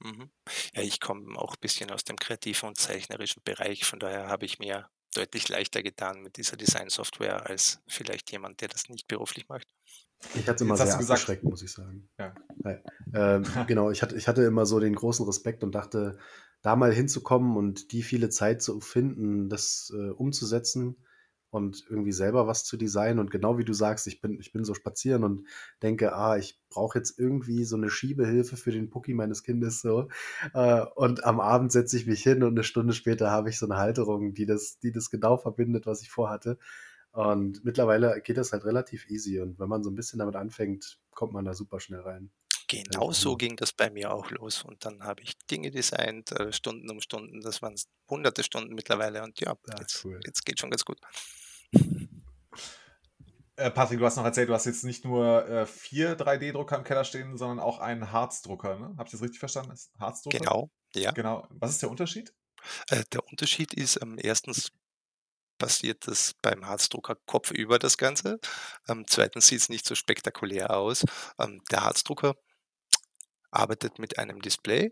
Mhm. 0.00 0.30
Ja, 0.74 0.82
ich 0.82 1.00
komme 1.00 1.36
auch 1.36 1.54
ein 1.54 1.60
bisschen 1.60 1.90
aus 1.90 2.04
dem 2.04 2.16
kreativen 2.16 2.68
und 2.68 2.78
zeichnerischen 2.78 3.42
Bereich, 3.44 3.84
von 3.84 3.98
daher 3.98 4.28
habe 4.28 4.44
ich 4.44 4.60
mir 4.60 4.88
deutlich 5.16 5.48
leichter 5.48 5.82
getan 5.82 6.22
mit 6.22 6.36
dieser 6.36 6.56
Designsoftware 6.56 7.48
als 7.48 7.80
vielleicht 7.88 8.30
jemand, 8.32 8.60
der 8.60 8.68
das 8.68 8.88
nicht 8.88 9.08
beruflich 9.08 9.48
macht. 9.48 9.66
Ich 10.34 10.48
hatte 10.48 10.64
immer 10.64 10.76
Jetzt 10.76 10.88
sehr 10.88 10.94
abgeschreckt, 10.94 11.44
muss 11.44 11.62
ich 11.62 11.72
sagen. 11.72 12.08
Ja. 12.18 12.34
Ähm, 13.14 13.44
genau, 13.68 13.90
ich 13.90 14.02
hatte, 14.02 14.16
ich 14.16 14.26
hatte 14.26 14.42
immer 14.42 14.66
so 14.66 14.80
den 14.80 14.94
großen 14.94 15.24
Respekt 15.26 15.62
und 15.62 15.74
dachte, 15.74 16.18
da 16.64 16.76
mal 16.76 16.92
hinzukommen 16.92 17.58
und 17.58 17.92
die 17.92 18.02
viele 18.02 18.30
Zeit 18.30 18.62
zu 18.62 18.80
finden, 18.80 19.50
das 19.50 19.92
äh, 19.94 20.10
umzusetzen 20.10 20.96
und 21.50 21.84
irgendwie 21.90 22.10
selber 22.10 22.46
was 22.46 22.64
zu 22.64 22.78
designen. 22.78 23.18
Und 23.18 23.30
genau 23.30 23.58
wie 23.58 23.66
du 23.66 23.74
sagst, 23.74 24.06
ich 24.06 24.22
bin, 24.22 24.40
ich 24.40 24.50
bin 24.50 24.64
so 24.64 24.72
spazieren 24.72 25.24
und 25.24 25.46
denke, 25.82 26.14
ah, 26.14 26.38
ich 26.38 26.58
brauche 26.70 26.98
jetzt 26.98 27.18
irgendwie 27.18 27.64
so 27.64 27.76
eine 27.76 27.90
Schiebehilfe 27.90 28.56
für 28.56 28.72
den 28.72 28.88
Pucki 28.88 29.12
meines 29.12 29.42
Kindes 29.42 29.82
so. 29.82 30.08
Äh, 30.54 30.86
und 30.96 31.24
am 31.24 31.38
Abend 31.38 31.70
setze 31.70 31.98
ich 31.98 32.06
mich 32.06 32.22
hin 32.22 32.42
und 32.42 32.54
eine 32.54 32.64
Stunde 32.64 32.94
später 32.94 33.30
habe 33.30 33.50
ich 33.50 33.58
so 33.58 33.66
eine 33.66 33.76
Halterung, 33.76 34.32
die 34.32 34.46
das, 34.46 34.78
die 34.78 34.90
das 34.90 35.10
genau 35.10 35.36
verbindet, 35.36 35.84
was 35.84 36.00
ich 36.00 36.10
vorhatte. 36.10 36.58
Und 37.12 37.62
mittlerweile 37.62 38.22
geht 38.22 38.38
das 38.38 38.52
halt 38.52 38.64
relativ 38.64 39.10
easy. 39.10 39.38
Und 39.38 39.58
wenn 39.58 39.68
man 39.68 39.82
so 39.82 39.90
ein 39.90 39.96
bisschen 39.96 40.18
damit 40.18 40.34
anfängt, 40.34 40.98
kommt 41.10 41.34
man 41.34 41.44
da 41.44 41.52
super 41.52 41.78
schnell 41.78 42.00
rein. 42.00 42.30
Genau 42.82 43.12
so 43.12 43.30
Hammer. 43.30 43.38
ging 43.38 43.56
das 43.56 43.72
bei 43.72 43.90
mir 43.90 44.12
auch 44.12 44.30
los. 44.30 44.62
Und 44.64 44.84
dann 44.84 45.04
habe 45.04 45.22
ich 45.22 45.38
Dinge 45.46 45.70
designt, 45.70 46.32
äh, 46.32 46.52
Stunden 46.52 46.90
um 46.90 47.00
Stunden. 47.00 47.40
Das 47.40 47.62
waren 47.62 47.74
hunderte 48.10 48.42
Stunden 48.42 48.74
mittlerweile. 48.74 49.22
Und 49.22 49.40
ja, 49.40 49.52
Ah, 49.68 49.76
jetzt, 49.78 50.04
cool. 50.04 50.20
jetzt 50.26 50.44
geht 50.44 50.58
schon 50.60 50.70
ganz 50.70 50.84
gut. 50.84 50.98
Äh, 53.56 53.70
Patrick, 53.70 54.00
du 54.00 54.04
hast 54.04 54.16
noch 54.16 54.24
erzählt, 54.24 54.48
du 54.48 54.54
hast 54.54 54.64
jetzt 54.64 54.82
nicht 54.82 55.04
nur 55.04 55.46
äh, 55.48 55.66
vier 55.66 56.16
3D-Drucker 56.18 56.76
im 56.76 56.84
Keller 56.84 57.04
stehen, 57.04 57.36
sondern 57.36 57.60
auch 57.60 57.78
einen 57.78 58.10
Harzdrucker, 58.10 58.78
ne? 58.78 58.94
Hab 58.98 59.06
ich 59.06 59.12
das 59.12 59.22
richtig 59.22 59.38
verstanden? 59.38 59.72
Harzdrucker? 60.00 60.38
Genau, 60.38 60.70
ja. 60.94 61.12
Genau. 61.12 61.46
Was 61.50 61.70
ist 61.70 61.82
der 61.82 61.90
Unterschied? 61.90 62.34
Äh, 62.88 63.04
der 63.12 63.24
Unterschied 63.28 63.72
ist, 63.72 64.00
ähm, 64.02 64.18
erstens 64.20 64.72
passiert 65.56 66.08
das 66.08 66.34
beim 66.42 66.66
Harzdrucker 66.66 67.14
kopfüber 67.26 67.78
das 67.78 67.96
Ganze. 67.96 68.40
Ähm, 68.88 69.04
zweitens 69.06 69.46
sieht 69.46 69.60
es 69.60 69.68
nicht 69.68 69.86
so 69.86 69.94
spektakulär 69.94 70.76
aus. 70.76 71.04
Ähm, 71.38 71.62
der 71.70 71.84
Harzdrucker 71.84 72.34
arbeitet 73.54 73.98
mit 73.98 74.18
einem 74.18 74.40
Display. 74.40 74.90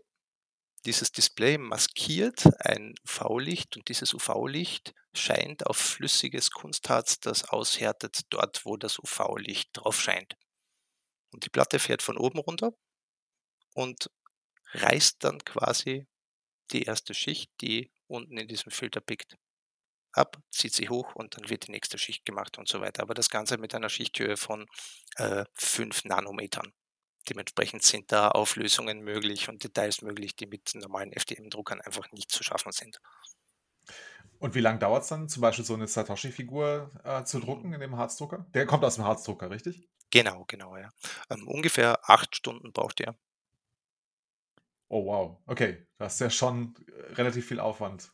Dieses 0.85 1.11
Display 1.11 1.57
maskiert 1.57 2.45
ein 2.59 2.93
UV-Licht 3.05 3.77
und 3.77 3.87
dieses 3.87 4.13
UV-Licht 4.13 4.93
scheint 5.13 5.65
auf 5.65 5.77
flüssiges 5.77 6.51
Kunstharz, 6.51 7.19
das 7.19 7.47
aushärtet 7.49 8.21
dort, 8.29 8.65
wo 8.65 8.75
das 8.75 8.99
UV-Licht 8.99 9.69
drauf 9.73 10.01
scheint. 10.01 10.35
Und 11.31 11.45
die 11.45 11.49
Platte 11.49 11.79
fährt 11.79 12.01
von 12.01 12.17
oben 12.17 12.39
runter 12.39 12.73
und 13.73 14.09
reißt 14.73 15.23
dann 15.23 15.39
quasi 15.43 16.05
die 16.71 16.83
erste 16.83 17.13
Schicht, 17.13 17.51
die 17.61 17.91
unten 18.07 18.37
in 18.37 18.47
diesem 18.47 18.71
Filter 18.71 19.01
pickt, 19.01 19.37
ab, 20.11 20.37
zieht 20.51 20.73
sie 20.73 20.89
hoch 20.89 21.15
und 21.15 21.37
dann 21.37 21.49
wird 21.49 21.67
die 21.67 21.71
nächste 21.71 21.97
Schicht 21.97 22.25
gemacht 22.25 22.57
und 22.57 22.67
so 22.67 22.81
weiter. 22.81 23.03
Aber 23.03 23.13
das 23.13 23.29
Ganze 23.29 23.57
mit 23.57 23.73
einer 23.73 23.89
Schichthöhe 23.89 24.37
von 24.37 24.67
äh, 25.15 25.45
5 25.53 26.05
Nanometern. 26.05 26.73
Dementsprechend 27.29 27.83
sind 27.83 28.11
da 28.11 28.29
Auflösungen 28.29 29.01
möglich 29.01 29.49
und 29.49 29.63
Details 29.63 30.01
möglich, 30.01 30.35
die 30.35 30.47
mit 30.47 30.75
normalen 30.75 31.13
FDM-Druckern 31.13 31.81
einfach 31.81 32.11
nicht 32.11 32.31
zu 32.31 32.43
schaffen 32.43 32.71
sind. 32.71 32.99
Und 34.39 34.55
wie 34.55 34.59
lange 34.59 34.79
dauert 34.79 35.03
es 35.03 35.09
dann, 35.09 35.29
zum 35.29 35.41
Beispiel 35.41 35.63
so 35.63 35.73
eine 35.73 35.87
Satoshi-Figur 35.87 36.91
äh, 37.03 37.23
zu 37.23 37.39
drucken 37.39 37.73
in 37.73 37.79
dem 37.79 37.95
Harzdrucker? 37.95 38.45
Der 38.53 38.65
kommt 38.65 38.83
aus 38.83 38.95
dem 38.95 39.05
Harzdrucker, 39.05 39.49
richtig? 39.49 39.87
Genau, 40.11 40.43
genau, 40.47 40.75
ja. 40.75 40.89
Ähm, 41.29 41.47
ungefähr 41.47 41.97
acht 42.09 42.35
Stunden 42.35 42.73
braucht 42.73 42.99
ihr. 42.99 43.15
Oh, 44.89 45.05
wow. 45.05 45.39
Okay, 45.47 45.87
das 45.97 46.15
ist 46.15 46.19
ja 46.19 46.29
schon 46.29 46.75
äh, 46.87 47.13
relativ 47.13 47.47
viel 47.47 47.59
Aufwand. 47.59 48.11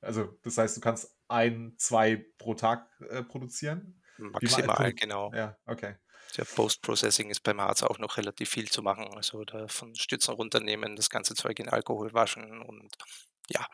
Also, 0.00 0.38
das 0.42 0.58
heißt, 0.58 0.76
du 0.76 0.80
kannst 0.80 1.16
ein, 1.28 1.74
zwei 1.78 2.26
pro 2.38 2.54
Tag 2.54 2.88
äh, 3.08 3.22
produzieren? 3.22 4.00
Wie 4.18 4.24
Maximal, 4.24 4.92
genau. 4.92 5.32
Ja, 5.32 5.56
okay. 5.66 5.96
Der 6.36 6.44
Post-Processing 6.44 7.30
ist 7.30 7.42
beim 7.42 7.60
Harz 7.60 7.82
auch 7.82 7.98
noch 7.98 8.16
relativ 8.16 8.50
viel 8.50 8.70
zu 8.70 8.82
machen. 8.82 9.06
Also 9.14 9.44
da 9.44 9.68
von 9.68 9.94
Stützen 9.94 10.34
runternehmen, 10.34 10.96
das 10.96 11.10
ganze 11.10 11.34
Zeug 11.34 11.58
in 11.60 11.68
Alkohol 11.68 12.12
waschen 12.14 12.62
und 12.62 12.92
ja, 13.50 13.66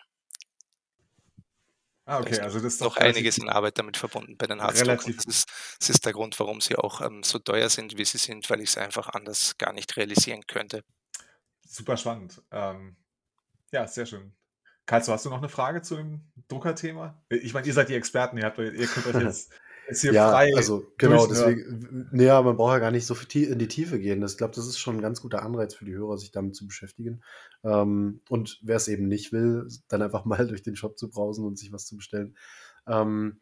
Ah, 2.06 2.20
Da 2.20 2.20
okay, 2.20 2.30
ist 2.30 2.40
also 2.40 2.58
das 2.60 2.74
ist 2.74 2.80
noch 2.80 2.96
einiges 2.96 3.36
in 3.38 3.48
Arbeit 3.50 3.78
damit 3.78 3.96
verbunden 3.98 4.36
bei 4.38 4.46
den 4.46 4.62
Harzdruck. 4.62 5.04
Und 5.04 5.14
relativ 5.14 5.16
das 5.16 5.26
ist, 5.26 5.48
das 5.78 5.90
ist 5.90 6.06
der 6.06 6.12
Grund, 6.14 6.38
warum 6.40 6.60
sie 6.62 6.76
auch 6.76 7.02
ähm, 7.02 7.22
so 7.22 7.38
teuer 7.38 7.68
sind, 7.68 7.98
wie 7.98 8.04
sie 8.06 8.18
sind, 8.18 8.48
weil 8.50 8.60
ich 8.62 8.70
sie 8.70 8.80
einfach 8.80 9.10
anders 9.10 9.58
gar 9.58 9.72
nicht 9.74 9.94
realisieren 9.96 10.46
könnte. 10.46 10.82
super 11.66 11.96
spannend. 11.96 12.42
Ähm, 12.50 12.96
ja, 13.72 13.86
sehr 13.86 14.06
schön. 14.06 14.34
Karlso, 14.86 15.12
hast 15.12 15.26
du 15.26 15.30
noch 15.30 15.38
eine 15.38 15.48
Frage 15.50 15.82
zu 15.82 15.96
dem 15.96 16.32
Druckerthema? 16.48 17.22
Ich 17.28 17.54
meine, 17.54 17.66
ihr 17.66 17.74
seid 17.74 17.90
die 17.90 17.94
Experten, 17.94 18.38
ihr, 18.38 18.44
habt, 18.46 18.58
ihr 18.58 18.86
könnt 18.88 19.06
euch 19.06 19.16
jetzt, 19.20 19.52
jetzt 19.88 20.00
hier 20.02 20.12
Ja, 20.14 20.30
frei 20.30 20.50
also 20.56 20.86
genau, 20.98 21.26
deswegen, 21.26 22.08
naja, 22.12 22.42
man 22.42 22.56
braucht 22.56 22.72
ja 22.72 22.78
gar 22.78 22.90
nicht 22.90 23.06
so 23.06 23.14
viel 23.14 23.48
in 23.50 23.58
die 23.58 23.68
Tiefe 23.68 23.98
gehen. 23.98 24.20
Das- 24.20 24.32
Ich 24.32 24.38
glaube, 24.38 24.54
das 24.54 24.66
ist 24.66 24.78
schon 24.78 24.96
ein 24.96 25.02
ganz 25.02 25.20
guter 25.20 25.42
Anreiz 25.42 25.74
für 25.74 25.84
die 25.84 25.94
Hörer, 25.94 26.18
sich 26.18 26.30
damit 26.30 26.54
zu 26.56 26.66
beschäftigen. 26.66 27.22
Ähm, 27.64 28.20
und 28.28 28.60
wer 28.62 28.76
es 28.76 28.88
eben 28.88 29.08
nicht 29.08 29.32
will, 29.32 29.68
dann 29.88 30.02
einfach 30.02 30.24
mal 30.26 30.46
durch 30.46 30.62
den 30.62 30.76
Shop 30.76 30.98
zu 30.98 31.10
brausen 31.10 31.44
und 31.44 31.58
sich 31.58 31.72
was 31.72 31.86
zu 31.86 31.96
bestellen. 31.96 32.36
Ähm, 32.86 33.40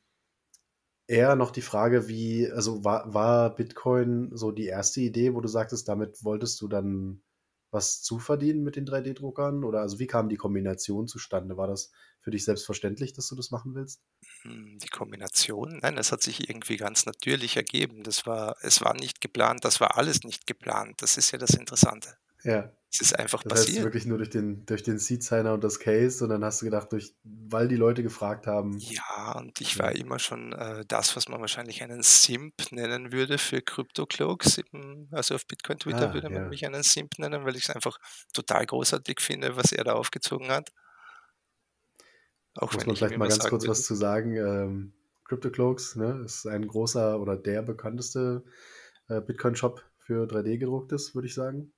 eher 1.07 1.37
noch 1.37 1.51
die 1.51 1.63
Frage, 1.63 2.09
wie, 2.09 2.51
also 2.51 2.85
war, 2.85 3.13
war 3.15 3.55
Bitcoin 3.55 4.31
so 4.37 4.51
die 4.53 4.67
erste 4.67 5.01
Idee, 5.01 5.35
wo 5.35 5.41
du 5.41 5.49
sagtest, 5.49 5.89
damit 5.89 6.25
wolltest 6.25 6.61
du 6.61 6.69
dann 6.69 7.23
was 7.77 8.03
zuverdienen 8.03 8.65
mit 8.65 8.77
den 8.77 8.87
3D-Druckern? 8.87 9.63
Oder 9.65 9.81
also 9.83 9.99
wie 10.01 10.09
kam 10.09 10.29
die 10.29 10.37
Kombination 10.37 11.07
zustande? 11.09 11.57
War 11.57 11.69
das 11.69 11.93
für 12.21 12.31
dich 12.33 12.45
selbstverständlich, 12.45 13.13
dass 13.13 13.29
du 13.29 13.37
das 13.37 13.51
machen 13.53 13.75
willst? 13.77 14.03
Hm, 14.43 14.79
Die 14.79 14.89
Kombination, 14.89 15.79
nein, 15.83 15.97
das 15.97 16.11
hat 16.11 16.23
sich 16.23 16.49
irgendwie 16.49 16.79
ganz 16.79 17.05
natürlich 17.05 17.57
ergeben. 17.57 18.03
Das 18.03 18.25
war, 18.27 18.57
es 18.63 18.81
war 18.81 18.95
nicht 18.95 19.21
geplant, 19.21 19.65
das 19.65 19.79
war 19.81 19.97
alles 19.99 20.23
nicht 20.25 20.47
geplant. 20.47 21.03
Das 21.03 21.17
ist 21.19 21.31
ja 21.33 21.39
das 21.39 21.51
Interessante. 21.51 22.17
Ja. 22.45 22.73
Es 23.01 23.13
ist 23.13 23.19
einfach 23.19 23.43
Das 23.43 23.53
heißt 23.61 23.67
passiert. 23.67 23.85
wirklich 23.85 24.07
nur 24.07 24.17
durch 24.19 24.31
den, 24.31 24.65
durch 24.67 24.83
den 24.83 24.99
Seed-Signer 24.99 25.53
und 25.55 25.63
das 25.63 25.79
Case 25.79 26.25
und 26.25 26.31
dann 26.31 26.43
hast 26.45 26.63
du 26.63 26.65
gedacht, 26.67 26.93
durch, 26.93 27.15
weil 27.25 27.69
die 27.69 27.77
Leute 27.77 28.03
gefragt 28.03 28.47
haben. 28.47 28.79
Ja, 28.79 29.33
und 29.39 29.61
ich 29.61 29.79
war 29.79 29.93
immer 29.95 30.19
schon 30.19 30.53
äh, 30.53 30.85
das, 30.87 31.15
was 31.17 31.29
man 31.29 31.41
wahrscheinlich 31.41 31.83
einen 31.83 32.03
Simp 32.03 32.55
nennen 32.73 33.13
würde 33.13 33.39
für 33.39 33.61
CryptoCloaks. 33.63 34.59
Im- 34.73 35.09
Also 35.13 35.35
auf 35.35 35.47
Bitcoin 35.47 35.79
Twitter 35.79 36.11
Ah, 36.11 36.15
würde 36.15 36.31
man 36.31 36.43
ja. 36.43 36.49
mich 36.49 36.65
einen 36.67 36.83
Simp 36.83 37.19
nennen, 37.19 37.45
weil 37.45 37.57
ich 37.57 37.65
es 37.65 37.71
einfach 37.75 37.99
total 38.33 38.65
großartig 38.67 39.21
finde, 39.21 39.57
was 39.57 39.73
er 39.73 39.85
da 39.85 39.93
aufgezogen 39.95 40.49
hat. 40.49 40.71
Auch 42.57 42.73
Muss 42.73 42.81
wenn 42.83 42.87
man 42.89 42.97
vielleicht 42.97 43.19
mal 43.19 43.29
ganz 43.29 43.39
kurz 43.49 43.63
würde, 43.63 43.71
was 43.73 43.83
zu 43.85 43.95
sagen. 43.95 44.37
Ähm, 44.37 44.93
CryptoCloaks 45.25 45.97
ne, 45.97 46.23
ist 46.25 46.47
ein 46.47 46.67
großer 46.67 47.21
oder 47.21 47.37
der 47.37 47.63
bekannteste 47.63 48.45
äh, 49.09 49.21
Bitcoin-Shop 49.21 49.83
für 49.99 50.27
3D-gedrucktes, 50.27 51.15
würde 51.15 51.27
ich 51.29 51.35
sagen. 51.35 51.73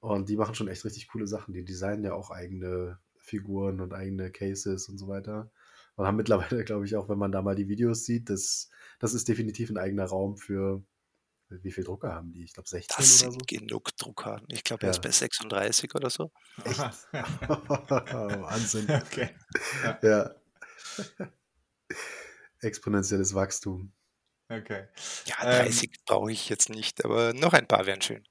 Und 0.00 0.28
die 0.28 0.36
machen 0.36 0.54
schon 0.54 0.68
echt 0.68 0.84
richtig 0.84 1.08
coole 1.08 1.26
Sachen. 1.26 1.52
Die 1.54 1.64
designen 1.64 2.04
ja 2.04 2.14
auch 2.14 2.30
eigene 2.30 2.98
Figuren 3.18 3.80
und 3.80 3.92
eigene 3.92 4.30
Cases 4.32 4.88
und 4.88 4.98
so 4.98 5.08
weiter. 5.08 5.50
Und 5.96 6.06
haben 6.06 6.16
mittlerweile, 6.16 6.64
glaube 6.64 6.86
ich, 6.86 6.96
auch 6.96 7.08
wenn 7.08 7.18
man 7.18 7.32
da 7.32 7.42
mal 7.42 7.54
die 7.54 7.68
Videos 7.68 8.04
sieht, 8.04 8.30
das, 8.30 8.70
das 8.98 9.12
ist 9.14 9.28
definitiv 9.28 9.70
ein 9.70 9.76
eigener 9.78 10.06
Raum 10.06 10.36
für, 10.38 10.82
wie 11.50 11.70
viele 11.72 11.84
Drucker 11.86 12.14
haben 12.14 12.32
die? 12.32 12.44
Ich 12.44 12.54
glaube 12.54 12.68
16 12.68 12.96
das 12.96 13.22
oder 13.22 13.32
sind 13.32 13.50
so. 13.50 13.58
genug 13.58 13.94
Drucker. 13.96 14.40
Ich 14.48 14.64
glaube, 14.64 14.84
er 14.86 14.90
ist 14.90 14.96
Ja. 14.96 15.02
bei 15.02 15.10
36 15.10 15.94
oder 15.94 16.08
so. 16.08 16.30
Echt? 16.64 16.78
Wahnsinn. 17.12 18.88
okay. 18.90 19.30
Ja. 20.02 20.34
Exponentielles 22.60 23.34
Wachstum. 23.34 23.92
Okay. 24.48 24.84
Ja, 25.26 25.36
Ähm, 25.42 25.64
30 25.66 25.90
brauche 26.06 26.32
ich 26.32 26.48
jetzt 26.48 26.68
nicht, 26.70 27.04
aber 27.04 27.32
noch 27.34 27.52
ein 27.52 27.66
paar 27.68 27.86
wären 27.86 28.00
schön. 28.02 28.24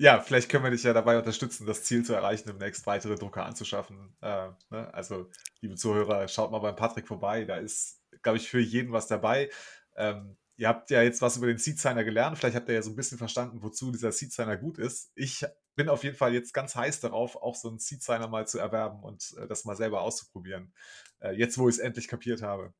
Ja, 0.00 0.20
vielleicht 0.20 0.48
können 0.48 0.62
wir 0.62 0.70
dich 0.70 0.84
ja 0.84 0.92
dabei 0.92 1.18
unterstützen, 1.18 1.66
das 1.66 1.82
Ziel 1.82 2.04
zu 2.04 2.14
erreichen, 2.14 2.46
demnächst 2.46 2.86
weitere 2.86 3.16
Drucker 3.16 3.44
anzuschaffen. 3.44 4.16
Äh, 4.20 4.48
ne? 4.70 4.94
Also, 4.94 5.28
liebe 5.60 5.74
Zuhörer, 5.74 6.28
schaut 6.28 6.52
mal 6.52 6.60
beim 6.60 6.76
Patrick 6.76 7.08
vorbei. 7.08 7.44
Da 7.44 7.56
ist, 7.56 8.00
glaube 8.22 8.38
ich, 8.38 8.48
für 8.48 8.60
jeden 8.60 8.92
was 8.92 9.08
dabei. 9.08 9.50
Ähm, 9.96 10.36
ihr 10.56 10.68
habt 10.68 10.90
ja 10.90 11.02
jetzt 11.02 11.20
was 11.20 11.36
über 11.36 11.48
den 11.48 11.58
Seed-Signer 11.58 12.04
gelernt. 12.04 12.38
Vielleicht 12.38 12.54
habt 12.54 12.68
ihr 12.68 12.76
ja 12.76 12.82
so 12.82 12.90
ein 12.90 12.96
bisschen 12.96 13.18
verstanden, 13.18 13.60
wozu 13.60 13.90
dieser 13.90 14.12
Seed-Signer 14.12 14.56
gut 14.56 14.78
ist. 14.78 15.10
Ich 15.16 15.44
bin 15.74 15.88
auf 15.88 16.04
jeden 16.04 16.16
Fall 16.16 16.32
jetzt 16.32 16.54
ganz 16.54 16.76
heiß 16.76 17.00
darauf, 17.00 17.34
auch 17.36 17.56
so 17.56 17.68
einen 17.68 17.80
Seed-Signer 17.80 18.28
mal 18.28 18.46
zu 18.46 18.58
erwerben 18.58 19.02
und 19.02 19.34
äh, 19.38 19.48
das 19.48 19.64
mal 19.64 19.76
selber 19.76 20.02
auszuprobieren. 20.02 20.72
Äh, 21.18 21.32
jetzt, 21.32 21.58
wo 21.58 21.68
ich 21.68 21.76
es 21.76 21.80
endlich 21.80 22.06
kapiert 22.06 22.42
habe. 22.42 22.72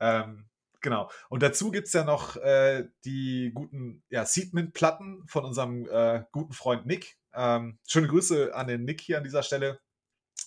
Ähm, 0.00 0.48
Genau. 0.86 1.10
Und 1.28 1.42
dazu 1.42 1.72
gibt 1.72 1.88
es 1.88 1.94
ja 1.94 2.04
noch 2.04 2.36
äh, 2.36 2.86
die 3.04 3.50
guten 3.52 4.04
ja, 4.08 4.24
Seedmint-Platten 4.24 5.24
von 5.26 5.44
unserem 5.44 5.84
äh, 5.90 6.22
guten 6.30 6.52
Freund 6.52 6.86
Nick. 6.86 7.18
Ähm, 7.34 7.80
schöne 7.88 8.06
Grüße 8.06 8.54
an 8.54 8.68
den 8.68 8.84
Nick 8.84 9.00
hier 9.00 9.18
an 9.18 9.24
dieser 9.24 9.42
Stelle. 9.42 9.80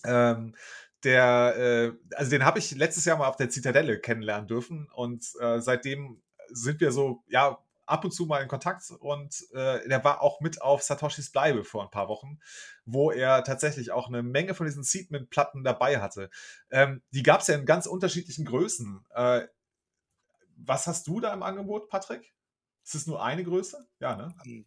Ähm, 0.02 0.56
der, 1.04 1.56
äh, 1.58 2.14
also 2.14 2.30
den 2.30 2.46
habe 2.46 2.58
ich 2.58 2.70
letztes 2.70 3.04
Jahr 3.04 3.18
mal 3.18 3.28
auf 3.28 3.36
der 3.36 3.50
Zitadelle 3.50 4.00
kennenlernen 4.00 4.48
dürfen 4.48 4.88
und 4.94 5.26
äh, 5.40 5.60
seitdem 5.60 6.22
sind 6.48 6.80
wir 6.80 6.90
so, 6.90 7.22
ja, 7.28 7.58
ab 7.84 8.04
und 8.06 8.12
zu 8.12 8.24
mal 8.24 8.40
in 8.40 8.48
Kontakt 8.48 8.90
und 8.98 9.44
äh, 9.52 9.86
der 9.86 10.02
war 10.04 10.22
auch 10.22 10.40
mit 10.40 10.62
auf 10.62 10.82
Satoshis 10.82 11.32
Bleibe 11.32 11.64
vor 11.64 11.82
ein 11.82 11.90
paar 11.90 12.08
Wochen, 12.08 12.38
wo 12.86 13.10
er 13.10 13.44
tatsächlich 13.44 13.90
auch 13.90 14.08
eine 14.08 14.22
Menge 14.22 14.54
von 14.54 14.64
diesen 14.64 14.84
Seedmint-Platten 14.84 15.64
dabei 15.64 16.00
hatte. 16.00 16.30
Ähm, 16.70 17.02
die 17.10 17.22
gab 17.22 17.42
es 17.42 17.48
ja 17.48 17.56
in 17.56 17.66
ganz 17.66 17.84
unterschiedlichen 17.84 18.46
Größen. 18.46 19.04
Äh, 19.10 19.42
was 20.66 20.86
hast 20.86 21.06
du 21.06 21.20
da 21.20 21.32
im 21.32 21.42
Angebot, 21.42 21.88
Patrick? 21.88 22.34
Ist 22.84 22.94
es 22.94 23.06
nur 23.06 23.22
eine 23.22 23.44
Größe? 23.44 23.88
Ja, 24.00 24.16
ne? 24.16 24.34
Ähm, 24.44 24.66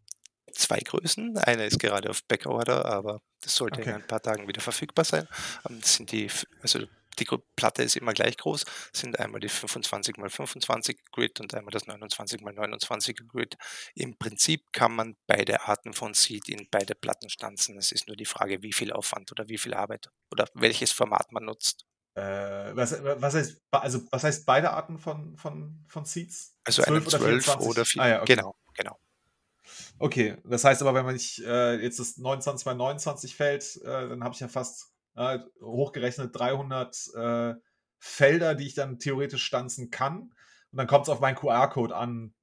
Zwei 0.51 0.79
Größen. 0.79 1.37
Eine 1.37 1.65
ist 1.65 1.79
gerade 1.79 2.09
auf 2.09 2.23
Backorder, 2.25 2.85
aber 2.85 3.21
das 3.41 3.55
sollte 3.55 3.81
Okay. 3.81 3.89
in 3.89 3.95
ein 3.95 4.07
paar 4.07 4.21
Tagen 4.21 4.47
wieder 4.47 4.61
verfügbar 4.61 5.05
sein. 5.05 5.27
Ähm, 5.69 5.79
Das 5.81 5.95
sind 5.95 6.11
die, 6.11 6.29
also 6.61 6.79
die 7.19 7.25
Platte 7.55 7.83
ist 7.83 7.95
immer 7.95 8.13
gleich 8.13 8.37
groß, 8.37 8.65
sind 8.91 9.19
einmal 9.19 9.39
die 9.39 9.49
25x25 9.49 10.97
Grid 11.11 11.39
und 11.39 11.53
einmal 11.53 11.71
das 11.71 11.87
29x29 11.87 13.27
Grid. 13.27 13.55
Im 13.95 14.17
Prinzip 14.17 14.71
kann 14.73 14.95
man 14.95 15.15
beide 15.27 15.61
Arten 15.61 15.93
von 15.93 16.13
Seed 16.13 16.49
in 16.49 16.67
beide 16.71 16.95
Platten 16.95 17.29
stanzen. 17.29 17.77
Es 17.77 17.91
ist 17.91 18.07
nur 18.07 18.15
die 18.17 18.25
Frage, 18.25 18.61
wie 18.63 18.73
viel 18.73 18.91
Aufwand 18.91 19.31
oder 19.31 19.47
wie 19.47 19.57
viel 19.57 19.73
Arbeit 19.73 20.09
oder 20.31 20.47
welches 20.55 20.91
Format 20.91 21.31
man 21.31 21.45
nutzt. 21.45 21.85
Äh, 22.15 22.75
was, 22.75 23.03
was, 23.03 23.33
heißt, 23.33 23.61
also, 23.71 24.01
was 24.11 24.23
heißt 24.23 24.45
beide 24.45 24.71
Arten 24.71 24.99
von, 24.99 25.35
von, 25.35 25.83
von 25.87 26.05
Seeds? 26.05 26.55
Also 26.63 26.83
einen 26.83 27.05
12 27.07 27.57
oder 27.57 27.85
4. 27.85 28.01
Ah, 28.01 28.07
ja, 28.07 28.21
okay. 28.21 28.35
Genau, 28.35 28.55
genau. 28.75 28.99
Okay, 29.97 30.37
das 30.43 30.63
heißt 30.63 30.81
aber, 30.81 30.93
wenn 30.93 31.05
man 31.05 31.13
nicht 31.13 31.39
äh, 31.39 31.75
jetzt 31.81 31.99
das 31.99 32.17
29 32.17 32.67
x 32.67 32.77
29 32.77 33.35
fällt, 33.35 33.81
äh, 33.83 34.09
dann 34.09 34.23
habe 34.23 34.33
ich 34.33 34.39
ja 34.39 34.47
fast 34.47 34.93
äh, 35.15 35.39
hochgerechnet 35.61 36.37
300 36.37 37.13
äh, 37.15 37.53
Felder, 37.99 38.55
die 38.55 38.67
ich 38.67 38.75
dann 38.75 38.99
theoretisch 38.99 39.45
stanzen 39.45 39.89
kann. 39.89 40.33
Und 40.71 40.77
dann 40.77 40.87
kommt 40.87 41.05
es 41.05 41.09
auf 41.09 41.19
meinen 41.19 41.35
QR-Code 41.35 41.95
an, 41.95 42.33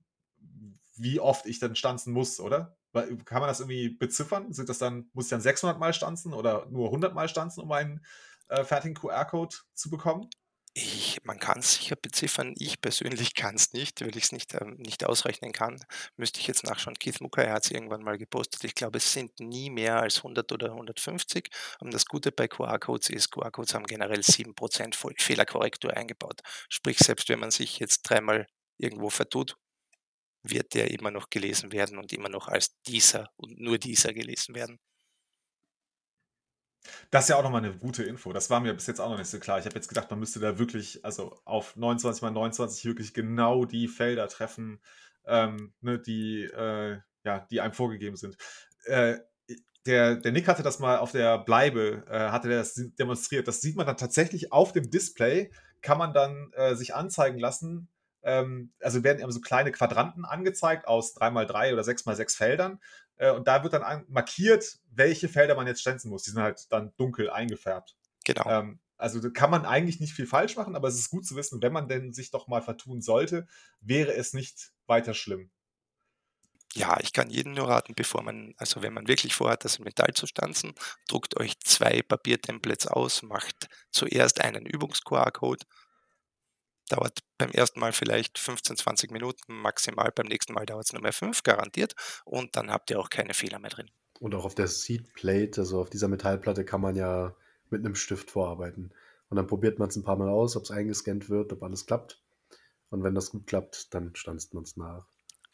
wie 0.96 1.20
oft 1.20 1.46
ich 1.46 1.58
dann 1.58 1.76
stanzen 1.76 2.12
muss, 2.12 2.40
oder? 2.40 2.76
Kann 2.92 3.40
man 3.40 3.48
das 3.48 3.60
irgendwie 3.60 3.88
beziffern? 3.88 4.52
Sind 4.52 4.68
das 4.68 4.78
dann, 4.78 5.10
muss 5.12 5.26
ich 5.26 5.30
dann 5.30 5.40
600 5.40 5.78
Mal 5.78 5.92
stanzen 5.92 6.32
oder 6.32 6.66
nur 6.70 6.86
100 6.86 7.14
Mal 7.14 7.28
stanzen, 7.28 7.62
um 7.62 7.70
einen 7.70 8.04
äh, 8.50 8.64
fertigen 8.64 8.94
QR-Code 8.94 9.56
zu 9.74 9.90
bekommen? 9.90 10.28
Ich, 10.74 11.18
man 11.24 11.40
kann 11.40 11.58
es 11.58 11.74
sicher 11.74 11.96
beziffern. 11.96 12.54
Ich 12.56 12.80
persönlich 12.80 13.34
kann 13.34 13.56
es 13.56 13.72
nicht, 13.72 14.00
weil 14.02 14.16
ich 14.16 14.24
es 14.24 14.32
nicht, 14.32 14.54
ähm, 14.54 14.76
nicht 14.78 15.04
ausrechnen 15.04 15.50
kann. 15.52 15.82
Müsste 16.16 16.38
ich 16.38 16.46
jetzt 16.46 16.62
nachschauen. 16.62 16.94
Keith 16.96 17.20
Mucker, 17.20 17.44
er 17.44 17.54
hat 17.54 17.64
es 17.64 17.72
irgendwann 17.72 18.04
mal 18.04 18.18
gepostet. 18.18 18.62
Ich 18.62 18.76
glaube, 18.76 18.98
es 18.98 19.12
sind 19.12 19.40
nie 19.40 19.68
mehr 19.68 20.00
als 20.00 20.18
100 20.18 20.52
oder 20.52 20.70
150. 20.70 21.48
Und 21.80 21.92
das 21.92 22.06
Gute 22.06 22.30
bei 22.30 22.46
QR-Codes 22.46 23.10
ist, 23.10 23.32
QR-Codes 23.32 23.74
haben 23.74 23.86
generell 23.86 24.22
7% 24.22 24.94
Voll- 24.94 25.14
Fehlerkorrektur 25.18 25.96
eingebaut. 25.96 26.40
Sprich, 26.68 26.98
selbst 26.98 27.28
wenn 27.28 27.40
man 27.40 27.50
sich 27.50 27.80
jetzt 27.80 28.02
dreimal 28.02 28.46
irgendwo 28.78 29.10
vertut, 29.10 29.56
wird 30.42 30.74
der 30.74 30.90
immer 30.92 31.10
noch 31.10 31.30
gelesen 31.30 31.72
werden 31.72 31.98
und 31.98 32.12
immer 32.12 32.28
noch 32.28 32.46
als 32.48 32.80
dieser 32.86 33.30
und 33.36 33.58
nur 33.60 33.78
dieser 33.78 34.14
gelesen 34.14 34.54
werden. 34.54 34.78
Das 37.10 37.24
ist 37.24 37.28
ja 37.30 37.36
auch 37.36 37.42
nochmal 37.42 37.64
eine 37.64 37.76
gute 37.76 38.02
Info. 38.02 38.32
Das 38.32 38.50
war 38.50 38.60
mir 38.60 38.74
bis 38.74 38.86
jetzt 38.86 39.00
auch 39.00 39.10
noch 39.10 39.18
nicht 39.18 39.30
so 39.30 39.38
klar. 39.38 39.58
Ich 39.58 39.66
habe 39.66 39.74
jetzt 39.74 39.88
gedacht, 39.88 40.10
man 40.10 40.18
müsste 40.18 40.40
da 40.40 40.58
wirklich, 40.58 41.04
also 41.04 41.38
auf 41.44 41.76
29 41.76 42.22
mal 42.22 42.30
29 42.30 42.84
wirklich 42.84 43.14
genau 43.14 43.64
die 43.64 43.88
Felder 43.88 44.28
treffen, 44.28 44.80
ähm, 45.26 45.72
ne, 45.80 45.98
die, 45.98 46.44
äh, 46.44 46.98
ja, 47.24 47.46
die 47.50 47.60
einem 47.60 47.74
vorgegeben 47.74 48.16
sind. 48.16 48.36
Äh, 48.84 49.18
der, 49.86 50.16
der 50.16 50.32
Nick 50.32 50.46
hatte 50.46 50.62
das 50.62 50.78
mal 50.78 50.98
auf 50.98 51.12
der 51.12 51.38
Bleibe, 51.38 52.04
äh, 52.08 52.30
hatte 52.30 52.48
das 52.48 52.74
demonstriert. 52.98 53.48
Das 53.48 53.60
sieht 53.60 53.76
man 53.76 53.86
dann 53.86 53.96
tatsächlich 53.96 54.52
auf 54.52 54.72
dem 54.72 54.90
Display, 54.90 55.50
kann 55.80 55.98
man 55.98 56.12
dann 56.12 56.52
äh, 56.54 56.74
sich 56.74 56.94
anzeigen 56.94 57.38
lassen. 57.38 57.88
Ähm, 58.22 58.72
also 58.80 59.02
werden 59.02 59.20
eben 59.20 59.32
so 59.32 59.40
kleine 59.40 59.72
Quadranten 59.72 60.26
angezeigt 60.26 60.86
aus 60.86 61.16
3x3 61.16 61.72
oder 61.72 61.82
6x6 61.82 62.36
Feldern. 62.36 62.80
Äh, 63.20 63.32
und 63.32 63.46
da 63.46 63.62
wird 63.62 63.74
dann 63.74 63.82
an, 63.82 64.04
markiert, 64.08 64.78
welche 64.90 65.28
Felder 65.28 65.54
man 65.54 65.66
jetzt 65.66 65.82
stanzen 65.82 66.10
muss. 66.10 66.22
Die 66.22 66.30
sind 66.30 66.42
halt 66.42 66.66
dann 66.72 66.92
dunkel 66.96 67.30
eingefärbt. 67.30 67.94
Genau. 68.24 68.48
Ähm, 68.48 68.80
also 68.96 69.20
da 69.20 69.28
kann 69.28 69.50
man 69.50 69.66
eigentlich 69.66 70.00
nicht 70.00 70.14
viel 70.14 70.26
falsch 70.26 70.56
machen, 70.56 70.74
aber 70.74 70.88
es 70.88 70.98
ist 70.98 71.10
gut 71.10 71.26
zu 71.26 71.36
wissen, 71.36 71.62
wenn 71.62 71.72
man 71.72 71.88
denn 71.88 72.12
sich 72.12 72.30
doch 72.30 72.48
mal 72.48 72.62
vertun 72.62 73.02
sollte, 73.02 73.46
wäre 73.80 74.14
es 74.14 74.32
nicht 74.32 74.72
weiter 74.86 75.14
schlimm. 75.14 75.50
Ja, 76.72 76.98
ich 77.00 77.12
kann 77.12 77.30
jedem 77.30 77.52
nur 77.52 77.68
raten, 77.68 77.94
bevor 77.94 78.22
man 78.22 78.54
also 78.56 78.80
wenn 78.80 78.94
man 78.94 79.08
wirklich 79.08 79.34
vorhat, 79.34 79.64
das 79.64 79.76
in 79.76 79.84
Metall 79.84 80.14
zu 80.14 80.26
stanzen, 80.26 80.74
druckt 81.08 81.38
euch 81.38 81.58
2 81.60 82.02
Papiertemplates 82.02 82.86
aus, 82.86 83.22
macht 83.22 83.68
zuerst 83.90 84.40
einen 84.40 84.66
Übungs-QR-Code. 84.66 85.66
Dauert 86.90 87.20
beim 87.38 87.50
ersten 87.50 87.78
Mal 87.78 87.92
vielleicht 87.92 88.36
15, 88.36 88.76
20 88.76 89.12
Minuten, 89.12 89.54
maximal 89.54 90.10
beim 90.12 90.26
nächsten 90.26 90.52
Mal 90.52 90.66
dauert 90.66 90.86
es 90.86 90.92
nur 90.92 91.00
mehr 91.00 91.12
5, 91.12 91.44
garantiert. 91.44 91.94
Und 92.24 92.56
dann 92.56 92.70
habt 92.70 92.90
ihr 92.90 92.98
auch 92.98 93.10
keine 93.10 93.32
Fehler 93.32 93.60
mehr 93.60 93.70
drin. 93.70 93.90
Und 94.18 94.34
auch 94.34 94.44
auf 94.44 94.56
der 94.56 94.66
Seedplate, 94.66 95.60
also 95.60 95.80
auf 95.80 95.88
dieser 95.88 96.08
Metallplatte, 96.08 96.64
kann 96.64 96.80
man 96.80 96.96
ja 96.96 97.34
mit 97.70 97.84
einem 97.84 97.94
Stift 97.94 98.32
vorarbeiten. 98.32 98.92
Und 99.28 99.36
dann 99.36 99.46
probiert 99.46 99.78
man 99.78 99.88
es 99.88 99.96
ein 99.96 100.02
paar 100.02 100.16
Mal 100.16 100.28
aus, 100.28 100.56
ob 100.56 100.64
es 100.64 100.72
eingescannt 100.72 101.30
wird, 101.30 101.52
ob 101.52 101.62
alles 101.62 101.86
klappt. 101.86 102.20
Und 102.90 103.04
wenn 103.04 103.14
das 103.14 103.30
gut 103.30 103.46
klappt, 103.46 103.94
dann 103.94 104.12
stanzt 104.16 104.52
man 104.52 104.64
es 104.64 104.76
nach. 104.76 105.06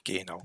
Genau. 0.05 0.43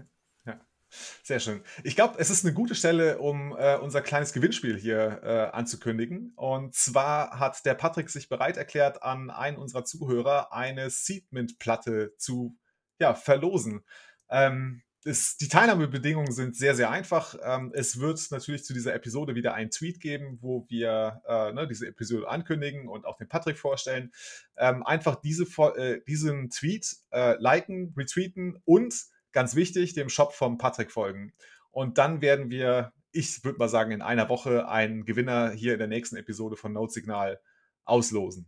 Sehr 1.24 1.40
schön. 1.40 1.64
Ich 1.84 1.96
glaube, 1.96 2.20
es 2.20 2.30
ist 2.30 2.46
eine 2.46 2.54
gute 2.54 2.76
Stelle, 2.76 3.20
um 3.20 3.56
äh, 3.58 3.78
unser 3.78 4.02
kleines 4.02 4.34
Gewinnspiel 4.34 4.78
hier 4.78 5.22
äh, 5.24 5.56
anzukündigen. 5.56 6.34
Und 6.36 6.76
zwar 6.76 7.40
hat 7.40 7.66
der 7.66 7.76
Patrick 7.76 8.10
sich 8.10 8.30
bereit 8.30 8.58
erklärt, 8.58 9.02
an 9.04 9.30
einen 9.30 9.58
unserer 9.58 9.86
Zuhörer 9.86 10.54
eine 10.54 10.90
Seedmint-Platte 10.90 12.14
zu 12.18 12.58
ja, 13.00 13.14
verlosen. 13.14 13.84
Ähm, 14.30 14.84
das, 15.04 15.36
die 15.38 15.48
Teilnahmebedingungen 15.48 16.32
sind 16.32 16.56
sehr, 16.56 16.76
sehr 16.76 16.92
einfach. 16.92 17.36
Ähm, 17.44 17.72
es 17.74 18.00
wird 18.00 18.20
natürlich 18.30 18.64
zu 18.64 18.74
dieser 18.74 18.94
Episode 18.94 19.34
wieder 19.34 19.54
einen 19.56 19.72
Tweet 19.72 20.00
geben, 20.00 20.38
wo 20.42 20.66
wir 20.70 21.22
äh, 21.28 21.54
ne, 21.54 21.68
diese 21.68 21.88
Episode 21.88 22.30
ankündigen 22.30 22.88
und 22.88 23.06
auch 23.06 23.18
den 23.18 23.28
Patrick 23.28 23.58
vorstellen. 23.58 24.12
Ähm, 24.58 24.84
einfach 24.84 25.16
diese, 25.16 25.46
äh, 25.76 26.02
diesen 26.08 26.52
Tweet 26.52 26.98
äh, 27.12 27.36
liken, 27.40 27.94
retweeten 27.98 28.62
und 28.66 28.94
ganz 29.32 29.56
wichtig, 29.56 29.94
dem 29.94 30.10
Shop 30.10 30.34
vom 30.34 30.58
Patrick 30.58 30.92
folgen. 30.92 31.34
Und 31.72 31.98
dann 31.98 32.22
werden 32.22 32.50
wir, 32.50 32.94
ich 33.12 33.44
würde 33.44 33.60
mal 33.60 33.70
sagen, 33.70 33.92
in 33.92 34.02
einer 34.02 34.30
Woche 34.30 34.68
einen 34.68 35.06
Gewinner 35.06 35.52
hier 35.52 35.74
in 35.74 35.80
der 35.80 35.88
nächsten 35.88 36.18
Episode 36.18 36.56
von 36.58 36.74
Note 36.74 36.94
Signal 36.94 37.40
auslosen. 37.86 38.46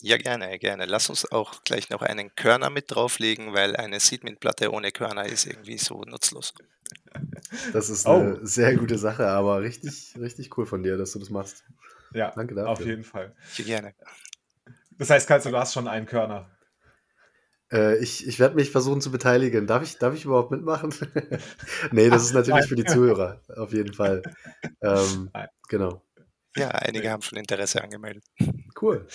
Ja, 0.00 0.18
gerne, 0.18 0.58
gerne. 0.58 0.84
Lass 0.84 1.08
uns 1.08 1.30
auch 1.32 1.64
gleich 1.64 1.88
noch 1.88 2.02
einen 2.02 2.34
Körner 2.34 2.68
mit 2.68 2.90
drauflegen, 2.90 3.54
weil 3.54 3.74
eine 3.76 4.00
Seedmint-Platte 4.00 4.70
ohne 4.70 4.92
Körner 4.92 5.24
ist 5.24 5.46
irgendwie 5.46 5.78
so 5.78 6.02
nutzlos. 6.02 6.52
Das 7.72 7.88
ist 7.88 8.06
eine 8.06 8.36
oh. 8.36 8.44
sehr 8.44 8.76
gute 8.76 8.98
Sache, 8.98 9.26
aber 9.26 9.62
richtig, 9.62 10.14
richtig 10.18 10.58
cool 10.58 10.66
von 10.66 10.82
dir, 10.82 10.98
dass 10.98 11.12
du 11.12 11.20
das 11.20 11.30
machst. 11.30 11.64
Ja, 12.12 12.32
danke 12.34 12.54
dafür. 12.54 12.70
Auf 12.70 12.84
jeden 12.84 13.04
Fall. 13.04 13.34
Ja, 13.56 13.64
gerne. 13.64 13.94
Das 14.98 15.10
heißt, 15.10 15.26
Kalzo, 15.26 15.50
du 15.50 15.58
hast 15.58 15.72
schon 15.72 15.88
einen 15.88 16.06
Körner. 16.06 16.50
Äh, 17.74 17.98
ich 17.98 18.26
ich 18.26 18.38
werde 18.38 18.54
mich 18.54 18.70
versuchen 18.70 19.00
zu 19.00 19.10
beteiligen. 19.10 19.66
Darf 19.66 19.82
ich, 19.82 19.98
darf 19.98 20.14
ich 20.14 20.24
überhaupt 20.24 20.52
mitmachen? 20.52 20.94
nee, 21.90 22.08
das 22.08 22.24
ist 22.24 22.34
natürlich 22.34 22.66
für 22.66 22.76
die 22.76 22.84
Zuhörer, 22.84 23.42
auf 23.56 23.72
jeden 23.72 23.92
Fall. 23.92 24.22
Ähm, 24.80 25.30
genau. 25.68 26.02
Ja, 26.56 26.68
einige 26.68 27.10
haben 27.10 27.22
schon 27.22 27.38
Interesse 27.38 27.82
angemeldet. 27.82 28.24
Cool. 28.80 29.06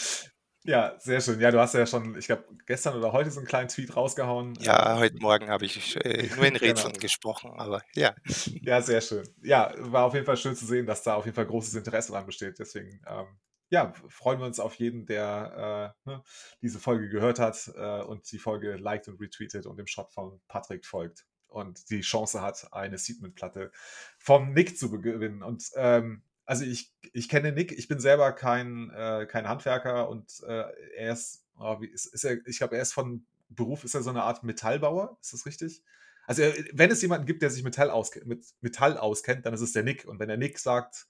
Ja, 0.66 0.95
sehr 0.99 1.22
schön. 1.22 1.39
Ja, 1.39 1.51
du 1.51 1.60
hast 1.60 1.74
ja 1.74 1.86
schon, 1.86 2.18
ich 2.18 2.26
glaube, 2.26 2.43
gestern 2.66 2.97
oder 2.97 3.14
heute 3.14 3.32
so 3.32 3.39
einen 3.39 3.47
kleinen 3.47 3.70
Tweet 3.70 3.95
rausgehauen. 3.95 4.55
Ja, 4.60 4.97
heute 4.97 5.16
Morgen 5.20 5.49
habe 5.49 5.64
ich 5.64 5.95
äh, 6.03 6.30
nur 6.36 6.45
in 6.45 6.55
Rätseln 6.57 6.93
genau. 6.93 6.99
gesprochen, 6.99 7.51
aber 7.57 7.82
ja. 7.95 8.14
Ja, 8.62 8.82
sehr 8.82 8.99
schön. 8.99 9.24
Ja, 9.41 9.74
war 9.78 10.03
auf 10.03 10.14
jeden 10.14 10.26
Fall 10.26 10.36
schön 10.36 10.55
zu 10.55 10.66
sehen, 10.66 10.86
dass 10.86 11.01
da 11.01 11.16
auf 11.16 11.24
jeden 11.24 11.36
Fall 11.36 11.45
großes 11.45 11.76
Interesse 11.76 12.12
dran 12.12 12.26
besteht. 12.26 12.60
Deswegen 12.60 13.01
ähm, 13.07 13.28
ja, 13.70 13.93
freuen 14.07 14.39
wir 14.39 14.47
uns 14.47 14.59
auf 14.59 14.76
jeden, 14.76 15.05
der 15.05 15.95
äh, 16.05 16.09
ne, 16.09 16.24
diese 16.61 16.80
Folge 16.80 17.09
gehört 17.09 17.39
hat 17.39 17.72
äh, 17.76 18.01
und 18.01 18.32
die 18.32 18.39
Folge 18.39 18.76
liked 18.76 19.07
und 19.07 19.22
retweetet 19.22 19.65
und 19.65 19.78
dem 19.78 19.88
Shop 19.88 20.11
von 20.11 20.41
Patrick 20.47 20.86
folgt 20.86 21.26
und 21.47 21.89
die 21.89 22.01
Chance 22.01 22.41
hat, 22.41 22.72
eine 22.74 22.97
Seedment-Platte 22.97 23.72
vom 24.17 24.53
Nick 24.53 24.78
zu 24.78 24.89
gewinnen. 24.89 25.43
Und 25.43 25.70
ähm, 25.76 26.24
also 26.45 26.65
ich, 26.65 26.93
ich 27.13 27.30
kenne 27.30 27.51
Nick, 27.51 27.72
ich 27.72 27.88
bin 27.88 27.99
selber 27.99 28.32
kein, 28.34 28.89
äh, 28.91 29.28
kein 29.28 29.47
Handwerker 29.47 30.09
und 30.09 30.41
äh, 30.47 30.65
er 30.95 31.13
ist, 31.13 31.45
oh, 31.57 31.80
wie, 31.82 31.88
ist, 31.88 32.07
ist 32.07 32.24
er, 32.24 32.38
ich 32.47 32.57
glaube, 32.57 32.76
er 32.76 32.82
ist 32.82 32.93
von 32.93 33.26
Beruf, 33.49 33.84
ist 33.84 33.95
er 33.95 34.01
so 34.01 34.09
eine 34.09 34.24
Art 34.24 34.43
Metallbauer, 34.43 35.17
ist 35.22 35.34
das 35.34 35.45
richtig? 35.45 35.84
Also 36.26 36.43
wenn 36.74 36.91
es 36.91 37.01
jemanden 37.01 37.26
gibt, 37.26 37.41
der 37.41 37.49
sich 37.49 37.63
Metall 37.63 37.89
aus, 37.89 38.11
mit 38.26 38.45
Metall 38.61 38.97
auskennt, 38.97 39.45
dann 39.45 39.53
ist 39.55 39.61
es 39.61 39.74
der 39.74 39.82
Nick. 39.82 40.05
Und 40.05 40.20
wenn 40.20 40.28
der 40.28 40.38
Nick 40.38 40.59
sagt, 40.59 41.07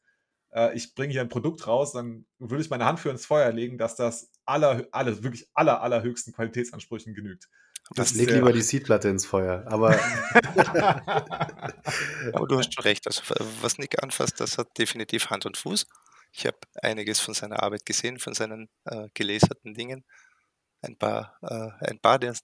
äh, 0.51 0.75
ich 0.75 0.95
bringe 0.95 1.11
hier 1.11 1.21
ein 1.21 1.29
Produkt 1.29 1.67
raus, 1.67 1.93
dann 1.93 2.25
würde 2.39 2.63
ich 2.63 2.69
meine 2.69 2.85
Hand 2.85 2.99
für 2.99 3.09
ins 3.09 3.25
Feuer 3.25 3.51
legen, 3.51 3.77
dass 3.77 3.95
das 3.95 4.31
aller, 4.45 4.87
alles, 4.91 5.23
wirklich 5.23 5.49
aller, 5.53 5.81
allerhöchsten 5.81 6.33
Qualitätsansprüchen 6.33 7.13
genügt. 7.13 7.49
Das 7.95 8.13
leg 8.13 8.29
lieber 8.29 8.53
die 8.53 8.61
Seedplatte 8.61 9.09
ins 9.09 9.25
Feuer, 9.25 9.63
aber. 9.65 9.91
aber 12.33 12.47
du 12.47 12.59
hast 12.59 12.73
schon 12.73 12.83
recht. 12.83 13.07
Also, 13.07 13.23
was 13.61 13.79
Nick 13.79 14.03
anfasst, 14.03 14.39
das 14.39 14.59
hat 14.59 14.77
definitiv 14.77 15.31
Hand 15.31 15.47
und 15.47 15.57
Fuß. 15.57 15.87
Ich 16.31 16.45
habe 16.45 16.57
einiges 16.83 17.19
von 17.19 17.33
seiner 17.33 17.63
Arbeit 17.63 17.85
gesehen, 17.87 18.19
von 18.19 18.35
seinen 18.35 18.69
äh, 18.85 19.07
geleserten 19.15 19.73
Dingen. 19.73 20.05
Ein 20.81 20.97
paar, 20.97 21.35
äh, 21.41 21.71
ein 21.89 21.99
paar 21.99 22.19
der, 22.19 22.35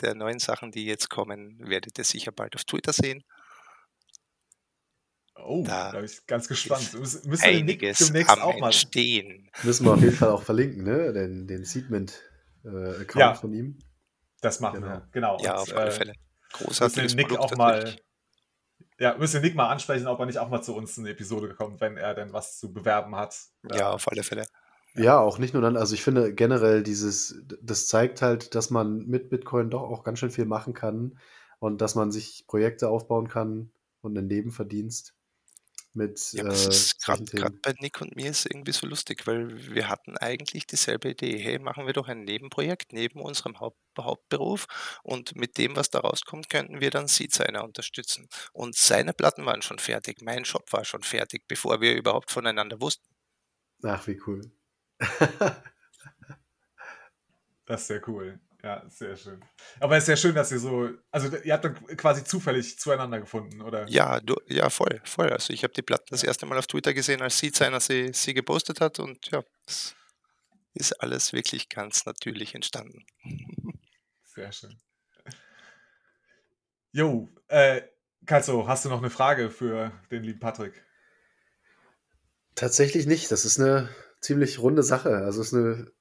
der 0.00 0.14
neuen 0.14 0.38
Sachen, 0.38 0.72
die 0.72 0.86
jetzt 0.86 1.10
kommen, 1.10 1.58
werdet 1.60 1.98
ihr 1.98 2.04
sicher 2.04 2.32
bald 2.32 2.54
auf 2.56 2.64
Twitter 2.64 2.94
sehen. 2.94 3.22
Oh, 5.44 5.64
da, 5.66 5.92
da 5.92 5.98
bin 5.98 6.04
ich 6.04 6.26
ganz 6.26 6.48
gespannt. 6.48 6.92
Müssen 6.94 7.30
wir 7.30 7.42
einiges 7.42 7.98
demnächst 7.98 8.40
auch 8.40 8.58
mal 8.58 8.72
stehen. 8.72 9.50
Müssen 9.62 9.86
wir 9.86 9.94
auf 9.94 10.00
jeden 10.00 10.14
Fall 10.14 10.30
auch 10.30 10.42
verlinken, 10.42 10.84
ne? 10.84 11.12
Den, 11.12 11.46
den 11.46 11.64
Seedment-Account 11.64 13.16
äh, 13.16 13.18
ja, 13.18 13.34
von 13.34 13.52
ihm. 13.52 13.78
Das 14.40 14.60
machen 14.60 14.80
genau. 14.80 14.92
wir, 14.92 15.08
genau. 15.12 15.38
Ja, 15.40 15.52
Und, 15.54 15.58
auf 15.60 15.76
alle 15.76 15.88
äh, 15.88 15.92
Fälle. 15.92 16.12
Großartiges 16.52 17.14
Nick 17.14 17.28
Produkt, 17.28 17.52
auch 17.52 17.56
mal. 17.56 17.96
Ja, 18.98 19.16
müssen 19.16 19.34
wir 19.34 19.40
Nick 19.40 19.54
mal 19.54 19.68
ansprechen, 19.68 20.06
ob 20.06 20.18
er 20.18 20.26
nicht 20.26 20.38
auch 20.38 20.48
mal 20.48 20.62
zu 20.62 20.74
uns 20.74 20.96
in 20.98 21.04
eine 21.04 21.12
Episode 21.12 21.54
kommt, 21.54 21.80
wenn 21.80 21.96
er 21.96 22.14
denn 22.14 22.32
was 22.32 22.58
zu 22.58 22.72
bewerben 22.72 23.14
hat. 23.14 23.36
Ja, 23.72 23.90
auf 23.90 24.08
alle 24.08 24.24
Fälle. 24.24 24.46
Ja, 24.94 25.20
auch 25.20 25.38
nicht 25.38 25.54
nur 25.54 25.62
dann, 25.62 25.76
also 25.76 25.94
ich 25.94 26.02
finde 26.02 26.34
generell 26.34 26.82
dieses, 26.82 27.42
das 27.62 27.86
zeigt 27.86 28.22
halt, 28.22 28.54
dass 28.56 28.70
man 28.70 29.06
mit 29.06 29.30
Bitcoin 29.30 29.70
doch 29.70 29.82
auch 29.82 30.02
ganz 30.02 30.18
schön 30.18 30.30
viel 30.30 30.46
machen 30.46 30.74
kann 30.74 31.18
und 31.60 31.80
dass 31.80 31.94
man 31.94 32.10
sich 32.10 32.44
Projekte 32.48 32.88
aufbauen 32.88 33.28
kann 33.28 33.70
und 34.00 34.16
einen 34.18 34.26
Nebenverdienst 34.26 35.14
mit. 35.94 36.32
Ja, 36.32 36.44
das 36.44 36.66
äh, 36.66 36.70
ist 36.70 37.02
gerade 37.02 37.24
bei 37.62 37.74
Nick 37.80 38.00
und 38.00 38.16
mir 38.16 38.30
ist 38.30 38.46
irgendwie 38.46 38.72
so 38.72 38.86
lustig, 38.86 39.26
weil 39.26 39.74
wir 39.74 39.88
hatten 39.88 40.16
eigentlich 40.16 40.66
dieselbe 40.66 41.10
Idee. 41.10 41.38
Hey, 41.38 41.58
machen 41.58 41.86
wir 41.86 41.92
doch 41.92 42.08
ein 42.08 42.24
Nebenprojekt 42.24 42.92
neben 42.92 43.20
unserem 43.20 43.60
Haupt, 43.60 43.78
Hauptberuf 43.98 44.66
und 45.02 45.36
mit 45.36 45.58
dem, 45.58 45.76
was 45.76 45.90
da 45.90 46.00
rauskommt, 46.00 46.48
könnten 46.48 46.80
wir 46.80 46.90
dann 46.90 47.08
Seedsigner 47.08 47.64
unterstützen. 47.64 48.28
Und 48.52 48.76
seine 48.76 49.12
Platten 49.12 49.44
waren 49.44 49.62
schon 49.62 49.78
fertig, 49.78 50.22
mein 50.22 50.44
Shop 50.44 50.72
war 50.72 50.84
schon 50.84 51.02
fertig, 51.02 51.42
bevor 51.48 51.80
wir 51.80 51.96
überhaupt 51.96 52.30
voneinander 52.30 52.80
wussten. 52.80 53.08
Ach, 53.82 54.06
wie 54.06 54.20
cool. 54.26 54.40
das 57.66 57.82
ist 57.82 57.86
sehr 57.88 58.08
cool. 58.08 58.40
Ja, 58.62 58.82
sehr 58.88 59.16
schön. 59.16 59.40
Aber 59.78 59.96
es 59.96 60.02
ist 60.02 60.06
sehr 60.06 60.16
schön, 60.16 60.34
dass 60.34 60.50
ihr 60.50 60.58
so, 60.58 60.90
also 61.12 61.36
ihr 61.36 61.52
habt 61.52 61.64
dann 61.64 61.74
quasi 61.96 62.24
zufällig 62.24 62.78
zueinander 62.78 63.20
gefunden, 63.20 63.62
oder? 63.62 63.86
Ja, 63.88 64.18
du, 64.20 64.34
ja, 64.48 64.68
voll, 64.68 65.00
voll. 65.04 65.30
Also 65.30 65.52
ich 65.52 65.62
habe 65.62 65.74
die 65.74 65.82
Platten 65.82 66.08
das 66.10 66.24
erste 66.24 66.44
Mal 66.44 66.58
auf 66.58 66.66
Twitter 66.66 66.92
gesehen, 66.92 67.22
als 67.22 67.38
Seedsigner 67.38 67.78
sie, 67.78 68.12
sie 68.12 68.34
gepostet 68.34 68.80
hat 68.80 68.98
und 68.98 69.30
ja, 69.30 69.44
das 69.64 69.94
ist 70.74 70.92
alles 70.94 71.32
wirklich 71.32 71.68
ganz 71.68 72.04
natürlich 72.04 72.54
entstanden. 72.54 73.06
Sehr 74.24 74.50
schön. 74.50 74.76
Jo, 76.90 77.28
äh, 77.46 77.82
Kalzo, 78.26 78.66
hast 78.66 78.84
du 78.84 78.88
noch 78.88 78.98
eine 78.98 79.10
Frage 79.10 79.50
für 79.50 79.92
den 80.10 80.24
lieben 80.24 80.40
Patrick? 80.40 80.84
Tatsächlich 82.56 83.06
nicht. 83.06 83.30
Das 83.30 83.44
ist 83.44 83.60
eine 83.60 83.88
ziemlich 84.20 84.58
runde 84.58 84.82
Sache. 84.82 85.18
Also 85.18 85.40
es 85.42 85.48
ist 85.48 85.54
eine 85.54 85.92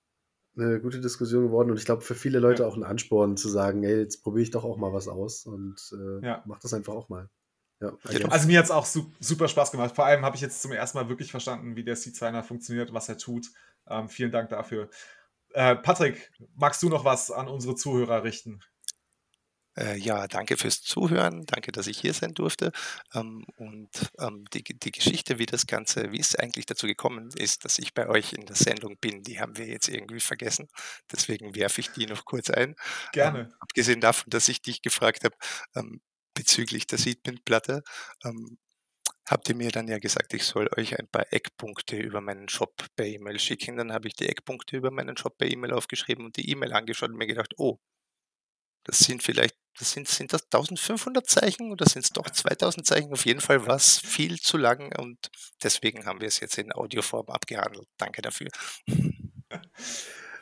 eine 0.57 0.79
gute 0.81 0.99
Diskussion 0.99 1.45
geworden 1.45 1.71
und 1.71 1.77
ich 1.77 1.85
glaube 1.85 2.01
für 2.01 2.15
viele 2.15 2.39
Leute 2.39 2.63
ja. 2.63 2.69
auch 2.69 2.75
ein 2.75 2.83
Ansporn 2.83 3.37
zu 3.37 3.49
sagen, 3.49 3.83
ey, 3.83 3.99
jetzt 3.99 4.23
probiere 4.23 4.43
ich 4.43 4.51
doch 4.51 4.63
auch 4.63 4.77
mal 4.77 4.93
was 4.93 5.07
aus 5.07 5.45
und 5.45 5.79
äh, 5.93 6.25
ja. 6.25 6.43
mach 6.45 6.59
das 6.59 6.73
einfach 6.73 6.93
auch 6.93 7.09
mal. 7.09 7.29
Ja, 7.79 7.93
also 8.29 8.47
mir 8.47 8.57
hat 8.57 8.65
es 8.65 8.71
auch 8.71 8.87
su 8.87 9.11
super 9.19 9.47
Spaß 9.47 9.71
gemacht. 9.71 9.95
Vor 9.95 10.05
allem 10.05 10.25
habe 10.25 10.35
ich 10.35 10.41
jetzt 10.41 10.63
zum 10.63 10.71
ersten 10.71 10.97
Mal 10.97 11.09
wirklich 11.09 11.29
verstanden, 11.29 11.75
wie 11.75 11.83
der 11.83 11.95
Seed-Signer 11.95 12.41
funktioniert, 12.43 12.91
was 12.91 13.07
er 13.07 13.19
tut. 13.19 13.51
Ähm, 13.87 14.09
vielen 14.09 14.31
Dank 14.31 14.49
dafür. 14.49 14.89
Äh, 15.53 15.75
Patrick, 15.75 16.31
magst 16.55 16.81
du 16.81 16.89
noch 16.89 17.05
was 17.05 17.29
an 17.29 17.47
unsere 17.47 17.75
Zuhörer 17.75 18.23
richten? 18.23 18.61
Äh, 19.77 19.97
ja, 19.97 20.27
danke 20.27 20.57
fürs 20.57 20.81
Zuhören, 20.81 21.45
danke, 21.45 21.71
dass 21.71 21.87
ich 21.87 21.99
hier 21.99 22.13
sein 22.13 22.33
durfte. 22.33 22.71
Ähm, 23.13 23.45
und 23.57 23.89
ähm, 24.19 24.45
die, 24.53 24.63
die 24.63 24.91
Geschichte, 24.91 25.37
wie 25.37 25.45
das 25.45 25.67
Ganze, 25.67 26.11
wie 26.11 26.19
es 26.19 26.35
eigentlich 26.35 26.65
dazu 26.65 26.87
gekommen 26.87 27.29
ist, 27.35 27.63
dass 27.63 27.77
ich 27.77 27.93
bei 27.93 28.07
euch 28.07 28.33
in 28.33 28.45
der 28.45 28.55
Sendung 28.55 28.97
bin, 28.97 29.21
die 29.23 29.39
haben 29.39 29.57
wir 29.57 29.67
jetzt 29.67 29.87
irgendwie 29.87 30.19
vergessen. 30.19 30.67
Deswegen 31.11 31.55
werfe 31.55 31.81
ich 31.81 31.91
die 31.91 32.07
noch 32.07 32.25
kurz 32.25 32.49
ein. 32.49 32.75
Gerne. 33.13 33.41
Ähm, 33.41 33.53
abgesehen 33.59 34.01
davon, 34.01 34.29
dass 34.31 34.47
ich 34.47 34.61
dich 34.61 34.81
gefragt 34.81 35.23
habe 35.23 35.35
ähm, 35.75 36.01
bezüglich 36.33 36.87
der 36.87 36.97
Seedmint-Platte, 36.97 37.83
ähm, 38.25 38.57
habt 39.27 39.49
ihr 39.49 39.55
mir 39.55 39.71
dann 39.71 39.87
ja 39.87 39.99
gesagt, 39.99 40.33
ich 40.33 40.43
soll 40.43 40.69
euch 40.77 40.97
ein 40.97 41.07
paar 41.07 41.31
Eckpunkte 41.31 41.97
über 41.97 42.21
meinen 42.21 42.49
Shop 42.49 42.73
per 42.95 43.05
E-Mail 43.05 43.39
schicken. 43.39 43.77
Dann 43.77 43.91
habe 43.93 44.07
ich 44.07 44.15
die 44.15 44.27
Eckpunkte 44.27 44.77
über 44.77 44.89
meinen 44.89 45.17
Shop 45.17 45.37
per 45.37 45.47
E-Mail 45.49 45.73
aufgeschrieben 45.73 46.25
und 46.25 46.37
die 46.37 46.49
E-Mail 46.49 46.73
angeschaut 46.73 47.09
und 47.09 47.17
mir 47.17 47.27
gedacht, 47.27 47.53
oh, 47.57 47.79
das 48.85 48.99
sind 48.99 49.21
vielleicht 49.21 49.55
das 49.79 49.91
sind, 49.91 50.07
sind 50.07 50.33
das 50.33 50.43
1500 50.45 51.27
Zeichen 51.27 51.71
oder 51.71 51.85
sind 51.85 52.03
es 52.05 52.11
doch 52.11 52.29
2000 52.29 52.85
Zeichen? 52.85 53.13
Auf 53.13 53.25
jeden 53.25 53.41
Fall 53.41 53.65
war 53.65 53.75
es 53.75 53.99
viel 53.99 54.39
zu 54.39 54.57
lang 54.57 54.95
und 54.99 55.29
deswegen 55.63 56.05
haben 56.05 56.21
wir 56.21 56.27
es 56.27 56.39
jetzt 56.39 56.57
in 56.57 56.73
Audioform 56.73 57.27
abgehandelt. 57.27 57.87
Danke 57.97 58.21
dafür. 58.21 58.49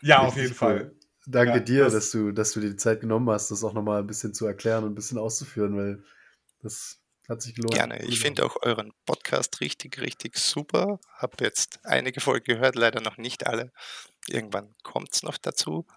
Ja, 0.01 0.19
auf 0.19 0.36
jeden 0.36 0.49
cool. 0.49 0.55
Fall. 0.55 0.95
Danke 1.25 1.53
ja, 1.53 1.59
dir, 1.59 1.83
das 1.86 1.93
dass 1.93 2.11
du, 2.11 2.31
dass 2.31 2.51
du 2.51 2.59
dir 2.59 2.69
die 2.69 2.75
Zeit 2.75 3.01
genommen 3.01 3.27
hast, 3.29 3.49
das 3.49 3.63
auch 3.63 3.73
nochmal 3.73 4.01
ein 4.01 4.07
bisschen 4.07 4.33
zu 4.36 4.45
erklären 4.45 4.83
und 4.83 4.91
ein 4.91 4.95
bisschen 4.95 5.17
auszuführen, 5.17 5.75
weil 5.75 6.03
das 6.61 7.01
hat 7.27 7.41
sich 7.41 7.55
gelohnt. 7.55 7.73
Gerne. 7.73 8.03
Ich 8.05 8.19
finde 8.19 8.45
auch 8.45 8.55
euren 8.61 8.93
Podcast 9.05 9.61
richtig, 9.61 9.99
richtig 9.99 10.38
super. 10.38 10.99
Habe 11.15 11.43
jetzt 11.43 11.79
einige 11.83 12.21
Folgen 12.21 12.45
gehört, 12.45 12.75
leider 12.75 13.01
noch 13.01 13.17
nicht 13.17 13.47
alle. 13.47 13.71
Irgendwann 14.27 14.75
kommt 14.83 15.13
es 15.13 15.23
noch 15.23 15.38
dazu. 15.39 15.88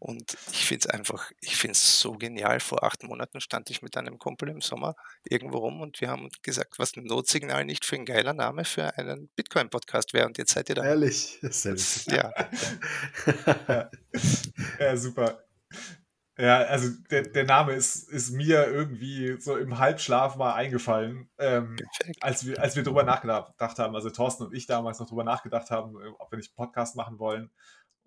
Und 0.00 0.38
ich 0.50 0.64
finde 0.64 0.88
es 0.88 0.94
einfach, 0.94 1.30
ich 1.42 1.56
finde 1.56 1.72
es 1.72 2.00
so 2.00 2.12
genial. 2.12 2.58
Vor 2.60 2.82
acht 2.84 3.02
Monaten 3.04 3.40
stand 3.42 3.68
ich 3.68 3.82
mit 3.82 3.98
einem 3.98 4.18
Kumpel 4.18 4.48
im 4.48 4.62
Sommer 4.62 4.96
irgendwo 5.24 5.58
rum 5.58 5.82
und 5.82 6.00
wir 6.00 6.08
haben 6.08 6.30
gesagt, 6.42 6.78
was 6.78 6.96
ein 6.96 7.04
Notsignal 7.04 7.66
nicht 7.66 7.84
für 7.84 7.96
ein 7.96 8.06
geiler 8.06 8.32
Name 8.32 8.64
für 8.64 8.96
einen 8.96 9.28
Bitcoin-Podcast 9.36 10.14
wäre. 10.14 10.26
Und 10.26 10.38
jetzt 10.38 10.52
seid 10.52 10.70
ihr 10.70 10.76
da. 10.76 10.84
Ehrlich, 10.84 11.38
ja. 12.06 12.32
ja. 13.68 13.90
ja, 14.78 14.96
super. 14.96 15.44
Ja, 16.38 16.62
also 16.62 16.88
der, 17.10 17.22
der 17.22 17.44
Name 17.44 17.74
ist, 17.74 18.08
ist 18.08 18.30
mir 18.30 18.66
irgendwie 18.66 19.36
so 19.38 19.58
im 19.58 19.78
Halbschlaf 19.78 20.36
mal 20.36 20.54
eingefallen, 20.54 21.28
ähm, 21.38 21.76
als, 22.22 22.46
wir, 22.46 22.58
als 22.58 22.76
wir 22.76 22.82
drüber 22.82 23.02
nachgedacht 23.02 23.78
haben, 23.78 23.94
also 23.94 24.08
Thorsten 24.08 24.44
und 24.44 24.54
ich 24.54 24.66
damals 24.66 24.98
noch 24.98 25.08
drüber 25.08 25.24
nachgedacht 25.24 25.70
haben, 25.70 25.94
ob 26.18 26.32
wir 26.32 26.38
nicht 26.38 26.52
einen 26.56 26.66
Podcast 26.66 26.96
machen 26.96 27.18
wollen. 27.18 27.50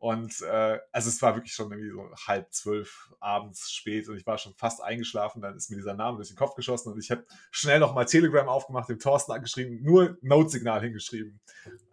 Und 0.04 0.42
äh, 0.42 0.80
also 0.92 1.08
es 1.08 1.22
war 1.22 1.34
wirklich 1.36 1.54
schon 1.54 1.72
irgendwie 1.72 1.92
so 1.92 2.14
halb 2.28 2.52
zwölf 2.52 3.10
abends 3.22 3.72
spät 3.72 4.10
und 4.10 4.18
ich 4.18 4.28
war 4.28 4.38
schon 4.38 4.54
fast 4.54 4.84
eingeschlafen. 4.84 5.42
Dann 5.42 5.56
ist 5.56 5.70
mir 5.70 5.78
dieser 5.78 5.94
Name 5.94 6.18
durch 6.18 6.28
den 6.28 6.36
Kopf 6.36 6.56
geschossen 6.56 6.92
und 6.92 7.00
ich 7.00 7.10
habe 7.10 7.26
schnell 7.52 7.80
nochmal 7.80 8.04
Telegram 8.04 8.50
aufgemacht, 8.50 8.90
dem 8.90 9.00
Thorsten 9.00 9.32
angeschrieben, 9.32 9.82
nur 9.82 10.18
Notsignal 10.20 10.82
hingeschrieben. 10.82 11.40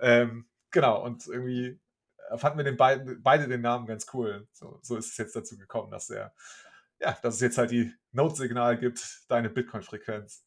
Ähm, 0.01 0.49
genau, 0.73 1.05
und 1.05 1.29
irgendwie 1.29 1.79
fanden 2.35 2.59
wir 2.59 2.65
den 2.65 2.77
beiden, 2.77 3.23
beide 3.23 3.47
den 3.47 3.61
Namen 3.61 3.87
ganz 3.87 4.09
cool. 4.13 4.49
So, 4.51 4.81
so 4.83 4.97
ist 4.97 5.13
es 5.13 5.17
jetzt 5.17 5.37
dazu 5.37 5.57
gekommen, 5.57 5.93
dass 5.93 6.11
er, 6.11 6.35
ja, 6.99 7.17
dass 7.23 7.37
es 7.37 7.41
jetzt 7.41 7.59
halt 7.59 7.71
die 7.71 7.95
Notsignal 8.11 8.77
gibt, 8.77 9.23
deine 9.29 9.51
Bitcoin-Frequenz. 9.51 10.45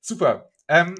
Super. 0.00 0.52
Ähm, 0.68 0.94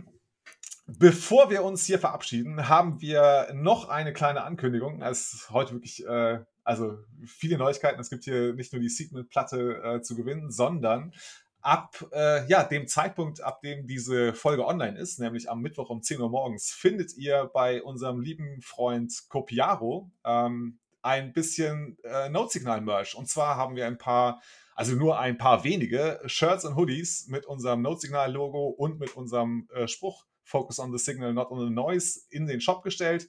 Bevor 0.99 1.51
wir 1.51 1.63
uns 1.63 1.85
hier 1.85 2.01
verabschieden, 2.01 2.69
haben 2.69 3.01
wir 3.01 3.53
noch 3.55 3.89
eine 3.89 4.13
kleine 4.13 4.43
Ankündigung. 4.43 5.03
Es 5.03 5.33
ist 5.35 5.51
heute 5.51 5.75
wirklich, 5.75 6.05
äh, 6.05 6.41
also 6.65 6.99
viele 7.25 7.59
Neuigkeiten. 7.59 8.01
Es 8.01 8.11
gibt 8.11 8.25
hier 8.25 8.55
nicht 8.55 8.73
nur 8.73 8.83
die 8.83 8.89
Segment-Platte 8.89 9.83
äh, 9.85 10.03
zu 10.03 10.17
gewinnen, 10.17 10.51
sondern 10.51 11.15
ab 11.61 12.05
äh, 12.13 12.45
ja, 12.49 12.65
dem 12.65 12.89
Zeitpunkt, 12.89 13.41
ab 13.41 13.61
dem 13.61 13.87
diese 13.87 14.35
Folge 14.35 14.67
online 14.67 14.99
ist, 14.99 15.21
nämlich 15.21 15.49
am 15.49 15.61
Mittwoch 15.61 15.91
um 15.91 16.03
10 16.03 16.21
Uhr 16.21 16.31
morgens, 16.31 16.73
findet 16.73 17.17
ihr 17.17 17.49
bei 17.55 17.85
unserem 17.85 18.21
lieben 18.21 18.61
Freund 18.61 19.13
Copiaro 19.29 20.11
ähm, 20.25 20.81
ein 21.03 21.33
bisschen 21.33 21.99
äh, 22.03 22.29
Note-Signal-Merch. 22.31 23.15
Und 23.15 23.29
zwar 23.29 23.57
haben 23.57 23.77
wir 23.77 23.87
ein 23.87 23.99
paar 23.99 24.41
also 24.75 24.95
nur 24.97 25.19
ein 25.19 25.37
paar 25.37 25.63
wenige 25.63 26.21
Shirts 26.25 26.65
und 26.65 26.75
Hoodies 26.75 27.29
mit 27.29 27.45
unserem 27.45 27.83
Note-Signal-Logo 27.83 28.69
und 28.69 28.99
mit 28.99 29.15
unserem 29.15 29.69
äh, 29.75 29.87
Spruch 29.87 30.25
Focus 30.51 30.79
on 30.79 30.93
the 30.93 30.99
Signal, 30.99 31.33
not 31.33 31.51
on 31.51 31.67
the 31.67 31.73
Noise 31.73 32.21
in 32.31 32.47
den 32.47 32.61
Shop 32.61 32.83
gestellt. 32.83 33.29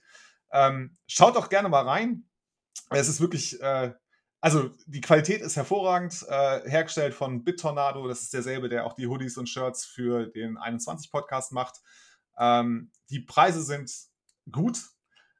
Ähm, 0.52 0.98
schaut 1.08 1.36
doch 1.36 1.50
gerne 1.50 1.70
mal 1.70 1.88
rein. 1.88 2.26
Es 2.90 3.08
ist 3.08 3.22
wirklich, 3.22 3.62
äh, 3.62 3.94
also 4.42 4.72
die 4.88 5.02
Qualität 5.02 5.42
ist 5.42 5.56
hervorragend, 5.56 6.26
äh, 6.28 6.70
hergestellt 6.70 7.14
von 7.14 7.44
BitTornado. 7.44 8.08
Das 8.08 8.24
ist 8.24 8.34
derselbe, 8.34 8.70
der 8.70 8.86
auch 8.86 8.94
die 8.94 9.08
Hoodies 9.08 9.38
und 9.38 9.48
Shirts 9.48 9.86
für 9.86 10.28
den 10.28 10.58
21 10.58 11.12
Podcast 11.12 11.52
macht. 11.52 11.76
Ähm, 12.38 12.92
die 13.10 13.20
Preise 13.20 13.62
sind 13.62 13.92
gut, 14.52 14.80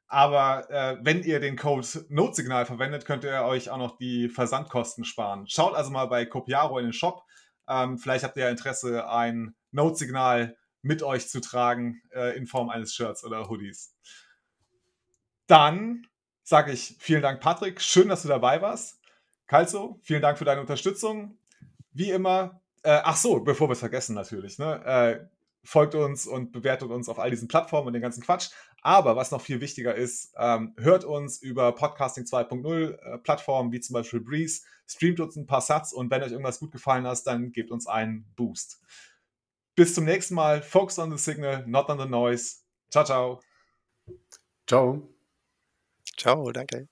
aber 0.06 0.70
äh, 0.70 0.98
wenn 1.02 1.22
ihr 1.22 1.40
den 1.40 1.56
Code 1.56 1.86
Notsignal 2.08 2.64
verwendet, 2.64 3.04
könnt 3.04 3.24
ihr 3.24 3.42
euch 3.42 3.70
auch 3.70 3.78
noch 3.78 3.96
die 3.96 4.28
Versandkosten 4.28 5.04
sparen. 5.04 5.48
Schaut 5.48 5.74
also 5.74 5.90
mal 5.90 6.06
bei 6.06 6.26
Copiaro 6.26 6.78
in 6.78 6.86
den 6.86 6.92
Shop. 6.92 7.24
Ähm, 7.68 7.98
vielleicht 7.98 8.24
habt 8.24 8.36
ihr 8.36 8.48
Interesse, 8.48 9.08
ein 9.08 9.56
Notsignal 9.72 10.56
mit 10.82 11.02
euch 11.02 11.28
zu 11.28 11.40
tragen 11.40 12.02
äh, 12.12 12.36
in 12.36 12.46
Form 12.46 12.68
eines 12.68 12.94
Shirts 12.94 13.24
oder 13.24 13.48
Hoodies. 13.48 13.94
Dann 15.46 16.06
sage 16.42 16.72
ich 16.72 16.96
vielen 16.98 17.22
Dank, 17.22 17.40
Patrick. 17.40 17.80
Schön, 17.80 18.08
dass 18.08 18.22
du 18.22 18.28
dabei 18.28 18.60
warst. 18.60 19.00
Kalzo, 19.46 20.00
vielen 20.02 20.22
Dank 20.22 20.38
für 20.38 20.44
deine 20.44 20.60
Unterstützung. 20.60 21.38
Wie 21.92 22.10
immer, 22.10 22.60
äh, 22.82 23.00
ach 23.02 23.16
so, 23.16 23.40
bevor 23.40 23.68
wir 23.68 23.74
es 23.74 23.80
vergessen 23.80 24.14
natürlich, 24.14 24.58
ne, 24.58 24.84
äh, 24.84 25.26
folgt 25.64 25.94
uns 25.94 26.26
und 26.26 26.52
bewertet 26.52 26.90
uns 26.90 27.08
auf 27.08 27.18
all 27.18 27.30
diesen 27.30 27.48
Plattformen 27.48 27.86
und 27.86 27.92
den 27.92 28.02
ganzen 28.02 28.22
Quatsch. 28.22 28.50
Aber 28.80 29.14
was 29.14 29.30
noch 29.30 29.40
viel 29.40 29.60
wichtiger 29.60 29.94
ist, 29.94 30.34
ähm, 30.36 30.74
hört 30.76 31.04
uns 31.04 31.40
über 31.40 31.72
Podcasting 31.72 32.24
2.0 32.24 32.98
äh, 32.98 33.18
Plattformen 33.18 33.70
wie 33.70 33.80
zum 33.80 33.94
Beispiel 33.94 34.20
Breeze, 34.20 34.62
streamt 34.88 35.20
uns 35.20 35.36
ein 35.36 35.46
paar 35.46 35.60
Satz 35.60 35.92
und 35.92 36.10
wenn 36.10 36.22
euch 36.22 36.32
irgendwas 36.32 36.58
gut 36.58 36.72
gefallen 36.72 37.06
hat, 37.06 37.24
dann 37.26 37.52
gebt 37.52 37.70
uns 37.70 37.86
einen 37.86 38.24
Boost. 38.34 38.80
Bis 39.74 39.94
zum 39.94 40.04
nächsten 40.04 40.34
Mal. 40.34 40.62
Focus 40.62 40.98
on 40.98 41.10
the 41.10 41.18
signal, 41.18 41.64
not 41.66 41.88
on 41.88 41.98
the 41.98 42.06
noise. 42.06 42.62
Ciao, 42.90 43.04
ciao. 43.04 43.40
Ciao. 44.66 45.08
Ciao, 46.16 46.52
danke. 46.52 46.91